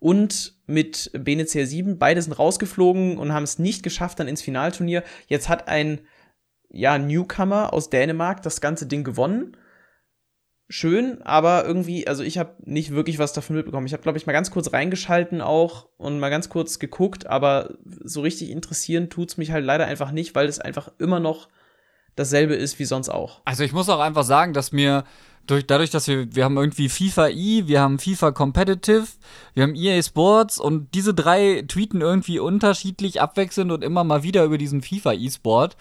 und 0.00 0.54
mit 0.70 1.10
BNCR 1.12 1.66
7. 1.66 1.98
Beide 1.98 2.22
sind 2.22 2.32
rausgeflogen 2.32 3.18
und 3.18 3.32
haben 3.32 3.42
es 3.42 3.58
nicht 3.58 3.82
geschafft 3.82 4.20
dann 4.20 4.28
ins 4.28 4.42
Finalturnier. 4.42 5.02
Jetzt 5.26 5.48
hat 5.48 5.68
ein 5.68 6.00
ja, 6.70 6.98
Newcomer 6.98 7.72
aus 7.72 7.90
Dänemark 7.90 8.42
das 8.42 8.60
ganze 8.60 8.86
Ding 8.86 9.04
gewonnen. 9.04 9.56
Schön, 10.68 11.20
aber 11.22 11.64
irgendwie, 11.64 12.06
also 12.06 12.22
ich 12.22 12.38
habe 12.38 12.54
nicht 12.64 12.92
wirklich 12.92 13.18
was 13.18 13.32
davon 13.32 13.56
mitbekommen. 13.56 13.86
Ich 13.86 13.92
habe, 13.92 14.04
glaube 14.04 14.18
ich, 14.18 14.26
mal 14.26 14.32
ganz 14.32 14.52
kurz 14.52 14.72
reingeschalten 14.72 15.40
auch 15.40 15.88
und 15.96 16.20
mal 16.20 16.30
ganz 16.30 16.48
kurz 16.48 16.78
geguckt, 16.78 17.26
aber 17.26 17.74
so 17.84 18.20
richtig 18.20 18.50
interessieren 18.50 19.10
tut's 19.10 19.36
mich 19.36 19.50
halt 19.50 19.64
leider 19.64 19.86
einfach 19.86 20.12
nicht, 20.12 20.36
weil 20.36 20.46
es 20.46 20.60
einfach 20.60 20.92
immer 20.98 21.18
noch 21.18 21.48
dasselbe 22.16 22.54
ist 22.54 22.78
wie 22.78 22.84
sonst 22.84 23.08
auch. 23.08 23.40
Also 23.44 23.64
ich 23.64 23.72
muss 23.72 23.88
auch 23.88 24.00
einfach 24.00 24.24
sagen, 24.24 24.52
dass 24.52 24.72
mir 24.72 25.04
durch, 25.46 25.66
dadurch, 25.66 25.90
dass 25.90 26.06
wir, 26.06 26.34
wir 26.34 26.44
haben 26.44 26.56
irgendwie 26.56 26.88
FIFA 26.88 27.28
E, 27.28 27.66
wir 27.66 27.80
haben 27.80 27.98
FIFA 27.98 28.32
Competitive, 28.32 29.06
wir 29.54 29.64
haben 29.64 29.74
EA 29.74 30.02
Sports 30.02 30.58
und 30.58 30.94
diese 30.94 31.14
drei 31.14 31.64
tweeten 31.66 32.00
irgendwie 32.00 32.38
unterschiedlich 32.38 33.20
abwechselnd 33.20 33.72
und 33.72 33.82
immer 33.82 34.04
mal 34.04 34.22
wieder 34.22 34.44
über 34.44 34.58
diesen 34.58 34.82
FIFA 34.82 35.14
E-Sport, 35.14 35.76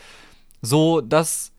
so 0.62 1.02
dass 1.02 1.52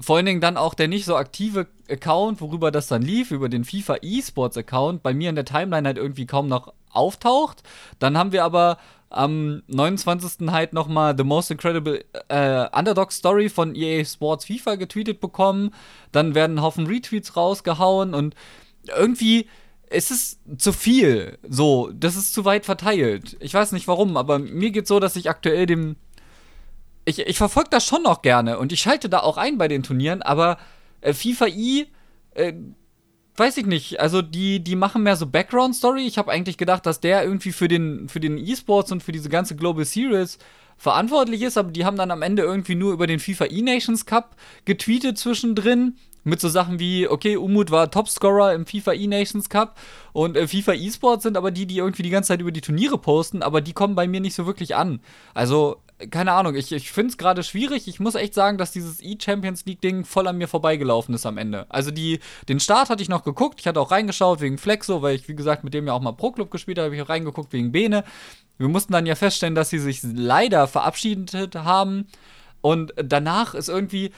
vor 0.00 0.16
allen 0.16 0.26
Dingen 0.26 0.40
dann 0.40 0.56
auch 0.56 0.74
der 0.74 0.88
nicht 0.88 1.04
so 1.04 1.16
aktive 1.16 1.66
Account, 1.90 2.40
worüber 2.40 2.70
das 2.70 2.86
dann 2.86 3.02
lief, 3.02 3.30
über 3.30 3.48
den 3.48 3.64
FIFA 3.64 3.96
eSports 4.02 4.56
Account, 4.56 5.02
bei 5.02 5.12
mir 5.12 5.28
in 5.28 5.34
der 5.34 5.44
Timeline 5.44 5.86
halt 5.86 5.98
irgendwie 5.98 6.26
kaum 6.26 6.48
noch 6.48 6.72
auftaucht. 6.90 7.62
Dann 7.98 8.16
haben 8.16 8.32
wir 8.32 8.44
aber 8.44 8.78
am 9.10 9.62
29. 9.68 10.50
halt 10.50 10.72
nochmal 10.72 11.14
The 11.16 11.24
Most 11.24 11.50
Incredible 11.50 12.04
äh, 12.28 12.66
Underdog 12.76 13.12
Story 13.12 13.48
von 13.48 13.74
EA 13.74 14.04
Sports 14.04 14.44
FIFA 14.44 14.76
getweetet 14.76 15.20
bekommen. 15.20 15.74
Dann 16.12 16.34
werden 16.34 16.58
ein 16.58 16.62
Haufen 16.62 16.86
Retweets 16.86 17.36
rausgehauen 17.36 18.14
und 18.14 18.34
irgendwie 18.96 19.48
ist 19.90 20.10
es 20.10 20.38
zu 20.58 20.72
viel. 20.72 21.38
So, 21.48 21.90
das 21.94 22.16
ist 22.16 22.34
zu 22.34 22.44
weit 22.44 22.66
verteilt. 22.66 23.36
Ich 23.40 23.54
weiß 23.54 23.72
nicht 23.72 23.88
warum, 23.88 24.16
aber 24.16 24.38
mir 24.38 24.70
geht 24.70 24.86
so, 24.86 25.00
dass 25.00 25.16
ich 25.16 25.30
aktuell 25.30 25.66
dem. 25.66 25.96
Ich, 27.04 27.20
ich 27.20 27.38
verfolge 27.38 27.70
das 27.70 27.86
schon 27.86 28.02
noch 28.02 28.20
gerne 28.20 28.58
und 28.58 28.70
ich 28.70 28.80
schalte 28.80 29.08
da 29.08 29.20
auch 29.20 29.38
ein 29.38 29.56
bei 29.56 29.68
den 29.68 29.82
Turnieren, 29.82 30.20
aber 30.20 30.58
äh, 31.00 31.14
FIFA 31.14 31.46
I. 31.46 31.86
Äh, 32.34 32.52
weiß 33.38 33.56
ich 33.58 33.66
nicht. 33.66 34.00
Also 34.00 34.22
die, 34.22 34.60
die 34.60 34.76
machen 34.76 35.02
mehr 35.02 35.16
so 35.16 35.26
Background-Story. 35.26 36.06
Ich 36.06 36.18
habe 36.18 36.30
eigentlich 36.30 36.56
gedacht, 36.56 36.86
dass 36.86 37.00
der 37.00 37.24
irgendwie 37.24 37.52
für 37.52 37.68
den, 37.68 38.08
für 38.08 38.20
den 38.20 38.38
E-Sports 38.38 38.92
und 38.92 39.02
für 39.02 39.12
diese 39.12 39.28
ganze 39.28 39.56
Global 39.56 39.84
Series 39.84 40.38
verantwortlich 40.78 41.42
ist, 41.42 41.58
aber 41.58 41.72
die 41.72 41.84
haben 41.84 41.96
dann 41.96 42.12
am 42.12 42.22
Ende 42.22 42.42
irgendwie 42.42 42.76
nur 42.76 42.92
über 42.92 43.06
den 43.06 43.18
FIFA 43.18 43.46
E-Nations 43.46 44.06
Cup 44.06 44.36
getweetet 44.64 45.18
zwischendrin. 45.18 45.96
Mit 46.24 46.40
so 46.40 46.48
Sachen 46.48 46.78
wie, 46.78 47.08
okay, 47.08 47.36
Umut 47.36 47.70
war 47.70 47.90
Topscorer 47.90 48.52
im 48.52 48.66
FIFA 48.66 48.92
E-Nations 48.92 49.48
Cup 49.48 49.78
und 50.12 50.36
äh, 50.36 50.46
FIFA 50.46 50.74
E-Sports 50.74 51.22
sind 51.22 51.36
aber 51.36 51.50
die, 51.50 51.64
die 51.66 51.78
irgendwie 51.78 52.02
die 52.02 52.10
ganze 52.10 52.28
Zeit 52.28 52.40
über 52.40 52.52
die 52.52 52.60
Turniere 52.60 52.98
posten, 52.98 53.42
aber 53.42 53.60
die 53.60 53.72
kommen 53.72 53.94
bei 53.94 54.06
mir 54.06 54.20
nicht 54.20 54.34
so 54.34 54.44
wirklich 54.44 54.76
an. 54.76 55.00
Also 55.32 55.78
keine 56.10 56.32
Ahnung, 56.32 56.54
ich, 56.54 56.70
ich 56.72 56.92
finde 56.92 57.10
es 57.10 57.18
gerade 57.18 57.42
schwierig. 57.42 57.88
Ich 57.88 57.98
muss 57.98 58.14
echt 58.14 58.34
sagen, 58.34 58.56
dass 58.56 58.70
dieses 58.70 59.02
E-Champions 59.02 59.64
League-Ding 59.66 60.04
voll 60.04 60.28
an 60.28 60.38
mir 60.38 60.46
vorbeigelaufen 60.46 61.14
ist 61.14 61.26
am 61.26 61.38
Ende. 61.38 61.66
Also 61.68 61.90
die, 61.90 62.20
den 62.48 62.60
Start 62.60 62.88
hatte 62.88 63.02
ich 63.02 63.08
noch 63.08 63.24
geguckt. 63.24 63.60
Ich 63.60 63.66
hatte 63.66 63.80
auch 63.80 63.90
reingeschaut 63.90 64.40
wegen 64.40 64.58
Flexo, 64.58 65.02
weil 65.02 65.16
ich, 65.16 65.28
wie 65.28 65.34
gesagt, 65.34 65.64
mit 65.64 65.74
dem 65.74 65.86
ja 65.86 65.92
auch 65.92 66.00
mal 66.00 66.12
Pro-Club 66.12 66.50
gespielt 66.50 66.78
habe. 66.78 66.86
Habe 66.86 66.96
ich 66.96 67.02
auch 67.02 67.08
reingeguckt 67.08 67.52
wegen 67.52 67.72
Bene. 67.72 68.04
Wir 68.58 68.68
mussten 68.68 68.92
dann 68.92 69.06
ja 69.06 69.16
feststellen, 69.16 69.54
dass 69.54 69.70
sie 69.70 69.78
sich 69.78 70.00
leider 70.02 70.68
verabschiedet 70.68 71.56
haben. 71.56 72.06
Und 72.60 72.92
danach 72.96 73.54
ist 73.54 73.68
irgendwie, 73.68 74.12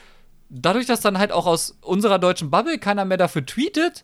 dadurch, 0.49 0.85
dass 0.85 1.01
dann 1.01 1.17
halt 1.17 1.31
auch 1.31 1.47
aus 1.47 1.77
unserer 1.81 2.19
deutschen 2.19 2.51
Bubble 2.51 2.77
keiner 2.77 3.05
mehr 3.05 3.17
dafür 3.17 3.45
tweetet, 3.45 4.03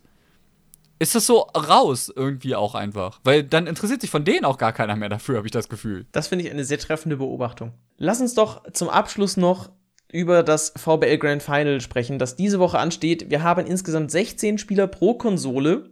ist 1.00 1.16
das 1.16 1.26
so 1.26 1.40
raus 1.56 2.12
irgendwie 2.16 2.56
auch 2.56 2.76
einfach. 2.76 3.20
Weil 3.24 3.44
dann 3.44 3.68
interessiert 3.68 4.02
sich 4.02 4.10
von 4.10 4.26
denen 4.26 4.46
auch 4.46 4.58
gar 4.58 4.74
keiner 4.74 4.96
mehr 4.96 5.10
dafür, 5.10 5.38
habe 5.38 5.48
ich 5.48 5.52
das 5.52 5.70
Gefühl. 5.70 6.06
Das 6.12 6.28
finde 6.28 6.46
ich 6.46 6.52
eine 6.52 6.64
sehr 6.64 6.80
treffende 6.80 7.18
Beobachtung. 7.18 7.74
Lass 7.98 8.22
uns 8.22 8.34
doch 8.34 8.72
zum 8.74 8.90
Abschluss 8.90 9.38
noch 9.38 9.70
über 10.12 10.44
das 10.44 10.74
VBL 10.78 11.18
Grand 11.18 11.44
Final 11.44 11.82
sprechen, 11.82 12.20
das 12.20 12.36
diese 12.36 12.60
Woche 12.60 12.80
ansteht. 12.80 13.30
Wir 13.30 13.44
haben 13.44 13.66
insgesamt 13.66 14.12
16 14.12 14.58
Spieler 14.58 14.88
pro 14.88 15.16
Konsole 15.16 15.92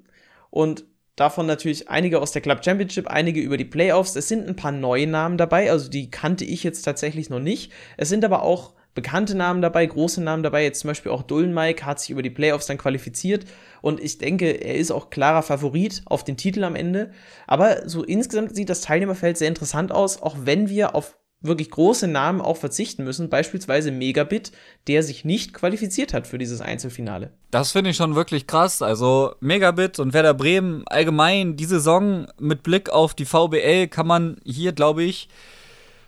und 0.50 0.86
davon 1.16 1.46
natürlich 1.46 1.90
einige 1.90 2.22
aus 2.22 2.32
der 2.32 2.42
Club 2.42 2.64
Championship, 2.64 3.08
einige 3.08 3.42
über 3.42 3.58
die 3.58 3.66
Playoffs. 3.66 4.16
Es 4.16 4.28
sind 4.28 4.48
ein 4.48 4.56
paar 4.56 4.72
neue 4.72 5.08
Namen 5.08 5.38
dabei, 5.38 5.70
also 5.70 5.90
die 5.90 6.10
kannte 6.10 6.46
ich 6.46 6.64
jetzt 6.64 6.84
tatsächlich 6.84 7.30
noch 7.30 7.40
nicht. 7.40 7.72
Es 7.98 8.10
sind 8.10 8.24
aber 8.24 8.42
auch 8.44 8.74
bekannte 8.96 9.36
Namen 9.36 9.62
dabei, 9.62 9.86
große 9.86 10.24
Namen 10.24 10.42
dabei. 10.42 10.64
Jetzt 10.64 10.80
zum 10.80 10.88
Beispiel 10.88 11.12
auch 11.12 11.22
Dullen 11.22 11.54
Mike 11.54 11.86
hat 11.86 12.00
sich 12.00 12.10
über 12.10 12.24
die 12.24 12.32
Playoffs 12.32 12.66
dann 12.66 12.78
qualifiziert 12.78 13.46
und 13.82 14.00
ich 14.00 14.18
denke, 14.18 14.50
er 14.50 14.76
ist 14.76 14.90
auch 14.90 15.12
klarer 15.12 15.44
Favorit 15.44 16.02
auf 16.06 16.24
den 16.24 16.38
Titel 16.38 16.64
am 16.64 16.76
Ende. 16.76 17.12
Aber 17.46 17.88
so 17.88 18.04
insgesamt 18.04 18.56
sieht 18.56 18.70
das 18.70 18.82
Teilnehmerfeld 18.82 19.38
sehr 19.38 19.50
interessant 19.50 19.92
aus, 19.92 20.22
auch 20.22 20.38
wenn 20.46 20.70
wir 20.70 20.96
auf 20.96 21.18
wirklich 21.42 21.70
große 21.70 22.08
Namen 22.08 22.42
auch 22.42 22.58
verzichten 22.58 23.04
müssen, 23.04 23.30
beispielsweise 23.30 23.92
Megabit, 23.92 24.52
der 24.88 25.04
sich 25.04 25.26
nicht 25.26 25.54
qualifiziert 25.54 26.14
hat 26.14 26.26
für 26.26 26.40
dieses 26.40 26.62
Einzelfinale. 26.62 27.34
Das 27.52 27.74
finde 27.74 27.92
ich 27.92 27.98
schon 27.98 28.16
wirklich 28.16 28.48
krass. 28.48 28.82
Also 28.82 29.36
Megabit 29.42 30.00
und 30.00 30.14
Werder 30.14 30.34
Bremen 30.34 30.84
allgemein, 30.88 31.56
die 31.56 31.66
Saison 31.66 32.28
mit 32.40 32.64
Blick 32.64 32.90
auf 32.90 33.14
die 33.14 33.26
VBL 33.26 33.88
kann 33.88 34.08
man 34.08 34.38
hier, 34.44 34.72
glaube 34.72 35.04
ich, 35.04 35.28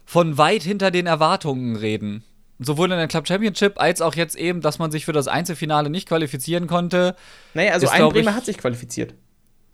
von 0.05 0.37
weit 0.37 0.63
hinter 0.63 0.89
den 0.89 1.05
Erwartungen 1.05 1.75
reden 1.75 2.23
sowohl 2.59 2.91
in 2.91 2.97
der 2.97 3.07
Club 3.07 3.27
Championship 3.27 3.79
als 3.79 4.01
auch 4.01 4.15
jetzt 4.15 4.35
eben, 4.35 4.61
dass 4.61 4.79
man 4.79 4.91
sich 4.91 5.05
für 5.05 5.13
das 5.13 5.27
Einzelfinale 5.27 5.89
nicht 5.89 6.07
qualifizieren 6.07 6.67
konnte. 6.67 7.15
Naja, 7.53 7.73
also 7.73 7.87
ist, 7.87 7.93
ein 7.93 8.09
Bremer 8.09 8.35
hat 8.35 8.45
sich 8.45 8.57
qualifiziert. 8.57 9.13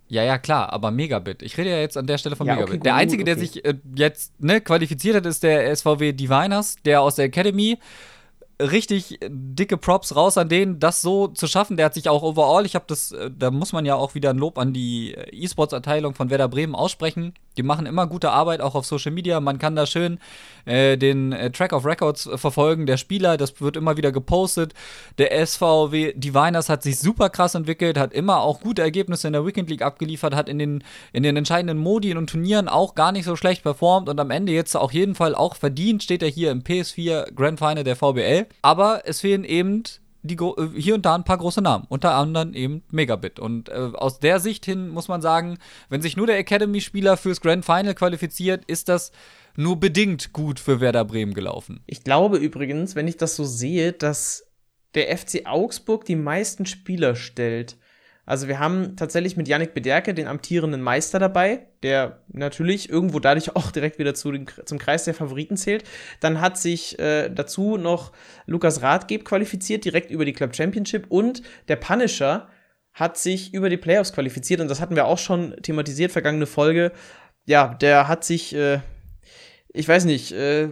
Ja, 0.10 0.24
ja, 0.24 0.38
klar, 0.38 0.72
aber 0.72 0.92
Megabit. 0.92 1.42
Ich 1.42 1.58
rede 1.58 1.72
ja 1.72 1.80
jetzt 1.80 1.98
an 1.98 2.06
der 2.06 2.18
Stelle 2.18 2.36
von 2.36 2.46
ja, 2.46 2.54
Megabit. 2.54 2.70
Okay, 2.70 2.78
gut, 2.78 2.86
der 2.86 2.96
Einzige, 2.96 3.24
okay. 3.24 3.36
der 3.36 3.40
sich 3.40 3.66
äh, 3.66 3.76
jetzt 3.96 4.40
ne, 4.40 4.62
qualifiziert 4.62 5.16
hat, 5.16 5.26
ist 5.26 5.44
der 5.44 5.76
SVW 5.76 6.12
Diviners, 6.14 6.76
der 6.86 7.02
aus 7.02 7.16
der 7.16 7.26
Academy 7.26 7.80
richtig 8.62 9.20
dicke 9.28 9.78
Props 9.78 10.16
raus 10.16 10.38
an 10.38 10.50
den, 10.50 10.80
das 10.80 11.02
so 11.02 11.28
zu 11.28 11.48
schaffen. 11.48 11.78
Der 11.78 11.88
hat 11.88 11.94
sich 11.94 12.10
auch 12.10 12.22
overall, 12.22 12.66
ich 12.66 12.76
habe 12.76 12.86
das, 12.88 13.12
äh, 13.12 13.32
da 13.36 13.52
muss 13.52 13.74
man 13.74 13.86
ja 13.86 13.96
auch 13.96 14.16
wieder 14.16 14.30
ein 14.30 14.38
Lob 14.38 14.58
an 14.58 14.74
die 14.74 15.14
äh, 15.14 15.30
E-Sports-Abteilung 15.32 16.14
von 16.14 16.30
Werder 16.30 16.48
Bremen 16.48 16.76
aussprechen. 16.76 17.34
Die 17.58 17.64
machen 17.64 17.86
immer 17.86 18.08
gute 18.08 18.32
Arbeit, 18.32 18.62
auch 18.62 18.76
auf 18.76 18.86
Social 18.86 19.12
Media. 19.12 19.40
Man 19.40 19.60
kann 19.60 19.76
da 19.76 19.86
schön 19.86 20.20
äh, 20.66 20.98
den 20.98 21.34
äh, 21.34 21.52
Track 21.52 21.74
of 21.74 21.86
Records 21.86 22.26
äh, 22.26 22.38
verfolgen, 22.38 22.86
der 22.86 22.98
Spieler, 22.98 23.38
das 23.38 23.60
wird 23.62 23.78
immer 23.78 23.98
wieder 23.98 24.12
gepostet. 24.12 24.74
Der 25.18 25.46
SVW 25.46 26.14
Diviners 26.16 26.70
hat 26.70 26.84
sich 26.84 27.00
super 27.00 27.30
krass 27.30 27.56
entwickelt, 27.56 27.98
hat 27.98 28.14
immer 28.14 28.42
auch 28.42 28.62
gute 28.62 28.82
Ergebnisse 28.82 29.28
in 29.28 29.34
der 29.34 29.46
Weekend 29.46 29.70
League 29.70 29.82
abgeliefert, 29.82 30.36
hat 30.36 30.50
in 30.50 30.60
den, 30.60 30.84
in 31.12 31.24
den 31.24 31.38
entscheidenden 31.38 31.78
Modi 31.78 32.16
und 32.16 32.30
Turnieren 32.30 32.68
auch 32.68 32.96
gar 32.96 33.12
nicht 33.12 33.26
so 33.26 33.36
schlecht 33.36 33.64
performt 33.64 34.10
und 34.10 34.20
am 34.20 34.32
Ende 34.32 34.52
jetzt 34.52 34.76
auf 34.76 34.94
jeden 34.94 35.16
Fall 35.16 35.36
auch 35.36 35.56
verdient 35.56 36.04
steht 36.04 36.24
er 36.24 36.30
hier 36.30 36.52
im 36.52 36.64
PS4 36.64 37.34
Grand 37.34 37.60
Final 37.60 37.84
der 37.84 37.96
VBL. 37.96 38.48
Aber 38.62 39.02
es 39.06 39.22
fehlen 39.22 39.44
eben 39.44 39.84
die, 40.24 40.36
äh, 40.36 40.70
hier 40.76 40.96
und 40.96 41.06
da 41.06 41.16
ein 41.16 41.24
paar 41.24 41.38
große 41.38 41.62
Namen, 41.62 41.86
unter 41.90 42.16
anderem 42.16 42.54
eben 42.54 42.84
Megabit. 42.90 43.40
Und 43.40 43.70
äh, 43.70 43.92
aus 43.94 44.20
der 44.20 44.40
Sicht 44.40 44.66
hin 44.66 44.90
muss 44.90 45.08
man 45.08 45.22
sagen, 45.22 45.58
wenn 45.90 46.02
sich 46.02 46.18
nur 46.18 46.28
der 46.28 46.38
Academy-Spieler 46.38 47.18
fürs 47.18 47.42
Grand 47.42 47.66
Final 47.66 47.94
qualifiziert, 47.94 48.66
ist 48.66 48.90
das 48.90 49.12
nur 49.56 49.80
bedingt 49.80 50.34
gut 50.34 50.60
für 50.60 50.80
Werder 50.80 51.06
Bremen 51.06 51.34
gelaufen. 51.34 51.82
Ich 51.86 52.04
glaube 52.04 52.38
übrigens, 52.38 52.96
wenn 52.96 53.08
ich 53.08 53.18
das 53.18 53.36
so 53.36 53.44
sehe, 53.44 53.94
dass 53.94 54.48
der 54.96 55.16
FC 55.16 55.46
Augsburg 55.46 56.06
die 56.06 56.16
meisten 56.16 56.66
Spieler 56.66 57.16
stellt. 57.16 57.78
Also 58.26 58.48
wir 58.48 58.58
haben 58.58 58.96
tatsächlich 58.96 59.36
mit 59.36 59.50
Yannick 59.50 59.74
Bederke 59.74 60.14
den 60.14 60.28
amtierenden 60.28 60.82
Meister 60.82 61.20
dabei, 61.20 61.68
der 61.84 62.22
natürlich 62.30 62.90
irgendwo 62.90 63.20
dadurch 63.20 63.56
auch 63.56 63.72
direkt 63.72 64.00
wieder 64.00 64.14
zu 64.14 64.32
den, 64.32 64.46
zum 64.66 64.78
Kreis 64.78 65.04
der 65.04 65.14
Favoriten 65.14 65.58
zählt. 65.58 65.84
Dann 66.20 66.40
hat 66.40 66.58
sich 66.58 66.98
äh, 67.00 67.30
dazu 67.30 67.78
noch 67.78 68.14
Lukas 68.46 68.82
Rathgeb 68.82 69.26
qualifiziert, 69.26 69.84
direkt 69.84 70.10
über 70.10 70.26
die 70.26 70.34
Club 70.34 70.56
Championship 70.56 71.08
und 71.10 71.44
der 71.68 71.76
Punisher 71.76 72.48
hat 72.94 73.18
sich 73.18 73.54
über 73.54 73.70
die 73.70 73.78
Playoffs 73.78 74.14
qualifiziert 74.14 74.62
und 74.62 74.70
das 74.70 74.80
hatten 74.80 74.96
wir 74.96 75.06
auch 75.06 75.18
schon 75.18 75.56
thematisiert, 75.62 76.12
vergangene 76.12 76.46
Folge. 76.46 76.92
Ja, 77.46 77.74
der 77.74 78.08
hat 78.08 78.24
sich 78.24 78.56
äh, 78.56 78.80
ich 79.76 79.88
weiß 79.88 80.06
nicht, 80.06 80.32
äh, 80.32 80.70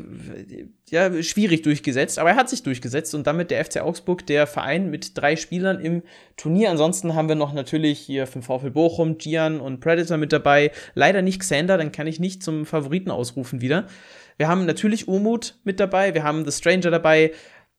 ja, 0.90 1.24
schwierig 1.24 1.64
durchgesetzt, 1.64 2.20
aber 2.20 2.30
er 2.30 2.36
hat 2.36 2.50
sich 2.50 2.62
durchgesetzt 2.62 3.16
und 3.16 3.26
damit 3.26 3.50
der 3.50 3.66
FC 3.66 3.82
Augsburg 3.82 4.28
der 4.28 4.46
Verein 4.46 4.92
mit 4.92 5.18
drei 5.18 5.36
Spielern 5.36 5.80
im 5.80 6.04
Turnier. 6.38 6.70
Ansonsten 6.70 7.16
haben 7.16 7.28
wir 7.28 7.36
noch 7.36 7.52
natürlich 7.52 7.98
hier 7.98 8.28
vom 8.28 8.44
VfL 8.44 8.70
Bochum, 8.70 9.18
Gian 9.18 9.60
und 9.60 9.80
Predator 9.80 10.18
mit 10.18 10.32
dabei. 10.32 10.72
Leider 10.94 11.24
nicht 11.24 11.40
Xander, 11.40 11.80
dann 11.80 11.92
kann 11.92 12.06
ich 12.06 12.20
nicht 12.20 12.44
zum 12.44 12.68
Favoriten 12.68 13.10
ausrufen 13.10 13.60
wieder. 13.60 13.88
Wir 14.38 14.48
haben 14.48 14.68
natürlich 14.68 15.08
Umut 15.08 15.56
mit 15.64 15.80
dabei, 15.80 16.14
wir 16.14 16.24
haben 16.24 16.46
The 16.46 16.52
Stranger 16.52 16.92
dabei. 16.92 17.32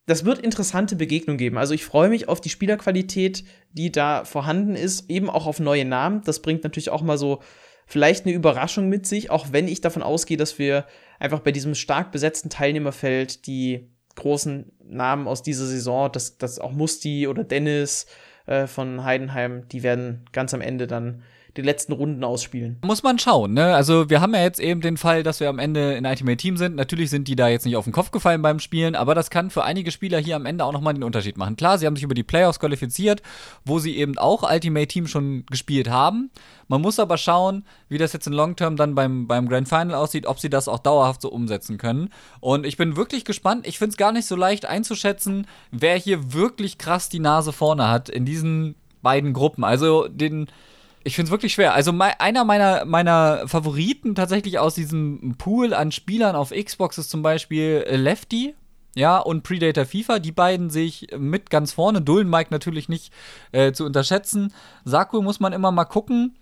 Das 0.06 0.24
wird 0.24 0.40
interessante 0.40 0.96
Begegnungen 0.96 1.38
geben. 1.38 1.56
Also 1.56 1.72
ich 1.72 1.84
freue 1.84 2.08
mich 2.08 2.28
auf 2.28 2.40
die 2.40 2.48
Spielerqualität, 2.48 3.44
die 3.70 3.92
da 3.92 4.24
vorhanden 4.24 4.74
ist, 4.74 5.08
eben 5.08 5.30
auch 5.30 5.46
auf 5.46 5.60
neue 5.60 5.84
Namen. 5.84 6.22
Das 6.24 6.42
bringt 6.42 6.64
natürlich 6.64 6.90
auch 6.90 7.02
mal 7.02 7.16
so 7.16 7.40
vielleicht 7.86 8.26
eine 8.26 8.34
Überraschung 8.34 8.88
mit 8.88 9.06
sich, 9.06 9.30
auch 9.30 9.48
wenn 9.52 9.68
ich 9.68 9.80
davon 9.80 10.02
ausgehe, 10.02 10.36
dass 10.36 10.58
wir 10.58 10.86
einfach 11.22 11.40
bei 11.40 11.52
diesem 11.52 11.76
stark 11.76 12.10
besetzten 12.10 12.50
Teilnehmerfeld 12.50 13.46
die 13.46 13.88
großen 14.16 14.72
Namen 14.84 15.28
aus 15.28 15.42
dieser 15.42 15.66
Saison, 15.66 16.10
dass 16.10 16.36
das 16.36 16.58
auch 16.58 16.72
Musti 16.72 17.28
oder 17.28 17.44
Dennis 17.44 18.06
äh, 18.46 18.66
von 18.66 19.04
Heidenheim, 19.04 19.68
die 19.68 19.84
werden 19.84 20.24
ganz 20.32 20.52
am 20.52 20.60
Ende 20.60 20.88
dann 20.88 21.22
die 21.56 21.62
letzten 21.62 21.92
Runden 21.92 22.24
ausspielen. 22.24 22.78
Muss 22.82 23.02
man 23.02 23.18
schauen, 23.18 23.52
ne? 23.52 23.74
Also 23.74 24.08
wir 24.08 24.20
haben 24.20 24.34
ja 24.34 24.42
jetzt 24.42 24.58
eben 24.58 24.80
den 24.80 24.96
Fall, 24.96 25.22
dass 25.22 25.40
wir 25.40 25.50
am 25.50 25.58
Ende 25.58 25.94
in 25.94 26.06
Ultimate 26.06 26.38
Team 26.38 26.56
sind. 26.56 26.76
Natürlich 26.76 27.10
sind 27.10 27.28
die 27.28 27.36
da 27.36 27.48
jetzt 27.48 27.66
nicht 27.66 27.76
auf 27.76 27.84
den 27.84 27.92
Kopf 27.92 28.10
gefallen 28.10 28.40
beim 28.40 28.58
Spielen, 28.58 28.94
aber 28.94 29.14
das 29.14 29.28
kann 29.28 29.50
für 29.50 29.62
einige 29.62 29.90
Spieler 29.90 30.18
hier 30.18 30.36
am 30.36 30.46
Ende 30.46 30.64
auch 30.64 30.72
nochmal 30.72 30.94
den 30.94 31.02
Unterschied 31.02 31.36
machen. 31.36 31.56
Klar, 31.56 31.76
sie 31.76 31.86
haben 31.86 31.96
sich 31.96 32.04
über 32.04 32.14
die 32.14 32.22
Playoffs 32.22 32.58
qualifiziert, 32.58 33.22
wo 33.64 33.78
sie 33.78 33.96
eben 33.98 34.16
auch 34.16 34.50
Ultimate 34.50 34.86
Team 34.86 35.06
schon 35.06 35.44
gespielt 35.50 35.90
haben. 35.90 36.30
Man 36.68 36.80
muss 36.80 36.98
aber 36.98 37.18
schauen, 37.18 37.66
wie 37.90 37.98
das 37.98 38.14
jetzt 38.14 38.26
in 38.26 38.32
Long 38.32 38.56
Term 38.56 38.76
dann 38.76 38.94
beim, 38.94 39.26
beim 39.26 39.46
Grand 39.46 39.68
Final 39.68 39.94
aussieht, 39.94 40.26
ob 40.26 40.38
sie 40.38 40.48
das 40.48 40.68
auch 40.68 40.78
dauerhaft 40.78 41.20
so 41.20 41.30
umsetzen 41.30 41.76
können. 41.76 42.08
Und 42.40 42.64
ich 42.64 42.78
bin 42.78 42.96
wirklich 42.96 43.26
gespannt. 43.26 43.66
Ich 43.66 43.78
finde 43.78 43.90
es 43.90 43.98
gar 43.98 44.12
nicht 44.12 44.26
so 44.26 44.36
leicht 44.36 44.64
einzuschätzen, 44.64 45.46
wer 45.70 45.96
hier 45.96 46.32
wirklich 46.32 46.78
krass 46.78 47.10
die 47.10 47.20
Nase 47.20 47.52
vorne 47.52 47.90
hat 47.90 48.08
in 48.08 48.24
diesen 48.24 48.74
beiden 49.02 49.34
Gruppen. 49.34 49.64
Also 49.64 50.08
den 50.08 50.46
ich 51.04 51.14
finde 51.14 51.26
es 51.26 51.30
wirklich 51.30 51.52
schwer. 51.52 51.74
Also 51.74 51.92
me 51.92 52.18
einer 52.20 52.44
meiner, 52.44 52.84
meiner 52.84 53.46
Favoriten 53.46 54.14
tatsächlich 54.14 54.58
aus 54.58 54.74
diesem 54.74 55.34
Pool 55.38 55.74
an 55.74 55.92
Spielern 55.92 56.36
auf 56.36 56.50
Xbox 56.50 56.98
ist 56.98 57.10
zum 57.10 57.22
Beispiel 57.22 57.84
äh, 57.86 57.96
Lefty. 57.96 58.54
ja, 58.94 59.18
und 59.18 59.42
Predator 59.42 59.84
FIFA, 59.84 60.18
die 60.18 60.32
beiden 60.32 60.70
sehe 60.70 60.86
ich 60.86 61.08
mit 61.18 61.50
ganz 61.50 61.72
vorne. 61.72 62.02
Dullen 62.02 62.28
Mike 62.28 62.48
natürlich 62.50 62.88
nicht 62.88 63.12
äh, 63.52 63.72
zu 63.72 63.84
unterschätzen. 63.84 64.52
Saku 64.84 65.22
muss 65.22 65.40
man 65.40 65.52
immer 65.52 65.72
mal 65.72 65.84
gucken 65.84 66.36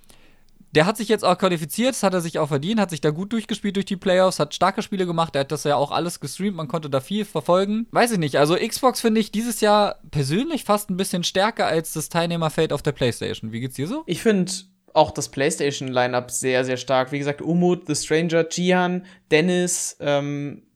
der 0.72 0.86
hat 0.86 0.96
sich 0.96 1.08
jetzt 1.08 1.24
auch 1.24 1.36
qualifiziert, 1.36 1.90
das 1.90 2.02
hat 2.02 2.14
er 2.14 2.20
sich 2.20 2.38
auch 2.38 2.48
verdient, 2.48 2.80
hat 2.80 2.90
sich 2.90 3.00
da 3.00 3.10
gut 3.10 3.32
durchgespielt 3.32 3.76
durch 3.76 3.86
die 3.86 3.96
Playoffs, 3.96 4.38
hat 4.38 4.54
starke 4.54 4.82
Spiele 4.82 5.06
gemacht, 5.06 5.34
er 5.34 5.40
hat 5.40 5.52
das 5.52 5.64
ja 5.64 5.76
auch 5.76 5.90
alles 5.90 6.20
gestreamt, 6.20 6.56
man 6.56 6.68
konnte 6.68 6.90
da 6.90 7.00
viel 7.00 7.24
verfolgen. 7.24 7.86
Weiß 7.90 8.12
ich 8.12 8.18
nicht, 8.18 8.36
also 8.36 8.56
Xbox 8.56 9.00
finde 9.00 9.20
ich 9.20 9.32
dieses 9.32 9.60
Jahr 9.60 10.00
persönlich 10.10 10.64
fast 10.64 10.90
ein 10.90 10.96
bisschen 10.96 11.24
stärker 11.24 11.66
als 11.66 11.92
das 11.92 12.08
Teilnehmerfeld 12.08 12.72
auf 12.72 12.82
der 12.82 12.92
Playstation. 12.92 13.52
Wie 13.52 13.60
geht's 13.60 13.76
dir 13.76 13.88
so? 13.88 14.02
Ich 14.06 14.22
finde 14.22 14.52
auch 14.94 15.10
das 15.10 15.28
PlayStation-Lineup 15.28 16.30
sehr, 16.30 16.64
sehr 16.64 16.76
stark. 16.76 17.12
Wie 17.12 17.18
gesagt, 17.18 17.42
Umut, 17.42 17.86
The 17.86 17.94
Stranger, 17.94 18.44
Gian, 18.44 19.06
Dennis 19.30 19.96
ähm, 20.00 20.66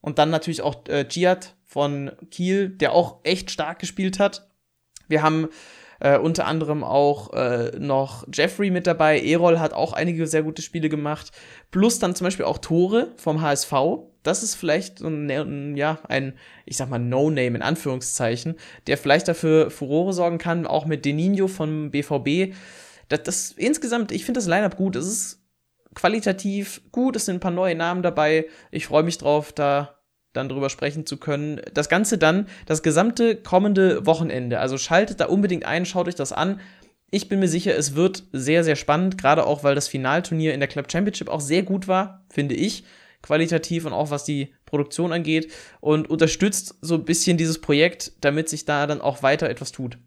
und 0.00 0.18
dann 0.18 0.30
natürlich 0.30 0.62
auch 0.62 0.86
äh, 0.88 1.04
Giat 1.04 1.54
von 1.64 2.12
Kiel, 2.30 2.70
der 2.70 2.92
auch 2.92 3.20
echt 3.24 3.50
stark 3.50 3.78
gespielt 3.80 4.18
hat. 4.18 4.48
Wir 5.08 5.22
haben 5.22 5.48
äh, 6.00 6.18
unter 6.18 6.46
anderem 6.46 6.84
auch 6.84 7.32
äh, 7.32 7.72
noch 7.78 8.26
Jeffrey 8.32 8.70
mit 8.70 8.86
dabei. 8.86 9.20
Erol 9.20 9.58
hat 9.58 9.72
auch 9.72 9.92
einige 9.92 10.26
sehr 10.26 10.42
gute 10.42 10.62
Spiele 10.62 10.88
gemacht. 10.88 11.32
Plus 11.70 11.98
dann 11.98 12.14
zum 12.14 12.26
Beispiel 12.26 12.44
auch 12.44 12.58
Tore 12.58 13.12
vom 13.16 13.40
HSV. 13.40 13.72
Das 14.22 14.42
ist 14.42 14.54
vielleicht 14.56 15.00
ein, 15.00 15.76
ja, 15.76 16.00
ein, 16.08 16.36
ich 16.64 16.76
sag 16.76 16.90
mal, 16.90 16.98
No-Name 16.98 17.56
in 17.56 17.62
Anführungszeichen, 17.62 18.56
der 18.86 18.98
vielleicht 18.98 19.28
dafür 19.28 19.70
Furore 19.70 20.12
sorgen 20.12 20.38
kann, 20.38 20.66
auch 20.66 20.84
mit 20.84 21.04
Deninho 21.04 21.46
vom 21.46 21.90
BVB. 21.90 22.54
Das, 23.08 23.22
das 23.22 23.52
insgesamt, 23.52 24.10
ich 24.10 24.24
finde 24.24 24.38
das 24.38 24.48
Line-Up 24.48 24.76
gut. 24.76 24.96
Es 24.96 25.06
ist 25.06 25.42
qualitativ 25.94 26.82
gut, 26.92 27.16
es 27.16 27.24
sind 27.24 27.36
ein 27.36 27.40
paar 27.40 27.52
neue 27.52 27.74
Namen 27.74 28.02
dabei. 28.02 28.46
Ich 28.70 28.86
freue 28.86 29.04
mich 29.04 29.18
drauf, 29.18 29.52
da 29.52 29.95
dann 30.36 30.48
drüber 30.48 30.70
sprechen 30.70 31.06
zu 31.06 31.16
können. 31.16 31.60
Das 31.74 31.88
Ganze 31.88 32.18
dann 32.18 32.46
das 32.66 32.82
gesamte 32.82 33.36
kommende 33.36 34.06
Wochenende. 34.06 34.60
Also 34.60 34.78
schaltet 34.78 35.20
da 35.20 35.26
unbedingt 35.26 35.64
ein, 35.64 35.86
schaut 35.86 36.08
euch 36.08 36.14
das 36.14 36.32
an. 36.32 36.60
Ich 37.10 37.28
bin 37.28 37.38
mir 37.38 37.48
sicher, 37.48 37.76
es 37.76 37.94
wird 37.94 38.24
sehr, 38.32 38.64
sehr 38.64 38.76
spannend, 38.76 39.16
gerade 39.16 39.46
auch, 39.46 39.64
weil 39.64 39.74
das 39.74 39.88
Finalturnier 39.88 40.54
in 40.54 40.60
der 40.60 40.68
Club 40.68 40.90
Championship 40.90 41.28
auch 41.28 41.40
sehr 41.40 41.62
gut 41.62 41.88
war, 41.88 42.24
finde 42.30 42.54
ich, 42.54 42.84
qualitativ 43.22 43.84
und 43.84 43.92
auch 43.92 44.10
was 44.10 44.24
die 44.24 44.52
Produktion 44.66 45.12
angeht 45.12 45.52
und 45.80 46.10
unterstützt 46.10 46.74
so 46.80 46.94
ein 46.94 47.04
bisschen 47.04 47.36
dieses 47.36 47.60
Projekt, 47.60 48.12
damit 48.20 48.48
sich 48.48 48.64
da 48.64 48.86
dann 48.86 49.00
auch 49.00 49.22
weiter 49.22 49.48
etwas 49.48 49.72
tut. 49.72 49.98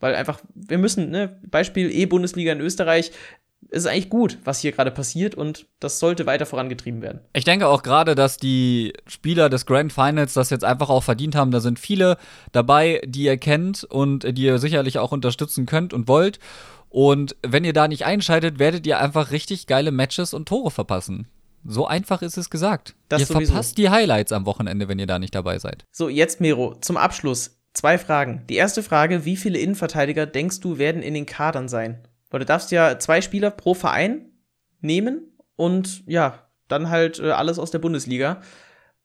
Weil 0.00 0.14
einfach, 0.14 0.40
wir 0.54 0.76
müssen, 0.76 1.10
ne, 1.10 1.40
Beispiel 1.46 1.90
E-Bundesliga 1.90 2.52
in 2.52 2.60
Österreich, 2.60 3.10
ist 3.70 3.86
eigentlich 3.86 4.10
gut, 4.10 4.38
was 4.44 4.60
hier 4.60 4.72
gerade 4.72 4.90
passiert 4.90 5.34
und 5.34 5.66
das 5.80 5.98
sollte 5.98 6.26
weiter 6.26 6.46
vorangetrieben 6.46 7.02
werden. 7.02 7.20
Ich 7.32 7.44
denke 7.44 7.66
auch 7.66 7.82
gerade, 7.82 8.14
dass 8.14 8.36
die 8.36 8.92
Spieler 9.06 9.48
des 9.48 9.66
Grand 9.66 9.92
Finals 9.92 10.34
das 10.34 10.50
jetzt 10.50 10.64
einfach 10.64 10.90
auch 10.90 11.02
verdient 11.02 11.34
haben. 11.34 11.50
Da 11.50 11.60
sind 11.60 11.78
viele 11.78 12.16
dabei, 12.52 13.00
die 13.04 13.24
ihr 13.24 13.36
kennt 13.36 13.84
und 13.84 14.36
die 14.36 14.42
ihr 14.42 14.58
sicherlich 14.58 14.98
auch 14.98 15.12
unterstützen 15.12 15.66
könnt 15.66 15.92
und 15.92 16.08
wollt. 16.08 16.38
Und 16.88 17.36
wenn 17.42 17.64
ihr 17.64 17.72
da 17.72 17.88
nicht 17.88 18.04
einschaltet, 18.04 18.58
werdet 18.58 18.86
ihr 18.86 19.00
einfach 19.00 19.32
richtig 19.32 19.66
geile 19.66 19.90
Matches 19.90 20.32
und 20.32 20.46
Tore 20.48 20.70
verpassen. 20.70 21.26
So 21.64 21.86
einfach 21.86 22.22
ist 22.22 22.36
es 22.36 22.50
gesagt. 22.50 22.94
Das 23.08 23.20
ihr 23.20 23.26
sowieso. 23.26 23.52
verpasst 23.52 23.78
die 23.78 23.90
Highlights 23.90 24.32
am 24.32 24.46
Wochenende, 24.46 24.86
wenn 24.86 24.98
ihr 24.98 25.06
da 25.06 25.18
nicht 25.18 25.34
dabei 25.34 25.58
seid. 25.58 25.84
So, 25.90 26.08
jetzt 26.08 26.40
Mero, 26.40 26.76
zum 26.80 26.96
Abschluss. 26.96 27.58
Zwei 27.72 27.98
Fragen. 27.98 28.44
Die 28.48 28.54
erste 28.54 28.84
Frage, 28.84 29.24
wie 29.24 29.36
viele 29.36 29.58
Innenverteidiger 29.58 30.26
denkst 30.26 30.60
du 30.60 30.78
werden 30.78 31.02
in 31.02 31.14
den 31.14 31.26
Kadern 31.26 31.68
sein? 31.68 31.98
Weil 32.34 32.40
du 32.40 32.46
darfst 32.46 32.72
ja 32.72 32.98
zwei 32.98 33.20
Spieler 33.20 33.52
pro 33.52 33.74
Verein 33.74 34.32
nehmen 34.80 35.38
und 35.54 36.02
ja, 36.08 36.48
dann 36.66 36.90
halt 36.90 37.20
äh, 37.20 37.30
alles 37.30 37.60
aus 37.60 37.70
der 37.70 37.78
Bundesliga. 37.78 38.40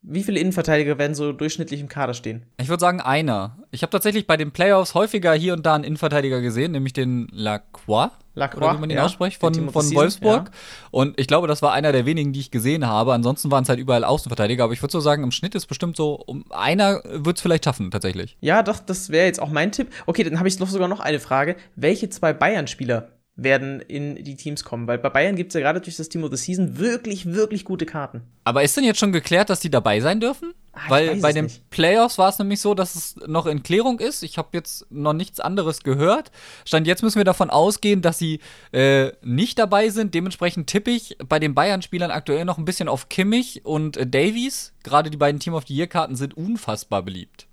Wie 0.02 0.24
viele 0.24 0.40
Innenverteidiger 0.40 0.98
werden 0.98 1.14
so 1.14 1.32
durchschnittlich 1.32 1.80
im 1.80 1.90
Kader 1.90 2.16
stehen? 2.16 2.48
Ich 2.60 2.70
würde 2.70 2.82
sagen 2.82 3.02
einer. 3.02 3.60
Ich 3.70 3.84
habe 3.84 3.92
tatsächlich 3.92 4.26
bei 4.26 4.36
den 4.36 4.50
Playoffs 4.52 4.96
häufiger 4.96 5.32
hier 5.34 5.54
und 5.54 5.64
da 5.64 5.76
einen 5.76 5.84
Innenverteidiger 5.84 6.42
gesehen, 6.42 6.72
nämlich 6.72 6.94
den 6.94 7.28
Lacroix. 7.32 8.10
Lacroix, 8.34 8.78
wie 8.78 8.80
man 8.80 8.90
ihn 8.90 8.96
ja, 8.96 9.06
ausspricht, 9.06 9.40
von, 9.40 9.54
von 9.70 9.94
Wolfsburg. 9.94 10.46
Ja. 10.48 10.52
Und 10.90 11.20
ich 11.20 11.28
glaube, 11.28 11.48
das 11.48 11.62
war 11.62 11.72
einer 11.72 11.92
der 11.92 12.08
wenigen, 12.08 12.34
die 12.34 12.40
ich 12.40 12.50
gesehen 12.50 12.88
habe. 12.88 13.14
Ansonsten 13.14 13.52
waren 13.52 13.62
es 13.62 13.70
halt 13.70 13.78
überall 13.78 14.06
Außenverteidiger. 14.06 14.64
Aber 14.64 14.74
ich 14.74 14.82
würde 14.82 14.94
so 14.94 15.02
sagen, 15.02 15.22
im 15.22 15.32
Schnitt 15.32 15.54
ist 15.54 15.68
bestimmt 15.68 15.96
so, 15.98 16.16
um 16.16 16.52
einer 16.52 17.04
wird 17.04 17.38
es 17.38 17.44
vielleicht 17.44 17.66
schaffen, 17.66 17.92
tatsächlich. 17.92 18.38
Ja, 18.42 18.64
doch, 18.64 18.80
das 18.80 19.12
wäre 19.12 19.28
jetzt 19.28 19.40
auch 19.40 19.50
mein 19.50 19.72
Tipp. 19.72 19.90
Okay, 20.08 20.24
dann 20.24 20.40
habe 20.40 20.48
ich 20.48 20.58
noch 20.60 20.70
sogar 20.70 20.88
noch 20.88 21.00
eine 21.00 21.20
Frage. 21.20 21.58
Welche 21.76 22.10
zwei 22.10 22.34
Bayern-Spieler 22.34 23.19
werden 23.44 23.82
in 23.82 24.24
die 24.24 24.36
Teams 24.36 24.64
kommen. 24.64 24.88
Weil 24.88 24.98
bei 24.98 25.10
Bayern 25.10 25.36
gibt 25.36 25.50
es 25.50 25.54
ja 25.54 25.62
gerade 25.62 25.82
durch 25.82 25.98
das 25.98 26.10
Team 26.10 26.24
of 26.24 26.32
the 26.32 26.38
Season 26.38 26.78
wirklich, 26.78 27.26
wirklich 27.34 27.66
gute 27.66 27.86
Karten. 27.86 28.22
Aber 28.44 28.64
ist 28.64 28.76
denn 28.78 28.84
jetzt 28.84 29.00
schon 29.00 29.12
geklärt, 29.12 29.50
dass 29.50 29.60
die 29.60 29.70
dabei 29.70 30.00
sein 30.00 30.20
dürfen? 30.20 30.54
Ach, 30.72 30.90
Weil 30.90 31.16
bei 31.18 31.34
den 31.34 31.46
nicht. 31.46 31.70
Playoffs 31.72 32.18
war 32.18 32.30
es 32.30 32.40
nämlich 32.40 32.62
so, 32.62 32.74
dass 32.74 32.96
es 32.96 33.16
noch 33.28 33.48
in 33.48 33.64
Klärung 33.64 34.00
ist. 34.00 34.24
Ich 34.24 34.38
habe 34.38 34.50
jetzt 34.54 34.86
noch 34.90 35.14
nichts 35.14 35.40
anderes 35.40 35.82
gehört. 35.82 36.32
Stand 36.66 36.88
jetzt 36.88 37.02
müssen 37.04 37.18
wir 37.18 37.26
davon 37.26 37.50
ausgehen, 37.50 38.02
dass 38.02 38.18
sie 38.18 38.40
äh, 38.72 39.12
nicht 39.22 39.60
dabei 39.60 39.90
sind. 39.90 40.14
Dementsprechend 40.14 40.68
tippe 40.68 40.92
ich 40.92 41.18
bei 41.28 41.40
den 41.40 41.54
Bayern-Spielern 41.54 42.12
aktuell 42.12 42.46
noch 42.46 42.58
ein 42.58 42.66
bisschen 42.66 42.88
auf 42.88 43.10
Kimmich 43.10 43.66
und 43.66 43.98
äh, 43.98 44.08
Davies. 44.08 44.74
Gerade 44.84 45.10
die 45.10 45.18
beiden 45.18 45.40
Team 45.40 45.54
of 45.54 45.66
the 45.68 45.76
Year-Karten 45.76 46.16
sind 46.16 46.38
unfassbar 46.38 47.02
beliebt. 47.04 47.49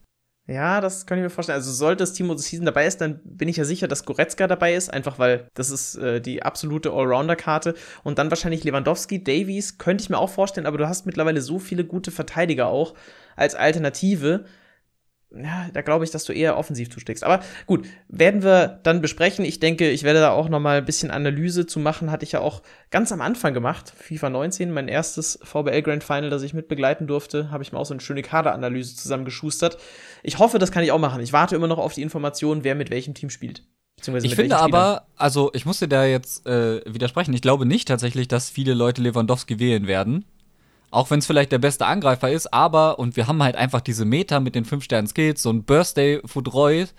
Ja, 0.48 0.80
das 0.80 1.06
kann 1.06 1.18
ich 1.18 1.24
mir 1.24 1.30
vorstellen. 1.30 1.56
Also 1.56 1.72
sollte 1.72 2.04
das 2.04 2.12
Team 2.12 2.30
of 2.30 2.38
the 2.38 2.48
Season 2.48 2.66
dabei 2.66 2.86
ist, 2.86 3.00
dann 3.00 3.18
bin 3.24 3.48
ich 3.48 3.56
ja 3.56 3.64
sicher, 3.64 3.88
dass 3.88 4.04
Goretzka 4.04 4.46
dabei 4.46 4.74
ist, 4.74 4.92
einfach 4.92 5.18
weil 5.18 5.48
das 5.54 5.70
ist 5.70 5.96
äh, 5.96 6.20
die 6.20 6.44
absolute 6.44 6.92
Allrounder-Karte. 6.92 7.74
Und 8.04 8.18
dann 8.18 8.30
wahrscheinlich 8.30 8.62
Lewandowski, 8.62 9.24
Davies, 9.24 9.78
könnte 9.78 10.02
ich 10.02 10.10
mir 10.10 10.18
auch 10.18 10.30
vorstellen, 10.30 10.66
aber 10.66 10.78
du 10.78 10.88
hast 10.88 11.04
mittlerweile 11.04 11.40
so 11.40 11.58
viele 11.58 11.84
gute 11.84 12.12
Verteidiger 12.12 12.68
auch 12.68 12.94
als 13.34 13.56
Alternative 13.56 14.44
ja, 15.34 15.68
da 15.72 15.82
glaube 15.82 16.04
ich, 16.04 16.10
dass 16.10 16.24
du 16.24 16.32
eher 16.32 16.56
offensiv 16.56 16.90
zusteckst. 16.90 17.24
Aber 17.24 17.40
gut, 17.66 17.86
werden 18.08 18.42
wir 18.42 18.80
dann 18.82 19.02
besprechen. 19.02 19.44
Ich 19.44 19.60
denke, 19.60 19.90
ich 19.90 20.02
werde 20.02 20.20
da 20.20 20.30
auch 20.30 20.48
noch 20.48 20.60
mal 20.60 20.78
ein 20.78 20.84
bisschen 20.84 21.10
Analyse 21.10 21.66
zu 21.66 21.80
machen. 21.80 22.10
Hatte 22.10 22.24
ich 22.24 22.32
ja 22.32 22.40
auch 22.40 22.62
ganz 22.90 23.10
am 23.12 23.20
Anfang 23.20 23.52
gemacht. 23.52 23.92
FIFA 23.96 24.30
19, 24.30 24.70
mein 24.70 24.88
erstes 24.88 25.38
VBL 25.42 25.82
Grand 25.82 26.04
Final, 26.04 26.30
das 26.30 26.42
ich 26.42 26.54
mit 26.54 26.68
begleiten 26.68 27.06
durfte, 27.06 27.50
habe 27.50 27.62
ich 27.62 27.72
mir 27.72 27.78
auch 27.78 27.86
so 27.86 27.94
eine 27.94 28.00
schöne 28.00 28.22
Kaderanalyse 28.22 28.96
zusammengeschustert. 28.96 29.78
Ich 30.22 30.38
hoffe, 30.38 30.58
das 30.58 30.70
kann 30.70 30.84
ich 30.84 30.92
auch 30.92 30.98
machen. 30.98 31.20
Ich 31.20 31.32
warte 31.32 31.56
immer 31.56 31.68
noch 31.68 31.78
auf 31.78 31.94
die 31.94 32.02
Information, 32.02 32.64
wer 32.64 32.74
mit 32.74 32.90
welchem 32.90 33.14
Team 33.14 33.30
spielt. 33.30 33.64
Ich 34.22 34.34
finde 34.34 34.58
aber, 34.58 35.06
also 35.16 35.50
ich 35.54 35.64
musste 35.64 35.88
da 35.88 36.04
jetzt 36.04 36.46
äh, 36.46 36.82
widersprechen. 36.84 37.32
Ich 37.32 37.40
glaube 37.40 37.64
nicht 37.64 37.88
tatsächlich, 37.88 38.28
dass 38.28 38.50
viele 38.50 38.74
Leute 38.74 39.00
Lewandowski 39.02 39.58
wählen 39.58 39.86
werden. 39.86 40.26
Auch 40.90 41.10
wenn 41.10 41.18
es 41.18 41.26
vielleicht 41.26 41.52
der 41.52 41.58
beste 41.58 41.86
Angreifer 41.86 42.30
ist, 42.30 42.52
aber, 42.52 42.98
und 42.98 43.16
wir 43.16 43.26
haben 43.26 43.42
halt 43.42 43.56
einfach 43.56 43.80
diese 43.80 44.04
Meta 44.04 44.40
mit 44.40 44.54
den 44.54 44.64
5-Sternen-Skills, 44.64 45.42
so 45.42 45.50
ein 45.50 45.64
Birthday 45.64 46.20
Foot 46.24 46.52
Royce, 46.54 46.94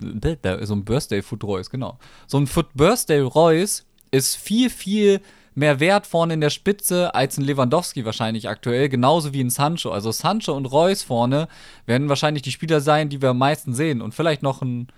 äh, 0.00 0.64
so 0.64 0.74
ein 0.74 0.84
Birthday 0.84 1.20
Foot 1.20 1.44
Royce, 1.44 1.70
genau. 1.70 1.98
So 2.26 2.38
ein 2.38 2.46
Foot 2.46 2.68
Birthday 2.74 3.20
Royce 3.20 3.84
ist 4.10 4.36
viel, 4.36 4.70
viel 4.70 5.20
mehr 5.54 5.80
wert 5.80 6.06
vorne 6.06 6.34
in 6.34 6.40
der 6.40 6.50
Spitze 6.50 7.14
als 7.14 7.38
ein 7.38 7.44
Lewandowski 7.44 8.04
wahrscheinlich 8.04 8.48
aktuell, 8.48 8.88
genauso 8.88 9.32
wie 9.32 9.40
ein 9.40 9.50
Sancho. 9.50 9.90
Also 9.90 10.10
Sancho 10.10 10.52
und 10.52 10.66
Reus 10.66 11.02
vorne 11.02 11.48
werden 11.86 12.08
wahrscheinlich 12.08 12.42
die 12.42 12.52
Spieler 12.52 12.80
sein, 12.80 13.08
die 13.08 13.22
wir 13.22 13.30
am 13.30 13.38
meisten 13.38 13.74
sehen. 13.74 14.02
Und 14.02 14.14
vielleicht 14.14 14.42
noch 14.42 14.62
ein. 14.62 14.88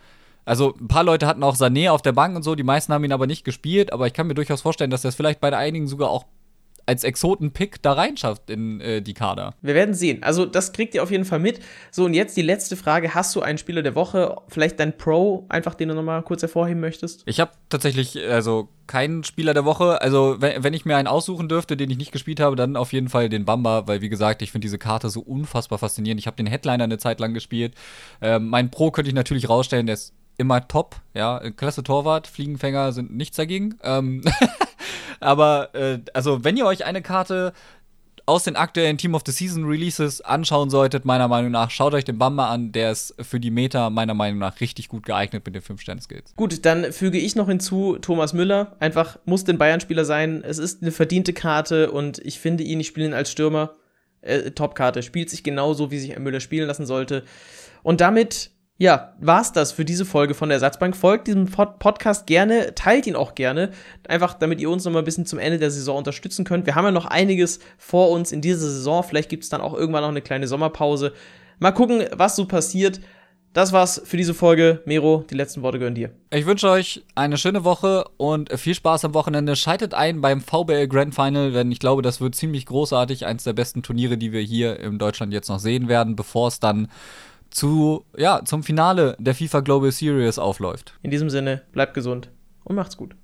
Also 0.44 0.76
ein 0.80 0.86
paar 0.86 1.02
Leute 1.02 1.26
hatten 1.26 1.42
auch 1.42 1.56
Sané 1.56 1.90
auf 1.90 2.02
der 2.02 2.12
Bank 2.12 2.36
und 2.36 2.44
so, 2.44 2.54
die 2.54 2.62
meisten 2.62 2.92
haben 2.92 3.02
ihn 3.02 3.12
aber 3.12 3.26
nicht 3.26 3.44
gespielt, 3.44 3.92
aber 3.92 4.06
ich 4.06 4.12
kann 4.12 4.28
mir 4.28 4.34
durchaus 4.34 4.62
vorstellen, 4.62 4.92
dass 4.92 5.02
das 5.02 5.16
vielleicht 5.16 5.40
bei 5.40 5.54
einigen 5.56 5.88
sogar 5.88 6.08
auch 6.08 6.24
als 6.86 7.04
Exoten-Pick 7.04 7.82
da 7.82 7.92
reinschafft 7.92 8.48
in 8.48 8.80
äh, 8.80 9.02
die 9.02 9.14
Kader. 9.14 9.54
Wir 9.60 9.74
werden 9.74 9.94
sehen. 9.94 10.22
Also, 10.22 10.46
das 10.46 10.72
kriegt 10.72 10.94
ihr 10.94 11.02
auf 11.02 11.10
jeden 11.10 11.24
Fall 11.24 11.40
mit. 11.40 11.60
So, 11.90 12.04
und 12.04 12.14
jetzt 12.14 12.36
die 12.36 12.42
letzte 12.42 12.76
Frage. 12.76 13.14
Hast 13.14 13.34
du 13.34 13.42
einen 13.42 13.58
Spieler 13.58 13.82
der 13.82 13.94
Woche? 13.94 14.36
Vielleicht 14.48 14.78
dein 14.78 14.96
Pro, 14.96 15.46
einfach 15.48 15.74
den 15.74 15.88
du 15.88 15.94
nochmal 15.94 16.22
kurz 16.22 16.42
hervorheben 16.42 16.80
möchtest? 16.80 17.22
Ich 17.26 17.40
habe 17.40 17.50
tatsächlich, 17.68 18.18
also 18.28 18.68
keinen 18.86 19.24
Spieler 19.24 19.52
der 19.52 19.64
Woche. 19.64 20.00
Also, 20.00 20.36
wenn, 20.38 20.62
wenn 20.62 20.74
ich 20.74 20.84
mir 20.84 20.96
einen 20.96 21.08
aussuchen 21.08 21.48
dürfte, 21.48 21.76
den 21.76 21.90
ich 21.90 21.98
nicht 21.98 22.12
gespielt 22.12 22.38
habe, 22.38 22.54
dann 22.54 22.76
auf 22.76 22.92
jeden 22.92 23.08
Fall 23.08 23.28
den 23.28 23.44
Bamba, 23.44 23.88
weil, 23.88 24.00
wie 24.00 24.08
gesagt, 24.08 24.40
ich 24.42 24.52
finde 24.52 24.64
diese 24.64 24.78
Karte 24.78 25.10
so 25.10 25.20
unfassbar 25.20 25.78
faszinierend. 25.78 26.20
Ich 26.20 26.28
habe 26.28 26.36
den 26.36 26.46
Headliner 26.46 26.84
eine 26.84 26.98
Zeit 26.98 27.18
lang 27.18 27.34
gespielt. 27.34 27.74
Ähm, 28.22 28.48
mein 28.48 28.70
Pro 28.70 28.92
könnte 28.92 29.08
ich 29.08 29.14
natürlich 29.14 29.48
rausstellen, 29.48 29.86
der 29.86 29.94
ist 29.94 30.14
immer 30.38 30.68
top, 30.68 30.96
ja, 31.14 31.40
klasse 31.50 31.82
Torwart, 31.82 32.26
Fliegenfänger 32.26 32.92
sind 32.92 33.14
nichts 33.14 33.36
dagegen. 33.36 33.76
Ähm 33.82 34.22
Aber 35.20 35.74
äh, 35.74 36.00
also, 36.14 36.44
wenn 36.44 36.56
ihr 36.56 36.66
euch 36.66 36.84
eine 36.84 37.02
Karte 37.02 37.52
aus 38.26 38.42
den 38.42 38.56
aktuellen 38.56 38.98
Team 38.98 39.14
of 39.14 39.22
the 39.24 39.30
Season 39.30 39.64
Releases 39.64 40.20
anschauen 40.20 40.68
solltet, 40.68 41.04
meiner 41.04 41.28
Meinung 41.28 41.52
nach, 41.52 41.70
schaut 41.70 41.94
euch 41.94 42.04
den 42.04 42.18
Bamba 42.18 42.50
an. 42.50 42.72
Der 42.72 42.90
ist 42.90 43.14
für 43.20 43.38
die 43.38 43.52
Meta 43.52 43.88
meiner 43.88 44.14
Meinung 44.14 44.40
nach 44.40 44.60
richtig 44.60 44.88
gut 44.88 45.06
geeignet 45.06 45.46
mit 45.46 45.54
den 45.54 45.62
5-Sterne-Skills. 45.62 46.34
Gut, 46.34 46.66
dann 46.66 46.92
füge 46.92 47.18
ich 47.18 47.36
noch 47.36 47.46
hinzu, 47.46 47.98
Thomas 48.00 48.32
Müller. 48.32 48.76
Einfach 48.80 49.18
muss 49.24 49.44
den 49.44 49.58
Bayern-Spieler 49.58 50.04
sein. 50.04 50.42
Es 50.44 50.58
ist 50.58 50.82
eine 50.82 50.90
verdiente 50.90 51.32
Karte 51.32 51.92
und 51.92 52.18
ich 52.18 52.40
finde 52.40 52.64
ihn, 52.64 52.80
ich 52.80 52.88
spiele 52.88 53.06
ihn 53.06 53.14
als 53.14 53.30
Stürmer. 53.30 53.76
Äh, 54.22 54.50
Top-Karte. 54.50 55.04
Spielt 55.04 55.30
sich 55.30 55.44
genauso, 55.44 55.92
wie 55.92 55.98
sich 55.98 56.18
Müller 56.18 56.40
spielen 56.40 56.66
lassen 56.66 56.84
sollte. 56.84 57.22
Und 57.84 58.00
damit 58.00 58.50
ja, 58.78 59.14
war's 59.20 59.52
das 59.52 59.72
für 59.72 59.86
diese 59.86 60.04
Folge 60.04 60.34
von 60.34 60.50
der 60.50 60.56
Ersatzbank. 60.56 60.96
Folgt 60.96 61.28
diesem 61.28 61.46
Pod 61.46 61.78
Podcast 61.78 62.26
gerne, 62.26 62.74
teilt 62.74 63.06
ihn 63.06 63.16
auch 63.16 63.34
gerne, 63.34 63.70
einfach 64.06 64.34
damit 64.34 64.60
ihr 64.60 64.68
uns 64.68 64.84
noch 64.84 64.92
mal 64.92 64.98
ein 64.98 65.04
bisschen 65.04 65.24
zum 65.24 65.38
Ende 65.38 65.58
der 65.58 65.70
Saison 65.70 65.96
unterstützen 65.96 66.44
könnt. 66.44 66.66
Wir 66.66 66.74
haben 66.74 66.84
ja 66.84 66.90
noch 66.90 67.06
einiges 67.06 67.60
vor 67.78 68.10
uns 68.10 68.32
in 68.32 68.42
dieser 68.42 68.60
Saison. 68.60 69.02
Vielleicht 69.02 69.30
gibt's 69.30 69.48
dann 69.48 69.62
auch 69.62 69.72
irgendwann 69.72 70.02
noch 70.02 70.10
eine 70.10 70.20
kleine 70.20 70.46
Sommerpause. 70.46 71.14
Mal 71.58 71.72
gucken, 71.72 72.04
was 72.12 72.36
so 72.36 72.46
passiert. 72.46 73.00
Das 73.54 73.72
war's 73.72 74.02
für 74.04 74.18
diese 74.18 74.34
Folge. 74.34 74.82
Mero, 74.84 75.24
die 75.30 75.34
letzten 75.34 75.62
Worte 75.62 75.78
gehören 75.78 75.94
dir. 75.94 76.10
Ich 76.30 76.44
wünsche 76.44 76.68
euch 76.68 77.02
eine 77.14 77.38
schöne 77.38 77.64
Woche 77.64 78.04
und 78.18 78.52
viel 78.58 78.74
Spaß 78.74 79.06
am 79.06 79.14
Wochenende. 79.14 79.56
Schaltet 79.56 79.94
ein 79.94 80.20
beim 80.20 80.42
VBL 80.42 80.88
Grand 80.88 81.14
Final, 81.14 81.52
denn 81.52 81.72
ich 81.72 81.78
glaube, 81.78 82.02
das 82.02 82.20
wird 82.20 82.34
ziemlich 82.34 82.66
großartig. 82.66 83.24
Eins 83.24 83.44
der 83.44 83.54
besten 83.54 83.82
Turniere, 83.82 84.18
die 84.18 84.32
wir 84.32 84.42
hier 84.42 84.78
in 84.78 84.98
Deutschland 84.98 85.32
jetzt 85.32 85.48
noch 85.48 85.60
sehen 85.60 85.88
werden, 85.88 86.16
bevor 86.16 86.48
es 86.48 86.60
dann 86.60 86.88
zu, 87.56 88.04
ja, 88.16 88.44
zum 88.44 88.62
Finale 88.62 89.16
der 89.18 89.34
FIFA 89.34 89.60
Global 89.60 89.90
Series 89.90 90.38
aufläuft. 90.38 90.92
In 91.02 91.10
diesem 91.10 91.30
Sinne, 91.30 91.62
bleibt 91.72 91.94
gesund 91.94 92.28
und 92.64 92.76
macht's 92.76 92.98
gut. 92.98 93.14